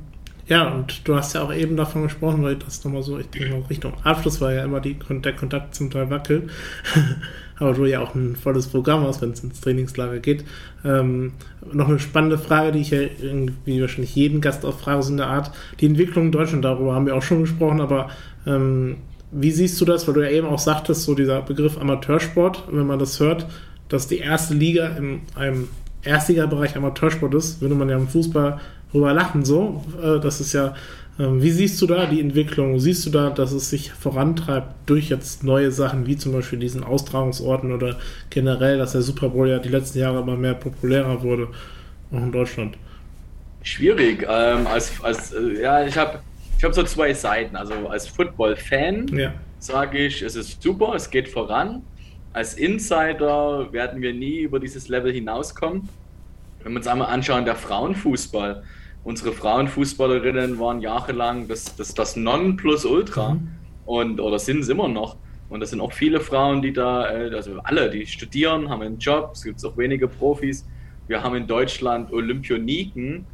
Ja, 0.47 0.69
und 0.69 1.05
du 1.05 1.15
hast 1.15 1.33
ja 1.33 1.41
auch 1.41 1.53
eben 1.53 1.75
davon 1.75 2.03
gesprochen, 2.03 2.41
weil 2.41 2.55
das 2.55 2.83
nochmal 2.85 3.03
so, 3.03 3.19
ich 3.19 3.29
denke 3.29 3.49
mal, 3.49 3.63
Richtung 3.69 3.93
Abschluss 4.03 4.39
war 4.39 4.53
ja 4.53 4.63
immer 4.63 4.79
die, 4.79 4.97
der 5.09 5.33
Kontakt 5.33 5.75
zum 5.75 5.91
Teil 5.91 6.09
wackelt. 6.09 6.49
Aber 7.59 7.73
du 7.73 7.85
ja 7.85 8.01
auch 8.01 8.15
ein 8.15 8.35
volles 8.35 8.67
Programm 8.67 9.03
hast, 9.03 9.21
wenn 9.21 9.31
es 9.31 9.43
ins 9.43 9.59
Trainingslager 9.59 10.19
geht. 10.19 10.45
Ähm, 10.85 11.33
noch 11.73 11.89
eine 11.89 11.99
spannende 11.99 12.37
Frage, 12.37 12.71
die 12.71 12.79
ich 12.79 12.91
ja 12.91 13.01
irgendwie 13.01 13.81
wahrscheinlich 13.81 14.15
jeden 14.15 14.41
Gast 14.41 14.63
auch 14.63 14.77
frage, 14.77 15.01
so 15.03 15.11
eine 15.11 15.25
Art, 15.25 15.51
die 15.79 15.87
Entwicklung 15.87 16.27
in 16.27 16.31
Deutschland, 16.31 16.63
darüber 16.63 16.93
haben 16.93 17.07
wir 17.07 17.15
auch 17.15 17.23
schon 17.23 17.41
gesprochen, 17.41 17.81
aber 17.81 18.09
ähm, 18.45 18.97
wie 19.31 19.51
siehst 19.51 19.81
du 19.81 19.85
das, 19.85 20.07
weil 20.07 20.13
du 20.13 20.21
ja 20.21 20.29
eben 20.29 20.47
auch 20.47 20.59
sagtest, 20.59 21.03
so 21.03 21.15
dieser 21.15 21.41
Begriff 21.41 21.77
Amateursport, 21.77 22.63
wenn 22.71 22.87
man 22.87 22.99
das 22.99 23.19
hört, 23.19 23.47
dass 23.89 24.07
die 24.07 24.19
erste 24.19 24.53
Liga 24.53 24.89
in 24.89 25.21
einem 25.35 25.67
Erstliga-Bereich 26.03 26.77
Amateursport 26.77 27.33
ist, 27.33 27.59
würde 27.59 27.75
man 27.75 27.89
ja 27.89 27.97
im 27.97 28.07
Fußball 28.07 28.59
drüber 28.91 29.13
lachen, 29.13 29.45
so. 29.45 29.83
Äh, 30.01 30.19
das 30.19 30.41
ist 30.41 30.53
ja, 30.53 30.75
ähm, 31.19 31.41
wie 31.41 31.51
siehst 31.51 31.81
du 31.81 31.87
da 31.87 32.05
die 32.05 32.21
Entwicklung? 32.21 32.79
Siehst 32.79 33.05
du 33.05 33.09
da, 33.09 33.29
dass 33.29 33.51
es 33.51 33.69
sich 33.69 33.91
vorantreibt 33.91 34.73
durch 34.85 35.09
jetzt 35.09 35.43
neue 35.43 35.71
Sachen, 35.71 36.05
wie 36.05 36.17
zum 36.17 36.33
Beispiel 36.33 36.59
diesen 36.59 36.83
Austragungsorten 36.83 37.71
oder 37.71 37.97
generell, 38.29 38.77
dass 38.77 38.91
der 38.91 39.01
Super 39.01 39.29
Bowl 39.29 39.49
ja 39.49 39.59
die 39.59 39.69
letzten 39.69 39.99
Jahre 39.99 40.21
immer 40.21 40.35
mehr 40.35 40.53
populärer 40.53 41.21
wurde, 41.21 41.47
auch 42.11 42.17
in 42.17 42.31
Deutschland? 42.31 42.77
Schwierig. 43.63 44.25
Ähm, 44.29 44.67
als, 44.67 44.91
als, 45.03 45.33
äh, 45.33 45.61
ja, 45.61 45.85
ich 45.85 45.97
habe 45.97 46.19
ich 46.57 46.63
habe 46.63 46.73
so 46.73 46.83
zwei 46.83 47.13
Seiten. 47.13 47.55
Also 47.55 47.87
als 47.87 48.07
Football-Fan 48.07 49.07
ja. 49.09 49.33
sage 49.59 49.99
ich, 49.99 50.21
es 50.21 50.35
ist 50.35 50.61
super, 50.61 50.93
es 50.95 51.09
geht 51.09 51.29
voran. 51.29 51.83
Als 52.33 52.55
Insider 52.55 53.71
werden 53.71 54.01
wir 54.01 54.13
nie 54.13 54.39
über 54.39 54.59
dieses 54.59 54.87
Level 54.87 55.11
hinauskommen. 55.11 55.87
Wenn 56.63 56.71
wir 56.73 56.77
uns 56.77 56.87
einmal 56.87 57.09
anschauen, 57.09 57.45
der 57.45 57.55
Frauenfußball. 57.55 58.63
Unsere 59.07 59.31
Frauenfußballerinnen 59.31 60.59
waren 60.59 60.81
jahrelang 60.81 61.47
das, 61.47 61.73
das, 61.77 61.93
das 61.93 62.17
Nonplusultra 62.17 63.35
mhm. 63.35 63.47
und 63.85 64.19
oder 64.19 64.37
sind 64.37 64.59
es 64.59 64.67
immer 64.67 64.89
noch. 64.89 65.15
Und 65.47 65.61
das 65.61 65.69
sind 65.69 65.79
auch 65.79 65.93
viele 65.93 66.19
Frauen, 66.19 66.61
die 66.61 66.73
da, 66.73 67.09
äh, 67.09 67.33
also 67.33 67.57
alle, 67.63 67.89
die 67.89 68.05
studieren, 68.05 68.67
haben 68.69 68.81
einen 68.81 68.97
Job. 68.97 69.29
Es 69.31 69.43
gibt 69.43 69.63
auch 69.63 69.77
wenige 69.77 70.09
Profis. 70.09 70.67
Wir 71.07 71.23
haben 71.23 71.37
in 71.37 71.47
Deutschland 71.47 72.11
Olympioniken, 72.11 73.25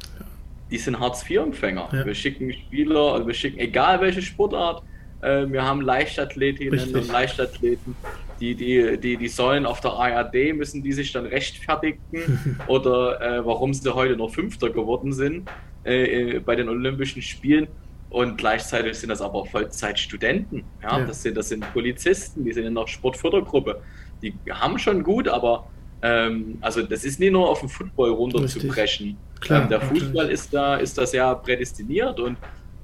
die 0.70 0.78
sind 0.78 1.00
Hartz-IV-Empfänger. 1.00 1.88
Ja. 1.92 2.06
Wir 2.06 2.14
schicken 2.14 2.52
Spieler, 2.52 3.14
also 3.14 3.26
wir 3.26 3.34
schicken, 3.34 3.58
egal 3.58 4.00
welche 4.00 4.22
Sportart, 4.22 4.84
äh, 5.22 5.44
wir 5.48 5.64
haben 5.64 5.80
Leichtathletinnen 5.80 6.78
Richtig. 6.78 6.94
und 6.94 7.08
Leichtathleten, 7.08 7.96
die, 8.40 8.54
die, 8.54 8.98
die, 8.98 9.16
die 9.16 9.28
sollen 9.28 9.66
auf 9.66 9.80
der 9.80 9.92
ARD, 9.92 10.54
müssen 10.54 10.82
die 10.82 10.92
sich 10.92 11.12
dann 11.12 11.26
rechtfertigen 11.26 12.58
oder 12.66 13.20
äh, 13.20 13.46
warum 13.46 13.72
sie 13.74 13.94
heute 13.94 14.16
nur 14.16 14.30
Fünfter 14.30 14.70
geworden 14.70 15.12
sind 15.12 15.48
äh, 15.84 16.40
bei 16.40 16.56
den 16.56 16.68
Olympischen 16.68 17.22
Spielen. 17.22 17.68
Und 18.10 18.38
gleichzeitig 18.38 18.96
sind 18.96 19.08
das 19.08 19.20
aber 19.20 19.44
Vollzeitstudenten. 19.44 20.62
Ja? 20.82 20.98
ja? 20.98 21.06
Das, 21.06 21.22
sind, 21.22 21.36
das 21.36 21.48
sind 21.48 21.64
Polizisten, 21.72 22.44
die 22.44 22.52
sind 22.52 22.64
in 22.64 22.74
der 22.74 22.86
Sportfördergruppe. 22.86 23.82
Die 24.22 24.34
haben 24.50 24.78
schon 24.78 25.02
gut, 25.02 25.26
aber 25.26 25.68
ähm, 26.02 26.58
also 26.60 26.82
das 26.82 27.04
ist 27.04 27.18
nicht 27.18 27.32
nur 27.32 27.48
auf 27.48 27.60
den 27.60 27.68
Football 27.68 28.10
runterzubrechen. 28.10 29.16
Ähm, 29.48 29.68
der 29.68 29.80
Fußball 29.80 30.30
ist 30.30 30.52
da, 30.54 30.76
ist 30.76 30.96
da 30.96 31.06
sehr 31.06 31.34
prädestiniert 31.36 32.20
und 32.20 32.36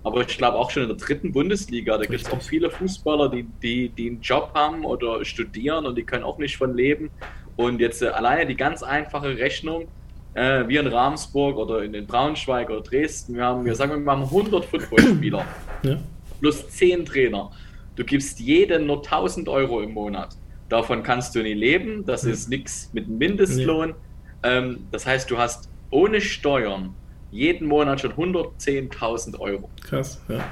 aber 0.03 0.23
ich 0.23 0.39
glaube 0.39 0.57
auch 0.57 0.71
schon 0.71 0.85
in 0.85 0.89
der 0.89 0.97
dritten 0.97 1.33
Bundesliga, 1.33 1.99
da 1.99 2.05
gibt 2.05 2.23
es 2.23 2.31
auch 2.31 2.41
viele 2.41 2.71
Fußballer, 2.71 3.29
die, 3.29 3.45
die, 3.63 3.91
die 3.91 4.09
einen 4.09 4.21
Job 4.21 4.53
haben 4.55 4.85
oder 4.85 5.25
studieren 5.25 5.87
und 5.87 5.97
die 5.97 6.05
können 6.05 6.25
auch 6.25 6.39
nicht 6.39 6.57
von 6.57 6.75
leben. 6.75 7.11
Und 7.57 7.81
jetzt 7.81 8.01
äh, 8.01 8.09
alleine 8.09 8.47
die 8.47 8.57
ganz 8.57 8.83
einfache 8.83 9.37
Rechnung, 9.37 9.89
äh, 10.35 10.67
wir 10.67 10.81
in 10.81 10.87
Ramsburg 10.87 11.59
oder 11.59 11.83
in 11.83 11.93
den 11.93 12.07
Braunschweig 12.07 12.71
oder 12.71 12.81
Dresden, 12.81 13.35
wir 13.35 13.45
haben, 13.45 13.65
wir 13.65 13.75
sagen, 13.75 14.03
wir 14.03 14.11
haben 14.11 14.23
100 14.23 14.65
Footballspieler 14.65 15.45
ja. 15.83 15.99
plus 16.41 16.69
10 16.69 17.05
Trainer. 17.05 17.51
Du 17.97 18.05
gibst 18.05 18.41
jedem 18.41 18.87
nur 18.87 18.99
1000 18.99 19.49
Euro 19.51 19.83
im 19.83 19.93
Monat. 19.93 20.37
Davon 20.71 21.03
kannst 21.03 21.35
du 21.35 21.43
nie 21.43 21.53
leben, 21.53 22.07
das 22.07 22.25
ist 22.25 22.49
nichts 22.49 22.91
mit 22.95 23.09
Mindestlohn. 23.09 23.95
Ja. 24.43 24.53
Ähm, 24.53 24.87
das 24.93 25.05
heißt, 25.05 25.31
du 25.31 25.37
hast 25.37 25.69
ohne 25.91 26.21
Steuern 26.21 26.95
jeden 27.31 27.69
Monat 27.69 28.01
schon 28.01 28.13
110.000 28.13 29.39
Euro. 29.39 29.69
Krass, 29.83 30.21
ja. 30.29 30.45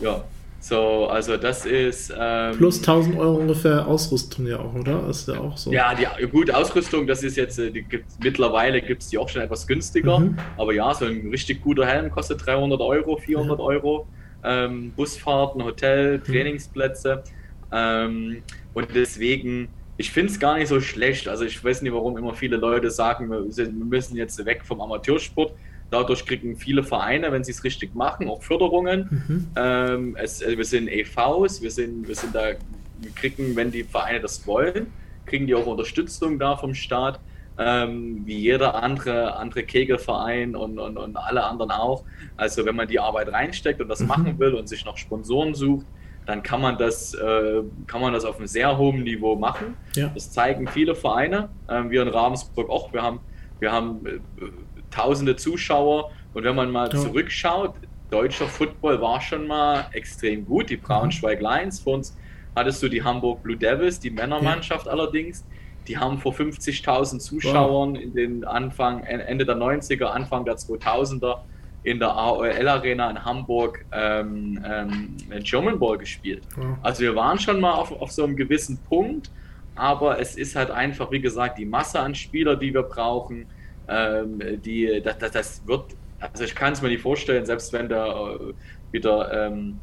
Ja, 0.00 0.24
so, 0.64 1.08
also 1.08 1.36
das 1.36 1.66
ist. 1.66 2.10
Ähm, 2.18 2.56
Plus 2.56 2.78
1000 2.78 3.18
Euro 3.18 3.36
ungefähr 3.36 3.86
Ausrüstung 3.86 4.46
ja 4.46 4.60
auch, 4.60 4.74
oder? 4.74 5.06
Ist 5.10 5.28
ja 5.28 5.38
auch 5.38 5.58
so. 5.58 5.70
Ja, 5.70 5.94
die 5.94 6.26
gut, 6.26 6.50
Ausrüstung, 6.50 7.06
das 7.06 7.22
ist 7.22 7.36
jetzt, 7.36 7.58
äh, 7.58 7.70
die 7.70 7.82
gibt's, 7.82 8.16
mittlerweile 8.22 8.80
gibt 8.80 9.02
es 9.02 9.10
die 9.10 9.18
auch 9.18 9.28
schon 9.28 9.42
etwas 9.42 9.66
günstiger. 9.66 10.20
Mhm. 10.20 10.38
Aber 10.56 10.72
ja, 10.72 10.94
so 10.94 11.04
ein 11.04 11.28
richtig 11.28 11.60
guter 11.62 11.84
Helm 11.84 12.10
kostet 12.10 12.46
300 12.46 12.80
Euro, 12.80 13.18
400 13.18 13.58
ja. 13.58 13.62
Euro. 13.62 14.06
Ähm, 14.42 14.90
Busfahrten, 14.96 15.62
Hotel, 15.62 16.16
mhm. 16.16 16.24
Trainingsplätze. 16.24 17.24
Ähm, 17.70 18.42
und 18.72 18.88
deswegen, 18.94 19.68
ich 19.98 20.12
finde 20.12 20.32
es 20.32 20.40
gar 20.40 20.56
nicht 20.56 20.68
so 20.68 20.80
schlecht. 20.80 21.28
Also 21.28 21.44
ich 21.44 21.62
weiß 21.62 21.82
nicht, 21.82 21.92
warum 21.92 22.16
immer 22.16 22.32
viele 22.32 22.56
Leute 22.56 22.90
sagen, 22.90 23.30
wir 23.30 23.70
müssen 23.70 24.16
jetzt 24.16 24.42
weg 24.46 24.62
vom 24.64 24.80
Amateursport. 24.80 25.52
Dadurch 25.90 26.26
kriegen 26.26 26.56
viele 26.56 26.82
Vereine, 26.82 27.30
wenn 27.32 27.44
sie 27.44 27.52
es 27.52 27.62
richtig 27.64 27.94
machen, 27.94 28.28
auch 28.28 28.42
Förderungen. 28.42 29.24
Mhm. 29.26 29.48
Ähm, 29.56 30.16
es, 30.18 30.42
äh, 30.42 30.56
wir 30.56 30.64
sind 30.64 30.88
EVs, 30.88 31.62
wir 31.62 31.70
sind, 31.70 32.08
wir 32.08 32.14
sind 32.14 32.34
da, 32.34 32.52
wir 33.00 33.10
kriegen, 33.14 33.54
wenn 33.56 33.70
die 33.70 33.84
Vereine 33.84 34.20
das 34.20 34.46
wollen, 34.46 34.86
kriegen 35.26 35.46
die 35.46 35.54
auch 35.54 35.66
Unterstützung 35.66 36.38
da 36.38 36.56
vom 36.56 36.74
Staat, 36.74 37.20
ähm, 37.58 38.22
wie 38.24 38.38
jeder 38.38 38.82
andere, 38.82 39.36
andere 39.36 39.62
Kegelverein 39.62 40.56
und, 40.56 40.78
und, 40.78 40.96
und 40.96 41.16
alle 41.16 41.44
anderen 41.44 41.70
auch. 41.70 42.04
Also 42.36 42.64
wenn 42.66 42.74
man 42.74 42.88
die 42.88 42.98
Arbeit 42.98 43.32
reinsteckt 43.32 43.80
und 43.80 43.88
das 43.88 44.00
mhm. 44.00 44.08
machen 44.08 44.38
will 44.38 44.54
und 44.54 44.68
sich 44.68 44.84
noch 44.84 44.96
Sponsoren 44.96 45.54
sucht, 45.54 45.86
dann 46.26 46.42
kann 46.42 46.60
man 46.60 46.78
das, 46.78 47.14
äh, 47.14 47.62
kann 47.86 48.00
man 48.00 48.12
das 48.12 48.24
auf 48.24 48.38
einem 48.38 48.46
sehr 48.46 48.76
hohen 48.78 49.02
Niveau 49.02 49.36
machen. 49.36 49.76
Ja. 49.94 50.10
Das 50.14 50.30
zeigen 50.30 50.66
viele 50.66 50.94
Vereine. 50.94 51.50
Ähm, 51.68 51.90
wir 51.90 52.02
in 52.02 52.08
Ravensburg 52.08 52.70
auch. 52.70 52.92
Wir 52.92 53.02
haben, 53.02 53.20
wir 53.60 53.70
haben 53.70 54.06
äh, 54.06 54.73
tausende 54.94 55.36
Zuschauer. 55.36 56.10
Und 56.32 56.44
wenn 56.44 56.54
man 56.54 56.70
mal 56.70 56.88
ja. 56.92 56.98
zurückschaut, 56.98 57.74
deutscher 58.10 58.46
Football 58.46 59.00
war 59.00 59.20
schon 59.20 59.46
mal 59.46 59.86
extrem 59.92 60.44
gut. 60.44 60.70
Die 60.70 60.76
Braunschweig 60.76 61.40
Lions, 61.40 61.80
vor 61.80 61.94
uns 61.94 62.16
hattest 62.54 62.82
du 62.82 62.88
die 62.88 63.02
Hamburg 63.02 63.42
Blue 63.42 63.56
Devils, 63.56 63.98
die 63.98 64.10
Männermannschaft 64.10 64.86
ja. 64.86 64.92
allerdings. 64.92 65.44
Die 65.88 65.98
haben 65.98 66.18
vor 66.18 66.32
50.000 66.32 67.18
Zuschauern 67.18 67.94
wow. 67.94 68.00
in 68.00 68.14
den 68.14 68.44
Anfang, 68.44 69.02
Ende 69.04 69.44
der 69.44 69.56
90er, 69.56 70.06
Anfang 70.06 70.44
der 70.44 70.56
2000er 70.56 71.40
in 71.82 71.98
der 71.98 72.16
AOL 72.16 72.66
Arena 72.66 73.10
in 73.10 73.22
Hamburg 73.22 73.84
ähm, 73.92 74.64
ähm, 74.66 75.16
German 75.42 75.78
Ball 75.78 75.98
gespielt. 75.98 76.42
Wow. 76.56 76.78
Also 76.82 77.02
wir 77.02 77.14
waren 77.14 77.38
schon 77.38 77.60
mal 77.60 77.74
auf, 77.74 77.92
auf 77.92 78.10
so 78.10 78.24
einem 78.24 78.36
gewissen 78.36 78.78
Punkt, 78.88 79.30
aber 79.74 80.18
es 80.18 80.36
ist 80.36 80.56
halt 80.56 80.70
einfach, 80.70 81.10
wie 81.10 81.20
gesagt, 81.20 81.58
die 81.58 81.66
Masse 81.66 82.00
an 82.00 82.14
Spieler, 82.14 82.56
die 82.56 82.72
wir 82.72 82.84
brauchen, 82.84 83.46
ähm, 83.88 84.40
die, 84.64 85.00
das, 85.02 85.18
das, 85.18 85.30
das, 85.32 85.62
wird, 85.66 85.84
also 86.20 86.44
ich 86.44 86.54
kann 86.54 86.72
es 86.72 86.82
mir 86.82 86.88
nicht 86.88 87.02
vorstellen, 87.02 87.44
selbst 87.44 87.72
wenn 87.72 87.88
der 87.88 88.06
äh, 88.06 88.92
wieder 88.92 89.46
ähm, 89.46 89.78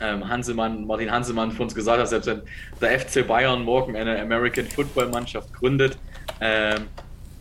ähm, 0.00 0.28
Hansemann, 0.28 0.86
Martin 0.86 1.10
Hansemann 1.10 1.52
von 1.52 1.64
uns 1.64 1.74
gesagt 1.74 2.00
hat, 2.00 2.08
selbst 2.08 2.26
wenn 2.26 2.42
der 2.80 2.98
FC 2.98 3.26
Bayern 3.26 3.62
morgen 3.62 3.96
eine 3.96 4.20
American 4.20 4.66
Football 4.66 5.08
Mannschaft 5.08 5.52
gründet, 5.52 5.98
ähm, 6.40 6.86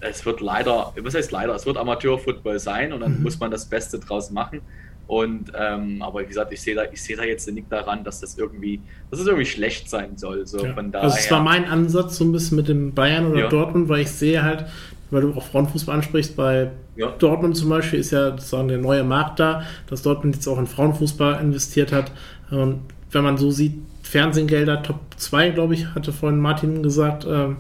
es 0.02 0.26
wird 0.26 0.42
leider, 0.42 0.94
was 1.02 1.16
heißt 1.16 1.32
leider, 1.32 1.56
es 1.56 1.66
wird 1.66 1.78
Amateur-Football 1.78 2.60
sein 2.60 2.94
und 2.94 3.02
dann 3.02 3.18
mhm. 3.18 3.24
muss 3.24 3.40
man 3.40 3.52
das 3.52 3.66
Beste 3.66 4.00
draus 4.00 4.32
machen. 4.32 4.62
Und 5.08 5.52
ähm, 5.58 6.04
aber 6.04 6.22
wie 6.22 6.28
gesagt, 6.28 6.54
ich 6.54 6.62
sehe 6.62 6.76
da, 6.76 6.84
ich 6.84 7.02
sehe 7.02 7.18
da 7.18 7.24
jetzt 7.24 7.52
nicht 7.52 7.72
daran, 7.72 8.04
dass 8.04 8.22
das 8.22 8.38
irgendwie, 8.38 8.80
dass 9.10 9.20
es 9.20 9.26
irgendwie 9.26 9.48
schlecht 9.48 9.90
sein 9.90 10.18
soll. 10.18 10.46
So 10.46 10.64
ja. 10.64 10.74
von 10.76 10.92
daher. 10.92 11.06
Also 11.06 11.18
es 11.18 11.32
war 11.32 11.42
mein 11.42 11.66
Ansatz 11.66 12.18
so 12.18 12.26
ein 12.26 12.32
bisschen 12.32 12.58
mit 12.58 12.68
dem 12.68 12.94
Bayern 12.94 13.26
oder 13.26 13.40
ja. 13.40 13.50
Dortmund, 13.50 13.90
weil 13.90 14.02
ich 14.02 14.12
sehe 14.12 14.44
halt, 14.44 14.68
weil 15.12 15.22
du 15.22 15.34
auch 15.34 15.46
Frauenfußball 15.46 15.96
ansprichst, 15.96 16.36
bei 16.36 16.72
ja. 16.96 17.08
Dortmund 17.18 17.56
zum 17.58 17.70
Beispiel 17.70 18.00
ist 18.00 18.12
ja 18.12 18.32
sozusagen 18.32 18.68
der 18.68 18.78
neue 18.78 19.04
Markt 19.04 19.40
da, 19.40 19.64
dass 19.88 20.02
Dortmund 20.02 20.36
jetzt 20.36 20.48
auch 20.48 20.60
in 20.60 20.68
Frauenfußball 20.68 21.42
investiert 21.42 21.92
hat. 21.92 22.12
Und 22.52 22.82
wenn 23.12 23.24
man 23.24 23.38
so 23.38 23.52
sieht, 23.52 23.74
Fernsehgelder 24.04 24.82
Top 24.82 25.00
2, 25.18 25.50
glaube 25.52 25.76
ich, 25.76 25.94
hatte 25.94 26.12
vorhin 26.12 26.40
Martin 26.40 26.82
gesagt, 26.82 27.28
ähm, 27.30 27.58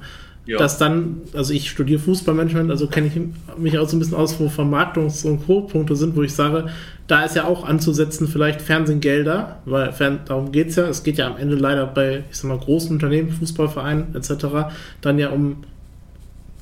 ja. 0.49 0.57
dass 0.57 0.79
dann, 0.79 1.21
also 1.33 1.53
ich 1.53 1.69
studiere 1.69 1.99
Fußballmanagement, 1.99 2.71
also 2.71 2.87
kenne 2.87 3.07
ich 3.07 3.57
mich 3.57 3.77
auch 3.77 3.87
so 3.87 3.95
ein 3.95 3.99
bisschen 3.99 4.17
aus, 4.17 4.39
wo 4.39 4.47
Vermarktungs- 4.47 5.25
und 5.25 5.45
Co-Punkte 5.45 5.95
sind, 5.95 6.15
wo 6.15 6.23
ich 6.23 6.33
sage, 6.33 6.69
da 7.05 7.23
ist 7.23 7.35
ja 7.35 7.45
auch 7.45 7.63
anzusetzen, 7.65 8.27
vielleicht 8.27 8.61
Fernsehgelder, 8.61 9.59
weil 9.65 9.93
darum 10.25 10.51
geht 10.51 10.69
es 10.69 10.75
ja. 10.75 10.87
Es 10.87 11.03
geht 11.03 11.17
ja 11.17 11.27
am 11.27 11.37
Ende 11.37 11.55
leider 11.55 11.85
bei, 11.85 12.23
ich 12.31 12.37
sag 12.37 12.49
mal, 12.49 12.57
großen 12.57 12.91
Unternehmen, 12.91 13.29
Fußballvereinen 13.29 14.15
etc., 14.15 14.45
dann 15.01 15.19
ja 15.19 15.29
um 15.29 15.57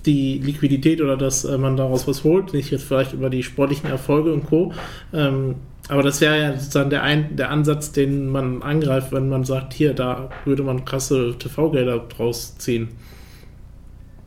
die 0.08 0.40
Liquidität 0.40 1.02
oder 1.02 1.18
dass 1.18 1.46
äh, 1.46 1.58
man 1.58 1.78
daraus 1.78 2.08
was 2.08 2.24
holt, 2.24 2.54
nicht 2.54 2.72
jetzt 2.72 2.86
vielleicht 2.86 3.14
über 3.14 3.30
die 3.30 3.44
sportlichen 3.44 3.90
Erfolge 3.90 4.34
und 4.34 4.48
Co. 4.48 4.74
Ähm, 5.14 5.56
aber 5.90 6.02
das 6.02 6.20
wäre 6.22 6.42
ja 6.42 6.54
sozusagen 6.58 6.90
der, 6.90 7.04
ein, 7.04 7.36
der 7.36 7.50
Ansatz, 7.50 7.92
den 7.92 8.30
man 8.30 8.64
angreift, 8.64 9.12
wenn 9.12 9.30
man 9.30 9.44
sagt, 9.44 9.74
hier, 9.74 9.94
da 9.94 10.30
würde 10.46 10.64
man 10.64 10.86
krasse 10.86 11.38
TV-Gelder 11.38 12.00
draus 12.00 12.58
ziehen. 12.58 12.90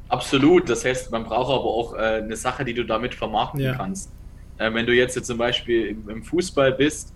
Absolut, 0.09 0.69
das 0.69 0.85
heißt, 0.85 1.11
man 1.13 1.25
braucht 1.25 1.53
aber 1.53 1.65
auch 1.65 1.95
äh, 1.95 2.23
eine 2.23 2.37
Sache, 2.37 2.65
die 2.65 2.75
du 2.75 2.85
damit 2.85 3.15
vermarkten 3.15 3.61
ja. 3.61 3.75
kannst. 3.75 4.11
Äh, 4.59 4.73
wenn 4.73 4.87
du 4.87 4.93
jetzt 4.93 5.23
zum 5.25 5.39
Beispiel 5.39 5.87
im, 5.87 6.09
im 6.09 6.23
Fußball 6.23 6.73
bist 6.73 7.13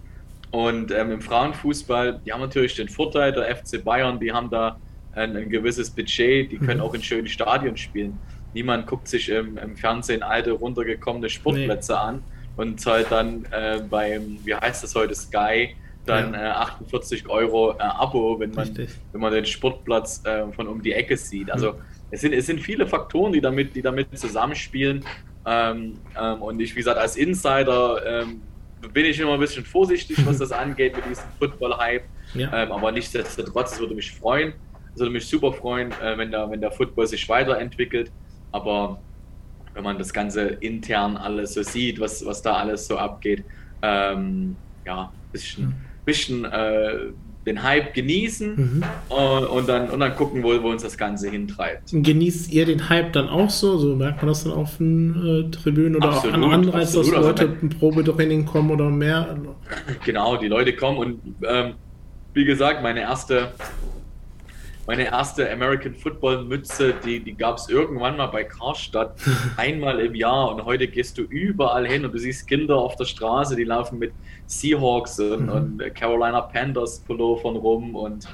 und 0.51 0.91
ähm, 0.91 1.11
im 1.11 1.21
Frauenfußball, 1.21 2.21
die 2.25 2.33
haben 2.33 2.41
natürlich 2.41 2.75
den 2.75 2.89
Vorteil, 2.89 3.33
der 3.33 3.57
FC 3.57 3.83
Bayern, 3.83 4.21
die 4.21 4.33
haben 4.33 4.49
da 4.51 4.79
ein, 5.13 5.37
ein 5.37 5.49
gewisses 5.49 5.91
Budget, 5.91 6.51
die 6.53 6.59
können 6.59 6.79
mhm. 6.79 6.85
auch 6.85 6.95
in 6.95 7.03
schönen 7.03 7.29
Stadien 7.29 7.77
spielen 7.77 8.19
niemand 8.55 8.87
guckt 8.87 9.09
sich 9.09 9.29
im, 9.29 9.59
im 9.59 9.77
Fernsehen 9.77 10.23
alte, 10.23 10.53
runtergekommene 10.53 11.29
Sportplätze 11.29 11.93
nee. 11.93 11.99
an 11.99 12.23
und 12.57 12.81
zahlt 12.81 13.11
dann 13.11 13.47
äh, 13.51 13.81
beim, 13.89 14.39
wie 14.45 14.55
heißt 14.55 14.83
das 14.83 14.95
heute, 14.95 15.15
Sky, 15.15 15.75
dann 16.07 16.35
ja. 16.35 16.51
äh, 16.51 16.73
48 16.81 17.29
Euro 17.29 17.73
äh, 17.73 17.83
Abo, 17.83 18.39
wenn 18.39 18.53
man, 18.53 18.77
wenn 18.77 19.21
man 19.21 19.33
den 19.33 19.47
Sportplatz 19.47 20.23
äh, 20.25 20.51
von 20.53 20.69
um 20.69 20.83
die 20.83 20.93
Ecke 20.93 21.17
sieht. 21.17 21.51
Also 21.51 21.73
mhm. 21.73 21.79
es, 22.11 22.21
sind, 22.21 22.33
es 22.33 22.47
sind 22.47 22.61
viele 22.61 22.87
Faktoren, 22.87 23.33
die 23.33 23.41
damit, 23.41 23.75
die 23.75 23.83
damit 23.83 24.17
zusammenspielen. 24.19 25.05
Ähm, 25.47 25.99
ähm, 26.19 26.43
und 26.43 26.61
ich, 26.61 26.73
wie 26.73 26.79
gesagt, 26.79 26.99
als 26.99 27.17
Insider 27.17 28.23
ähm, 28.23 28.43
bin 28.93 29.07
ich 29.07 29.19
immer 29.19 29.35
ein 29.35 29.41
bisschen 29.41 29.65
vorsichtig, 29.65 30.19
was 30.27 30.39
das 30.39 30.53
angeht 30.53 30.95
mit 30.97 31.07
diesem 31.07 31.25
Football-Hype. 31.39 32.05
Ja. 32.35 32.63
Ähm, 32.63 32.73
aber 32.73 32.93
nichtsdestotrotz, 32.93 33.73
es 33.73 33.81
würde 33.81 33.95
mich 33.95 34.13
freuen. 34.13 34.53
Es 34.95 35.01
würde 35.01 35.13
mich 35.13 35.27
super 35.27 35.53
freuen, 35.53 35.91
äh, 36.03 36.17
wenn, 36.17 36.31
der, 36.31 36.51
wenn 36.51 36.61
der 36.61 36.71
Football 36.71 37.07
sich 37.07 37.29
weiterentwickelt. 37.29 38.13
Aber 38.55 39.01
wenn 39.75 39.83
man 39.83 39.99
das 39.99 40.13
Ganze 40.13 40.43
intern 40.43 41.17
alles 41.17 41.55
so 41.55 41.63
sieht, 41.65 41.99
was, 41.99 42.25
was 42.25 42.41
da 42.41 42.55
alles 42.55 42.87
so 42.87 42.97
abgeht, 42.97 43.43
ähm, 43.83 44.55
ja, 44.87 45.13
bisschen, 45.33 45.67
mhm. 45.67 45.75
bisschen 46.05 46.45
äh, 46.45 46.99
den 47.47 47.65
Hype 47.65 47.95
genießen 47.95 48.55
mhm. 48.55 48.85
und, 49.09 49.47
und, 49.47 49.69
dann, 49.69 49.91
und 49.91 49.99
dann 49.99 50.15
gucken, 50.15 50.45
wo, 50.45 50.51
wo 50.63 50.69
uns 50.69 50.85
das 50.85 50.97
Ganze 50.97 51.31
hintreibt. 51.31 51.91
Genießt 51.91 52.53
ihr 52.53 52.65
den 52.65 52.89
Hype 52.89 53.13
dann 53.13 53.29
auch 53.29 53.51
so? 53.51 53.77
So 53.77 53.97
merkt 53.97 54.19
man 54.19 54.29
das 54.29 54.45
dann 54.45 54.53
auf 54.53 54.77
den 54.77 55.49
äh, 55.49 55.51
Tribünen 55.51 55.97
oder 55.97 56.11
absolut, 56.11 56.37
auch 56.37 56.53
an 56.53 56.53
Anreiz, 56.53 56.93
dass 56.93 57.11
Leute 57.11 57.49
also, 57.49 57.57
ein 57.61 57.71
Probetraining 57.71 58.47
kommen 58.47 58.71
oder 58.71 58.89
mehr? 58.89 59.37
Genau, 60.05 60.37
die 60.37 60.47
Leute 60.47 60.77
kommen 60.77 60.99
und 60.99 61.21
ähm, 61.43 61.75
wie 62.35 62.45
gesagt, 62.45 62.85
meine 62.85 63.01
erste 63.01 63.49
meine 64.87 65.05
erste 65.05 65.51
American 65.51 65.95
Football 65.95 66.45
Mütze, 66.45 66.95
die, 67.05 67.21
die 67.21 67.35
gab 67.35 67.57
es 67.57 67.69
irgendwann 67.69 68.17
mal 68.17 68.27
bei 68.27 68.45
Karstadt, 68.45 69.17
einmal 69.57 70.01
im 70.01 70.15
Jahr. 70.15 70.55
Und 70.55 70.65
heute 70.65 70.89
gehst 70.89 71.19
du 71.19 71.23
überall 71.23 71.87
hin 71.87 72.05
und 72.05 72.13
du 72.13 72.19
siehst 72.19 72.47
Kinder 72.47 72.77
auf 72.77 72.97
der 72.97 73.07
Straße, 73.07 73.57
die 73.57 73.65
laufen 73.65 73.99
mit 73.99 74.13
Seahawks 74.47 75.19
und, 75.21 75.47
mhm. 75.47 75.49
und 75.49 75.95
Carolina 75.95 76.41
Panthers 76.43 77.01
Pullovern 77.01 77.57
rum 77.57 77.95
und 77.95 78.29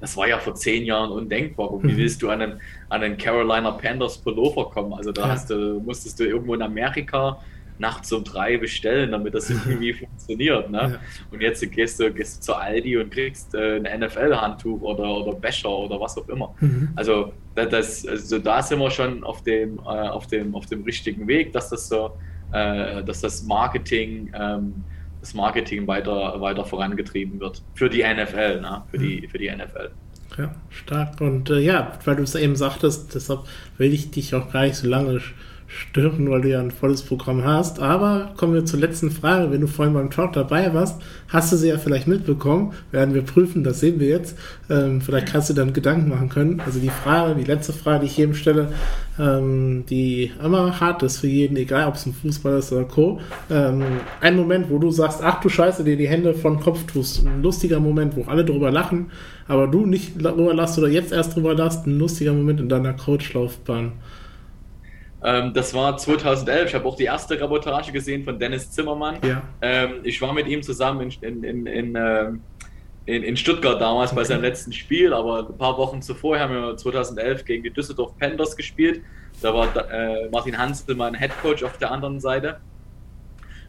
das 0.00 0.16
war 0.16 0.26
ja 0.26 0.38
vor 0.38 0.54
zehn 0.54 0.84
Jahren 0.84 1.10
undenkbar. 1.10 1.70
Und 1.70 1.84
wie 1.84 1.92
mhm. 1.92 1.96
willst 1.98 2.22
du 2.22 2.30
an 2.30 2.40
einen, 2.40 2.60
an 2.88 3.02
einen 3.02 3.18
Carolina 3.18 3.70
Panthers 3.70 4.18
Pullover 4.18 4.70
kommen? 4.70 4.94
Also 4.94 5.12
da 5.12 5.28
hast 5.28 5.50
du, 5.50 5.80
musstest 5.84 6.18
du 6.20 6.24
irgendwo 6.24 6.54
in 6.54 6.62
Amerika 6.62 7.38
nachts 7.78 8.12
um 8.12 8.24
drei 8.24 8.56
bestellen, 8.56 9.12
damit 9.12 9.34
das 9.34 9.50
irgendwie 9.50 9.92
funktioniert. 9.92 10.70
Ne? 10.70 10.98
Und 11.30 11.40
jetzt 11.40 11.60
gehst 11.72 12.00
du, 12.00 12.12
gehst 12.12 12.38
du 12.38 12.40
zu 12.42 12.54
Aldi 12.54 12.96
und 12.98 13.10
kriegst 13.10 13.54
äh, 13.54 13.80
ein 13.84 14.00
NFL-Handtuch 14.00 14.80
oder, 14.80 15.08
oder 15.16 15.32
Becher 15.34 15.70
oder 15.70 16.00
was 16.00 16.16
auch 16.16 16.28
immer. 16.28 16.54
Mhm. 16.60 16.90
Also, 16.94 17.32
das, 17.54 18.06
also 18.06 18.38
da 18.38 18.62
sind 18.62 18.80
wir 18.80 18.90
schon 18.90 19.22
auf 19.22 19.42
dem, 19.42 19.78
äh, 19.78 19.82
auf 19.82 20.26
dem, 20.26 20.54
auf 20.54 20.66
dem 20.66 20.82
richtigen 20.82 21.26
Weg, 21.28 21.52
dass 21.52 21.70
das 21.70 21.88
so, 21.88 22.16
äh, 22.52 23.02
dass 23.04 23.20
das 23.20 23.44
Marketing, 23.44 24.32
ähm, 24.34 24.84
das 25.20 25.34
Marketing 25.34 25.86
weiter, 25.86 26.40
weiter 26.40 26.64
vorangetrieben 26.64 27.40
wird. 27.40 27.62
Für 27.74 27.88
die 27.88 28.02
NFL, 28.02 28.60
ne? 28.60 28.82
für, 28.90 28.98
die, 28.98 29.22
mhm. 29.22 29.28
für 29.28 29.38
die 29.38 29.50
NFL. 29.50 29.90
Ja, 30.36 30.54
stark. 30.68 31.20
Und 31.20 31.50
äh, 31.50 31.60
ja, 31.60 31.92
weil 32.04 32.16
du 32.16 32.22
es 32.22 32.34
eben 32.34 32.56
sagtest, 32.56 33.14
deshalb 33.14 33.40
will 33.78 33.92
ich 33.92 34.10
dich 34.10 34.34
auch 34.34 34.52
gar 34.52 34.62
nicht 34.62 34.74
so 34.74 34.88
lange 34.88 35.20
stören, 35.66 36.30
weil 36.30 36.42
du 36.42 36.50
ja 36.50 36.60
ein 36.60 36.70
volles 36.70 37.02
Programm 37.02 37.44
hast. 37.44 37.80
Aber 37.80 38.32
kommen 38.36 38.54
wir 38.54 38.64
zur 38.64 38.80
letzten 38.80 39.10
Frage. 39.10 39.50
Wenn 39.50 39.60
du 39.60 39.66
vorhin 39.66 39.94
beim 39.94 40.10
Talk 40.10 40.32
dabei 40.32 40.72
warst, 40.74 41.00
hast 41.28 41.52
du 41.52 41.56
sie 41.56 41.68
ja 41.68 41.78
vielleicht 41.78 42.06
mitbekommen. 42.06 42.72
Werden 42.90 43.14
wir 43.14 43.22
prüfen, 43.22 43.64
das 43.64 43.80
sehen 43.80 44.00
wir 44.00 44.08
jetzt. 44.08 44.38
Ähm, 44.70 45.00
vielleicht 45.00 45.28
kannst 45.28 45.50
du 45.50 45.54
dann 45.54 45.72
Gedanken 45.72 46.08
machen 46.08 46.28
können. 46.28 46.60
Also 46.64 46.78
die 46.80 46.90
Frage, 46.90 47.34
die 47.34 47.44
letzte 47.44 47.72
Frage, 47.72 48.00
die 48.00 48.06
ich 48.06 48.16
jedem 48.16 48.34
stelle, 48.34 48.68
ähm, 49.18 49.84
die 49.88 50.30
immer 50.42 50.80
hart 50.80 51.02
ist 51.02 51.18
für 51.18 51.26
jeden, 51.26 51.56
egal 51.56 51.88
ob 51.88 51.94
es 51.94 52.06
ein 52.06 52.14
Fußball 52.14 52.58
ist 52.58 52.72
oder 52.72 52.84
Co. 52.84 53.20
Ähm, 53.50 53.82
ein 54.20 54.36
Moment, 54.36 54.70
wo 54.70 54.78
du 54.78 54.90
sagst, 54.90 55.20
ach 55.22 55.40
du 55.40 55.48
Scheiße, 55.48 55.84
dir 55.84 55.96
die 55.96 56.08
Hände 56.08 56.34
von 56.34 56.60
Kopf 56.60 56.84
tust. 56.86 57.24
Ein 57.24 57.42
lustiger 57.42 57.80
Moment, 57.80 58.16
wo 58.16 58.24
alle 58.24 58.44
drüber 58.44 58.70
lachen, 58.70 59.10
aber 59.48 59.66
du 59.66 59.86
nicht 59.86 60.22
drüber 60.22 60.54
lachst 60.54 60.78
oder 60.78 60.88
jetzt 60.88 61.12
erst 61.12 61.34
drüber 61.34 61.54
lachst. 61.54 61.86
Ein 61.86 61.98
lustiger 61.98 62.32
Moment 62.32 62.60
in 62.60 62.68
deiner 62.68 62.92
Coachlaufbahn. 62.92 63.92
Ähm, 65.24 65.54
das 65.54 65.72
war 65.72 65.96
2011. 65.96 66.68
Ich 66.68 66.74
habe 66.74 66.86
auch 66.86 66.96
die 66.96 67.04
erste 67.04 67.40
Reportage 67.40 67.90
gesehen 67.92 68.24
von 68.24 68.38
Dennis 68.38 68.70
Zimmermann. 68.70 69.16
Ja. 69.26 69.42
Ähm, 69.62 70.00
ich 70.04 70.20
war 70.20 70.34
mit 70.34 70.46
ihm 70.46 70.62
zusammen 70.62 71.10
in, 71.22 71.42
in, 71.42 71.66
in, 71.66 71.96
ähm, 71.96 72.42
in, 73.06 73.22
in 73.22 73.36
Stuttgart 73.36 73.80
damals 73.80 74.12
okay. 74.12 74.20
bei 74.20 74.24
seinem 74.24 74.42
letzten 74.42 74.72
Spiel, 74.72 75.14
aber 75.14 75.48
ein 75.48 75.56
paar 75.56 75.78
Wochen 75.78 76.02
zuvor 76.02 76.38
haben 76.38 76.52
wir 76.54 76.76
2011 76.76 77.44
gegen 77.46 77.62
die 77.62 77.70
Düsseldorf 77.70 78.16
Panthers 78.18 78.54
gespielt. 78.54 79.00
Da 79.40 79.54
war 79.54 79.68
äh, 79.90 80.28
Martin 80.30 80.58
Hansel 80.58 80.94
mein 80.94 81.14
Headcoach 81.14 81.64
auf 81.64 81.78
der 81.78 81.90
anderen 81.90 82.20
Seite. 82.20 82.60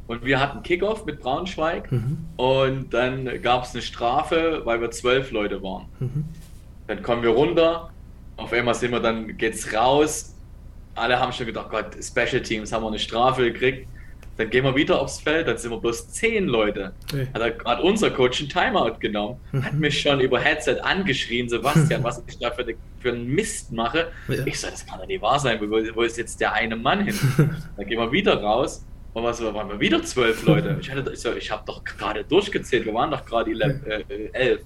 Und 0.07 0.23
wir 0.23 0.39
hatten 0.39 0.61
Kickoff 0.61 1.05
mit 1.05 1.19
Braunschweig 1.19 1.91
mhm. 1.91 2.17
und 2.37 2.93
dann 2.93 3.41
gab 3.41 3.63
es 3.63 3.73
eine 3.73 3.81
Strafe, 3.81 4.61
weil 4.63 4.79
wir 4.79 4.91
zwölf 4.91 5.31
Leute 5.31 5.63
waren. 5.63 5.87
Mhm. 5.99 6.25
Dann 6.85 7.01
kommen 7.01 7.23
wir 7.23 7.31
runter, 7.31 7.89
auf 8.37 8.53
einmal 8.53 8.75
sind 8.75 8.91
wir 8.91 8.99
dann, 8.99 9.35
geht's 9.37 9.73
raus, 9.73 10.34
alle 10.95 11.19
haben 11.19 11.31
schon 11.31 11.45
gedacht, 11.45 11.69
Gott, 11.69 11.95
Special 12.01 12.41
Teams 12.41 12.71
haben 12.71 12.83
wir 12.83 12.87
eine 12.87 12.99
Strafe 12.99 13.51
gekriegt. 13.51 13.87
Dann 14.37 14.49
gehen 14.49 14.65
wir 14.65 14.75
wieder 14.75 14.99
aufs 14.99 15.21
Feld, 15.21 15.47
dann 15.47 15.57
sind 15.57 15.71
wir 15.71 15.77
bloß 15.77 16.09
zehn 16.09 16.47
Leute. 16.47 16.93
Okay. 17.05 17.27
Hat 17.33 17.59
gerade 17.59 17.81
unser 17.81 18.11
Coach 18.11 18.41
ein 18.41 18.49
Timeout 18.49 18.99
genommen, 18.99 19.39
hat 19.61 19.73
mhm. 19.73 19.79
mich 19.79 20.01
schon 20.01 20.19
über 20.19 20.39
Headset 20.39 20.79
angeschrien, 20.81 21.47
Sebastian, 21.47 22.03
was 22.03 22.21
ich 22.27 22.37
da 22.39 22.51
für, 22.51 22.65
für 22.99 23.13
einen 23.13 23.27
Mist 23.27 23.71
mache. 23.71 24.11
Ja. 24.27 24.45
Ich 24.45 24.59
sage, 24.59 24.73
das 24.73 24.85
kann 24.85 24.99
doch 24.99 25.07
nicht 25.07 25.21
wahr 25.21 25.39
sein, 25.39 25.57
wo, 25.61 25.69
wo, 25.69 26.01
ist 26.01 26.17
jetzt 26.17 26.41
der 26.41 26.51
eine 26.51 26.75
Mann 26.75 27.05
hin? 27.05 27.17
dann 27.77 27.87
gehen 27.87 27.97
wir 27.97 28.11
wieder 28.11 28.41
raus 28.41 28.85
und 29.13 29.23
was 29.23 29.41
waren 29.41 29.69
wir 29.69 29.79
wieder 29.79 30.03
zwölf 30.03 30.43
Leute. 30.43 30.77
Ich, 30.81 30.89
ich, 30.89 31.25
ich 31.25 31.51
habe 31.51 31.63
doch 31.65 31.81
gerade 31.85 32.25
durchgezählt, 32.25 32.85
wir 32.85 32.93
waren 32.93 33.11
doch 33.11 33.25
gerade 33.25 33.51
äh, 33.51 34.29
elf. 34.33 34.61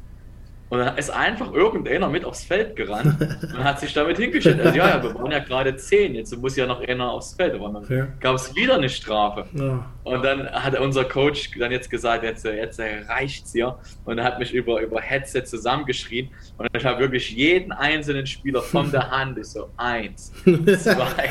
Und 0.70 0.78
dann 0.78 0.98
ist 1.00 1.10
einfach 1.10 1.52
irgendeiner 1.52 2.10
mit 2.10 2.24
aufs 2.24 2.44
Feld 2.44 2.76
gerannt 2.76 3.16
und 3.42 3.64
hat 3.64 3.80
sich 3.80 3.92
damit 3.92 4.18
hingestellt. 4.18 4.62
Also, 4.62 4.78
ja, 4.78 4.90
ja, 4.90 5.04
wir 5.04 5.16
waren 5.16 5.32
ja 5.32 5.40
gerade 5.40 5.76
zehn, 5.76 6.14
jetzt 6.14 6.36
muss 6.38 6.56
ja 6.56 6.68
noch 6.68 6.82
einer 6.88 7.12
aufs 7.12 7.34
Feld. 7.34 7.56
Aber 7.56 7.70
dann 7.70 7.98
ja. 7.98 8.08
gab 8.20 8.36
es 8.36 8.56
wieder 8.56 8.76
eine 8.76 8.88
Strafe. 8.88 9.46
Ja. 9.54 9.86
Und 10.04 10.24
dann 10.24 10.48
hat 10.48 10.80
unser 10.80 11.06
Coach 11.06 11.50
dann 11.58 11.72
jetzt 11.72 11.90
gesagt, 11.90 12.24
jetzt, 12.24 12.46
jetzt 12.46 12.80
reicht's 12.80 13.54
ja. 13.56 13.80
Und 14.06 14.20
er 14.20 14.24
hat 14.24 14.38
mich 14.38 14.54
über, 14.54 14.80
über 14.82 15.02
Headset 15.02 15.44
zusammengeschrien. 15.46 16.30
Und 16.60 16.70
ich 16.76 16.86
habe 16.86 17.00
wirklich 17.00 17.32
jeden 17.32 17.72
einzelnen 17.72 18.28
Spieler 18.28 18.62
von 18.62 18.92
der 18.92 19.10
Hand, 19.12 19.40
ich 19.40 19.48
so, 19.48 19.70
eins, 19.78 20.32
zwei, 20.44 21.30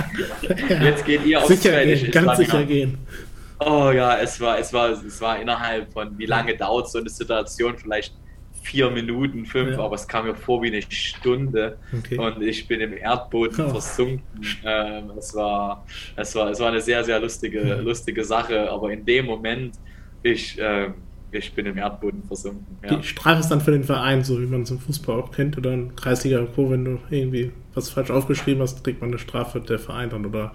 jetzt 0.82 1.04
geht 1.04 1.24
ihr 1.24 1.38
aufs 1.38 1.48
sicher 1.48 1.70
Feld. 1.70 2.00
Gehen, 2.00 2.10
ganz 2.10 2.38
sicher 2.38 2.64
gehen. 2.64 2.98
Oh 3.60 3.90
ja, 3.92 4.18
es 4.18 4.40
war, 4.40 4.58
es 4.58 4.72
war, 4.72 4.90
es 4.90 5.20
war 5.20 5.40
innerhalb 5.40 5.92
von, 5.92 6.16
wie 6.18 6.26
lange 6.26 6.56
dauert 6.56 6.90
so 6.90 6.98
eine 6.98 7.08
Situation? 7.08 7.76
Vielleicht 7.76 8.14
vier 8.68 8.90
Minuten, 8.90 9.46
fünf, 9.46 9.72
ja. 9.72 9.78
aber 9.78 9.94
es 9.94 10.06
kam 10.06 10.26
mir 10.26 10.34
vor 10.34 10.62
wie 10.62 10.66
eine 10.66 10.82
Stunde 10.82 11.78
okay. 11.96 12.18
und 12.18 12.42
ich 12.42 12.68
bin 12.68 12.80
im 12.80 12.92
Erdboden 12.92 13.64
oh. 13.64 13.70
versunken. 13.70 14.22
Ähm, 14.62 15.10
es, 15.16 15.34
war, 15.34 15.86
es, 16.16 16.34
war, 16.34 16.50
es 16.50 16.60
war 16.60 16.68
eine 16.68 16.80
sehr, 16.82 17.02
sehr 17.02 17.18
lustige, 17.18 17.66
ja. 17.66 17.76
lustige 17.76 18.22
Sache, 18.24 18.70
aber 18.70 18.92
in 18.92 19.06
dem 19.06 19.24
Moment, 19.24 19.76
ich, 20.22 20.58
äh, 20.58 20.90
ich 21.32 21.52
bin 21.54 21.64
im 21.64 21.78
Erdboden 21.78 22.22
versunken. 22.24 22.66
Ja. 22.82 22.96
Die 22.96 23.04
Strafe 23.04 23.40
ist 23.40 23.48
dann 23.48 23.62
für 23.62 23.70
den 23.70 23.84
Verein, 23.84 24.22
so 24.22 24.38
wie 24.38 24.46
man 24.46 24.62
es 24.62 24.70
im 24.70 24.78
Fußball 24.78 25.18
auch 25.18 25.30
kennt, 25.30 25.56
oder 25.56 25.70
ein 25.70 25.96
Kreisliga 25.96 26.44
Co., 26.54 26.70
wenn 26.70 26.84
du 26.84 26.98
irgendwie 27.08 27.52
was 27.72 27.88
falsch 27.88 28.10
aufgeschrieben 28.10 28.60
hast, 28.60 28.84
kriegt 28.84 29.00
man 29.00 29.10
eine 29.10 29.18
Strafe 29.18 29.60
der 29.60 29.78
Verein 29.78 30.10
dann 30.10 30.26
oder 30.26 30.52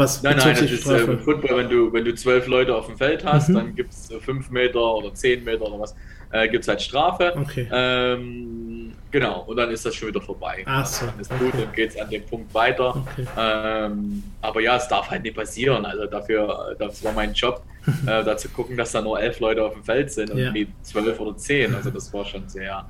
was 0.00 0.22
nein, 0.22 0.36
nein, 0.36 0.56
das 0.58 0.62
ist 0.62 0.86
äh, 0.86 1.16
Football, 1.18 1.58
wenn 1.58 1.68
du, 1.68 1.92
wenn 1.92 2.04
du 2.04 2.14
zwölf 2.14 2.46
Leute 2.46 2.74
auf 2.74 2.86
dem 2.86 2.96
Feld 2.96 3.24
hast, 3.24 3.48
mhm. 3.48 3.54
dann 3.54 3.74
gibt 3.74 3.92
es 3.92 4.10
fünf 4.20 4.50
Meter 4.50 4.94
oder 4.96 5.14
zehn 5.14 5.44
Meter 5.44 5.62
oder 5.62 5.80
was 5.80 5.94
äh, 6.32 6.48
gibt 6.48 6.62
es 6.62 6.68
halt 6.68 6.80
Strafe. 6.80 7.34
Okay. 7.36 7.68
Ähm, 7.72 8.92
genau, 9.10 9.42
und 9.42 9.56
dann 9.56 9.70
ist 9.70 9.84
das 9.84 9.94
schon 9.94 10.08
wieder 10.08 10.20
vorbei. 10.20 10.62
Ach 10.66 10.86
so. 10.86 11.06
Dann 11.06 11.18
ist 11.18 11.30
okay. 11.30 11.44
gut 11.44 11.54
und 11.54 11.72
geht 11.72 11.90
es 11.90 12.00
an 12.00 12.08
dem 12.08 12.24
Punkt 12.24 12.52
weiter. 12.54 12.96
Okay. 12.96 13.26
Ähm, 13.36 14.22
aber 14.40 14.60
ja, 14.60 14.76
es 14.76 14.88
darf 14.88 15.10
halt 15.10 15.22
nicht 15.22 15.36
passieren. 15.36 15.84
Also 15.84 16.06
dafür, 16.06 16.76
das 16.78 17.02
war 17.02 17.12
mein 17.12 17.32
Job, 17.32 17.62
äh, 18.06 18.24
da 18.24 18.36
zu 18.36 18.48
gucken, 18.48 18.76
dass 18.76 18.92
da 18.92 19.02
nur 19.02 19.20
elf 19.20 19.40
Leute 19.40 19.64
auf 19.64 19.74
dem 19.74 19.84
Feld 19.84 20.12
sind 20.12 20.30
und 20.30 20.38
ja. 20.38 20.52
zwölf 20.82 21.18
oder 21.18 21.36
zehn. 21.36 21.74
Also 21.74 21.90
das 21.94 22.12
war 22.12 22.24
schon 22.24 22.48
sehr. 22.48 22.64
Ja. 22.64 22.88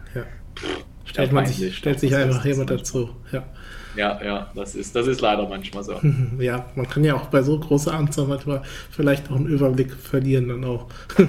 Pff, 0.57 0.85
stellt, 1.05 1.33
man 1.33 1.47
sich, 1.47 1.77
stellt 1.77 2.01
sich 2.01 2.15
einfach 2.15 2.45
jemand 2.45 2.71
dazu. 2.71 3.11
Ja. 3.33 3.45
Ja, 3.97 4.21
ja, 4.23 4.51
das 4.55 4.75
ist, 4.75 4.95
das 4.95 5.07
ist 5.07 5.21
leider 5.21 5.49
manchmal 5.49 5.83
so. 5.83 6.01
Ja, 6.39 6.67
man 6.75 6.89
kann 6.89 7.05
ja 7.05 7.15
auch 7.15 7.27
bei 7.27 7.43
so 7.43 7.59
großer 7.59 7.93
Anzahl 7.93 8.27
manchmal 8.27 8.63
vielleicht 8.91 9.31
auch 9.31 9.37
einen 9.37 9.47
Überblick 9.47 9.93
verlieren 9.95 10.49
dann 10.49 10.65
auch. 10.65 10.87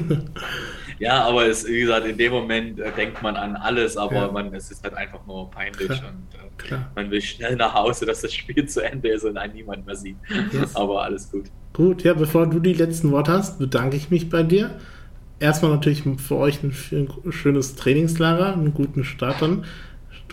Ja, 1.02 1.24
aber 1.24 1.48
es, 1.48 1.68
wie 1.68 1.80
gesagt, 1.80 2.06
in 2.06 2.16
dem 2.16 2.32
Moment 2.32 2.80
äh, 2.80 2.92
denkt 2.92 3.24
man 3.24 3.36
an 3.36 3.56
alles, 3.56 3.98
aber 3.98 4.14
ja. 4.14 4.32
man, 4.32 4.54
es 4.54 4.70
ist 4.70 4.84
halt 4.84 4.94
einfach 4.94 5.26
nur 5.26 5.50
peinlich 5.50 5.88
Klar. 5.88 6.14
und 6.14 6.72
äh, 6.72 6.78
man 6.94 7.10
will 7.10 7.22
schnell 7.24 7.56
nach 7.56 7.74
Hause, 7.74 8.06
dass 8.06 8.22
das 8.22 8.32
Spiel 8.32 8.64
zu 8.68 8.82
Ende 8.82 9.10
ist 9.10 9.26
und 9.26 9.36
einen 9.36 9.54
niemand 9.54 9.88
mehr 9.88 9.96
sieht. 9.96 10.18
Yes. 10.54 10.76
Aber 10.76 11.02
alles 11.02 11.32
gut. 11.32 11.46
Gut, 11.74 12.04
ja, 12.04 12.14
bevor 12.14 12.46
du 12.46 12.60
die 12.60 12.74
letzten 12.74 13.10
Worte 13.10 13.32
hast, 13.32 13.58
bedanke 13.58 13.98
ich 13.98 14.12
mich 14.12 14.30
bei 14.30 14.44
dir. 14.44 14.80
Erstmal 15.40 15.72
natürlich 15.72 16.04
für 16.18 16.36
euch 16.36 16.62
ein, 16.62 16.72
schönes 17.32 17.74
Trainingslager, 17.74 18.54
einen 18.54 18.76
guten 18.76 19.04
Start 19.04 19.42
dann 19.42 19.66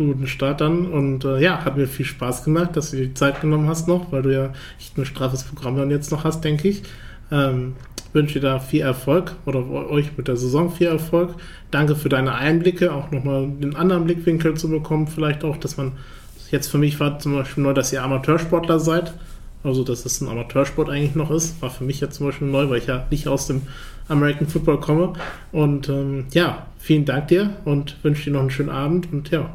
guten 0.07 0.27
Start 0.27 0.61
dann. 0.61 0.87
Und 0.87 1.25
äh, 1.25 1.41
ja, 1.41 1.65
hat 1.65 1.77
mir 1.77 1.87
viel 1.87 2.07
Spaß 2.07 2.45
gemacht, 2.45 2.77
dass 2.77 2.91
du 2.91 2.97
die 2.97 3.15
Zeit 3.15 3.41
genommen 3.41 3.69
hast 3.69 3.89
noch, 3.89 4.13
weil 4.13 4.23
du 4.23 4.33
ja 4.33 4.53
echt 4.79 4.97
ein 4.97 5.05
straffes 5.05 5.45
Programm 5.45 5.77
dann 5.77 5.91
jetzt 5.91 6.11
noch 6.11 6.25
hast, 6.25 6.43
denke 6.45 6.69
ich. 6.69 6.83
Ähm, 7.31 7.75
wünsche 8.13 8.41
dir 8.41 8.49
da 8.49 8.59
viel 8.59 8.81
Erfolg 8.81 9.35
oder 9.45 9.69
euch 9.69 10.17
mit 10.17 10.29
der 10.29 10.37
Saison 10.37 10.71
viel 10.71 10.87
Erfolg. 10.87 11.35
Danke 11.71 11.97
für 11.97 12.09
deine 12.09 12.35
Einblicke, 12.35 12.93
auch 12.93 13.11
nochmal 13.11 13.49
den 13.49 13.77
anderen 13.77 14.05
Blickwinkel 14.05 14.55
zu 14.55 14.69
bekommen. 14.71 15.07
Vielleicht 15.07 15.45
auch, 15.45 15.57
dass 15.57 15.77
man 15.77 15.93
jetzt 16.51 16.69
für 16.69 16.79
mich 16.79 16.99
war 17.01 17.19
zum 17.19 17.35
Beispiel 17.35 17.63
neu, 17.63 17.75
dass 17.75 17.93
ihr 17.93 18.03
Amateursportler 18.03 18.81
seid. 18.81 19.13
Also, 19.65 19.83
dass 19.83 20.07
es 20.07 20.21
ein 20.21 20.29
Amateursport 20.29 20.89
eigentlich 20.89 21.17
noch 21.17 21.31
ist. 21.31 21.61
War 21.61 21.71
für 21.71 21.85
mich 21.85 22.01
jetzt 22.01 22.17
zum 22.17 22.27
Beispiel 22.27 22.49
neu, 22.49 22.71
weil 22.71 22.79
ich 22.79 22.87
ja 22.87 23.07
nicht 23.11 23.27
aus 23.27 23.49
dem 23.49 23.63
American 24.09 24.47
Football 24.47 24.81
komme. 24.81 25.13
Und 25.53 25.89
ähm, 25.89 26.27
ja, 26.33 26.67
vielen 26.79 27.05
Dank 27.05 27.29
dir 27.29 27.57
und 27.65 27.97
wünsche 28.03 28.25
dir 28.25 28.33
noch 28.33 28.41
einen 28.41 28.51
schönen 28.51 28.71
Abend 28.71 29.13
und 29.13 29.31
ja, 29.31 29.51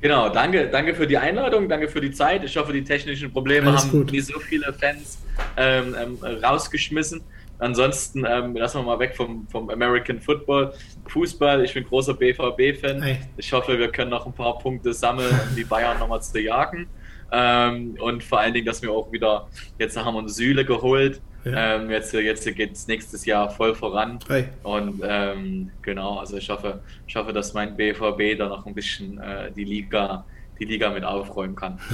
Genau, 0.00 0.30
danke, 0.30 0.68
danke 0.68 0.94
für 0.94 1.06
die 1.06 1.18
Einladung, 1.18 1.68
danke 1.68 1.88
für 1.88 2.00
die 2.00 2.10
Zeit. 2.10 2.42
Ich 2.44 2.56
hoffe, 2.56 2.72
die 2.72 2.82
technischen 2.82 3.30
Probleme 3.30 3.68
Alles 3.68 3.82
haben 3.82 3.90
gut. 3.90 4.12
nicht 4.12 4.26
so 4.26 4.38
viele 4.40 4.72
Fans 4.72 5.18
ähm, 5.56 5.94
ähm, 6.00 6.18
rausgeschmissen. 6.42 7.20
Ansonsten 7.58 8.24
ähm, 8.26 8.56
lassen 8.56 8.78
wir 8.78 8.84
mal 8.84 8.98
weg 8.98 9.14
vom, 9.14 9.46
vom 9.48 9.68
American 9.68 10.18
Football. 10.18 10.72
Fußball, 11.08 11.62
ich 11.62 11.74
bin 11.74 11.84
großer 11.84 12.14
BVB-Fan. 12.14 13.18
Ich 13.36 13.52
hoffe, 13.52 13.78
wir 13.78 13.92
können 13.92 14.10
noch 14.10 14.24
ein 14.24 14.32
paar 14.32 14.58
Punkte 14.58 14.94
sammeln, 14.94 15.38
um 15.50 15.54
die 15.54 15.64
Bayern 15.64 15.98
nochmal 15.98 16.22
zu 16.22 16.40
jagen. 16.40 16.88
Ähm, 17.30 17.96
und 18.00 18.24
vor 18.24 18.40
allen 18.40 18.54
Dingen, 18.54 18.64
dass 18.64 18.80
wir 18.80 18.90
auch 18.90 19.12
wieder, 19.12 19.48
jetzt 19.78 19.96
haben 19.98 20.14
wir 20.14 20.18
uns 20.20 20.34
Süle 20.34 20.64
geholt 20.64 21.20
Ja. 21.44 21.76
Ähm, 21.76 21.90
jetzt 21.90 22.12
jetzt 22.12 22.44
geht 22.54 22.72
es 22.72 22.86
nächstes 22.86 23.24
Jahr 23.24 23.50
voll 23.50 23.74
voran. 23.74 24.18
Hey. 24.28 24.44
Und 24.62 25.00
ähm, 25.02 25.70
genau, 25.82 26.18
also 26.18 26.36
ich 26.36 26.48
hoffe, 26.50 26.80
ich 27.06 27.16
hoffe, 27.16 27.32
dass 27.32 27.54
mein 27.54 27.76
BVB 27.76 28.38
da 28.38 28.48
noch 28.48 28.66
ein 28.66 28.74
bisschen 28.74 29.18
äh, 29.18 29.50
die 29.52 29.64
Liga 29.64 30.24
die 30.60 30.66
Liga 30.66 30.90
mit 30.90 31.04
aufräumen 31.04 31.56
kann. 31.56 31.78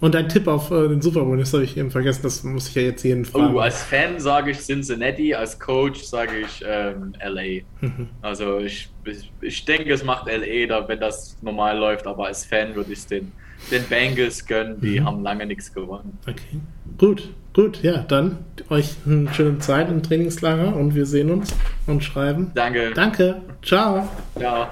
Und 0.00 0.16
ein 0.16 0.30
Tipp 0.30 0.46
auf 0.46 0.70
äh, 0.70 0.88
den 0.88 1.02
Super 1.02 1.24
Bowl, 1.24 1.36
das 1.36 1.52
habe 1.52 1.62
ich 1.62 1.76
eben 1.76 1.90
vergessen, 1.90 2.22
das 2.22 2.42
muss 2.42 2.68
ich 2.68 2.74
ja 2.74 2.82
jetzt 2.82 3.02
jeden 3.02 3.26
fragen. 3.26 3.54
Oh, 3.54 3.58
als 3.58 3.82
Fan 3.82 4.18
sage 4.18 4.52
ich 4.52 4.58
Cincinnati, 4.58 5.34
als 5.34 5.60
Coach 5.60 6.02
sage 6.04 6.38
ich 6.38 6.64
ähm, 6.66 7.12
LA. 7.22 7.62
Mhm. 7.82 8.08
Also 8.22 8.60
ich, 8.60 8.88
ich, 9.04 9.30
ich, 9.42 9.64
denke, 9.66 9.92
es 9.92 10.02
macht 10.02 10.26
LA, 10.26 10.66
da, 10.68 10.88
wenn 10.88 11.00
das 11.00 11.36
normal 11.42 11.76
läuft, 11.76 12.06
aber 12.06 12.28
als 12.28 12.46
Fan 12.46 12.74
würde 12.74 12.92
ich 12.92 13.00
es 13.00 13.06
den, 13.08 13.30
den 13.70 13.84
Bengals 13.84 14.46
gönnen, 14.46 14.80
die 14.80 15.00
mhm. 15.00 15.04
haben 15.04 15.22
lange 15.22 15.44
nichts 15.44 15.72
gewonnen. 15.72 16.18
Okay, 16.26 16.60
gut, 16.96 17.28
gut, 17.54 17.82
ja, 17.82 17.98
dann 17.98 18.38
euch 18.68 18.96
eine 19.06 19.32
schöne 19.34 19.58
Zeit 19.58 19.88
im 19.88 20.02
Trainingslager 20.02 20.74
und 20.76 20.94
wir 20.94 21.06
sehen 21.06 21.30
uns 21.30 21.54
und 21.86 22.04
schreiben. 22.04 22.52
Danke. 22.54 22.92
Danke, 22.94 23.42
ciao. 23.62 24.08
Ciao. 24.38 24.68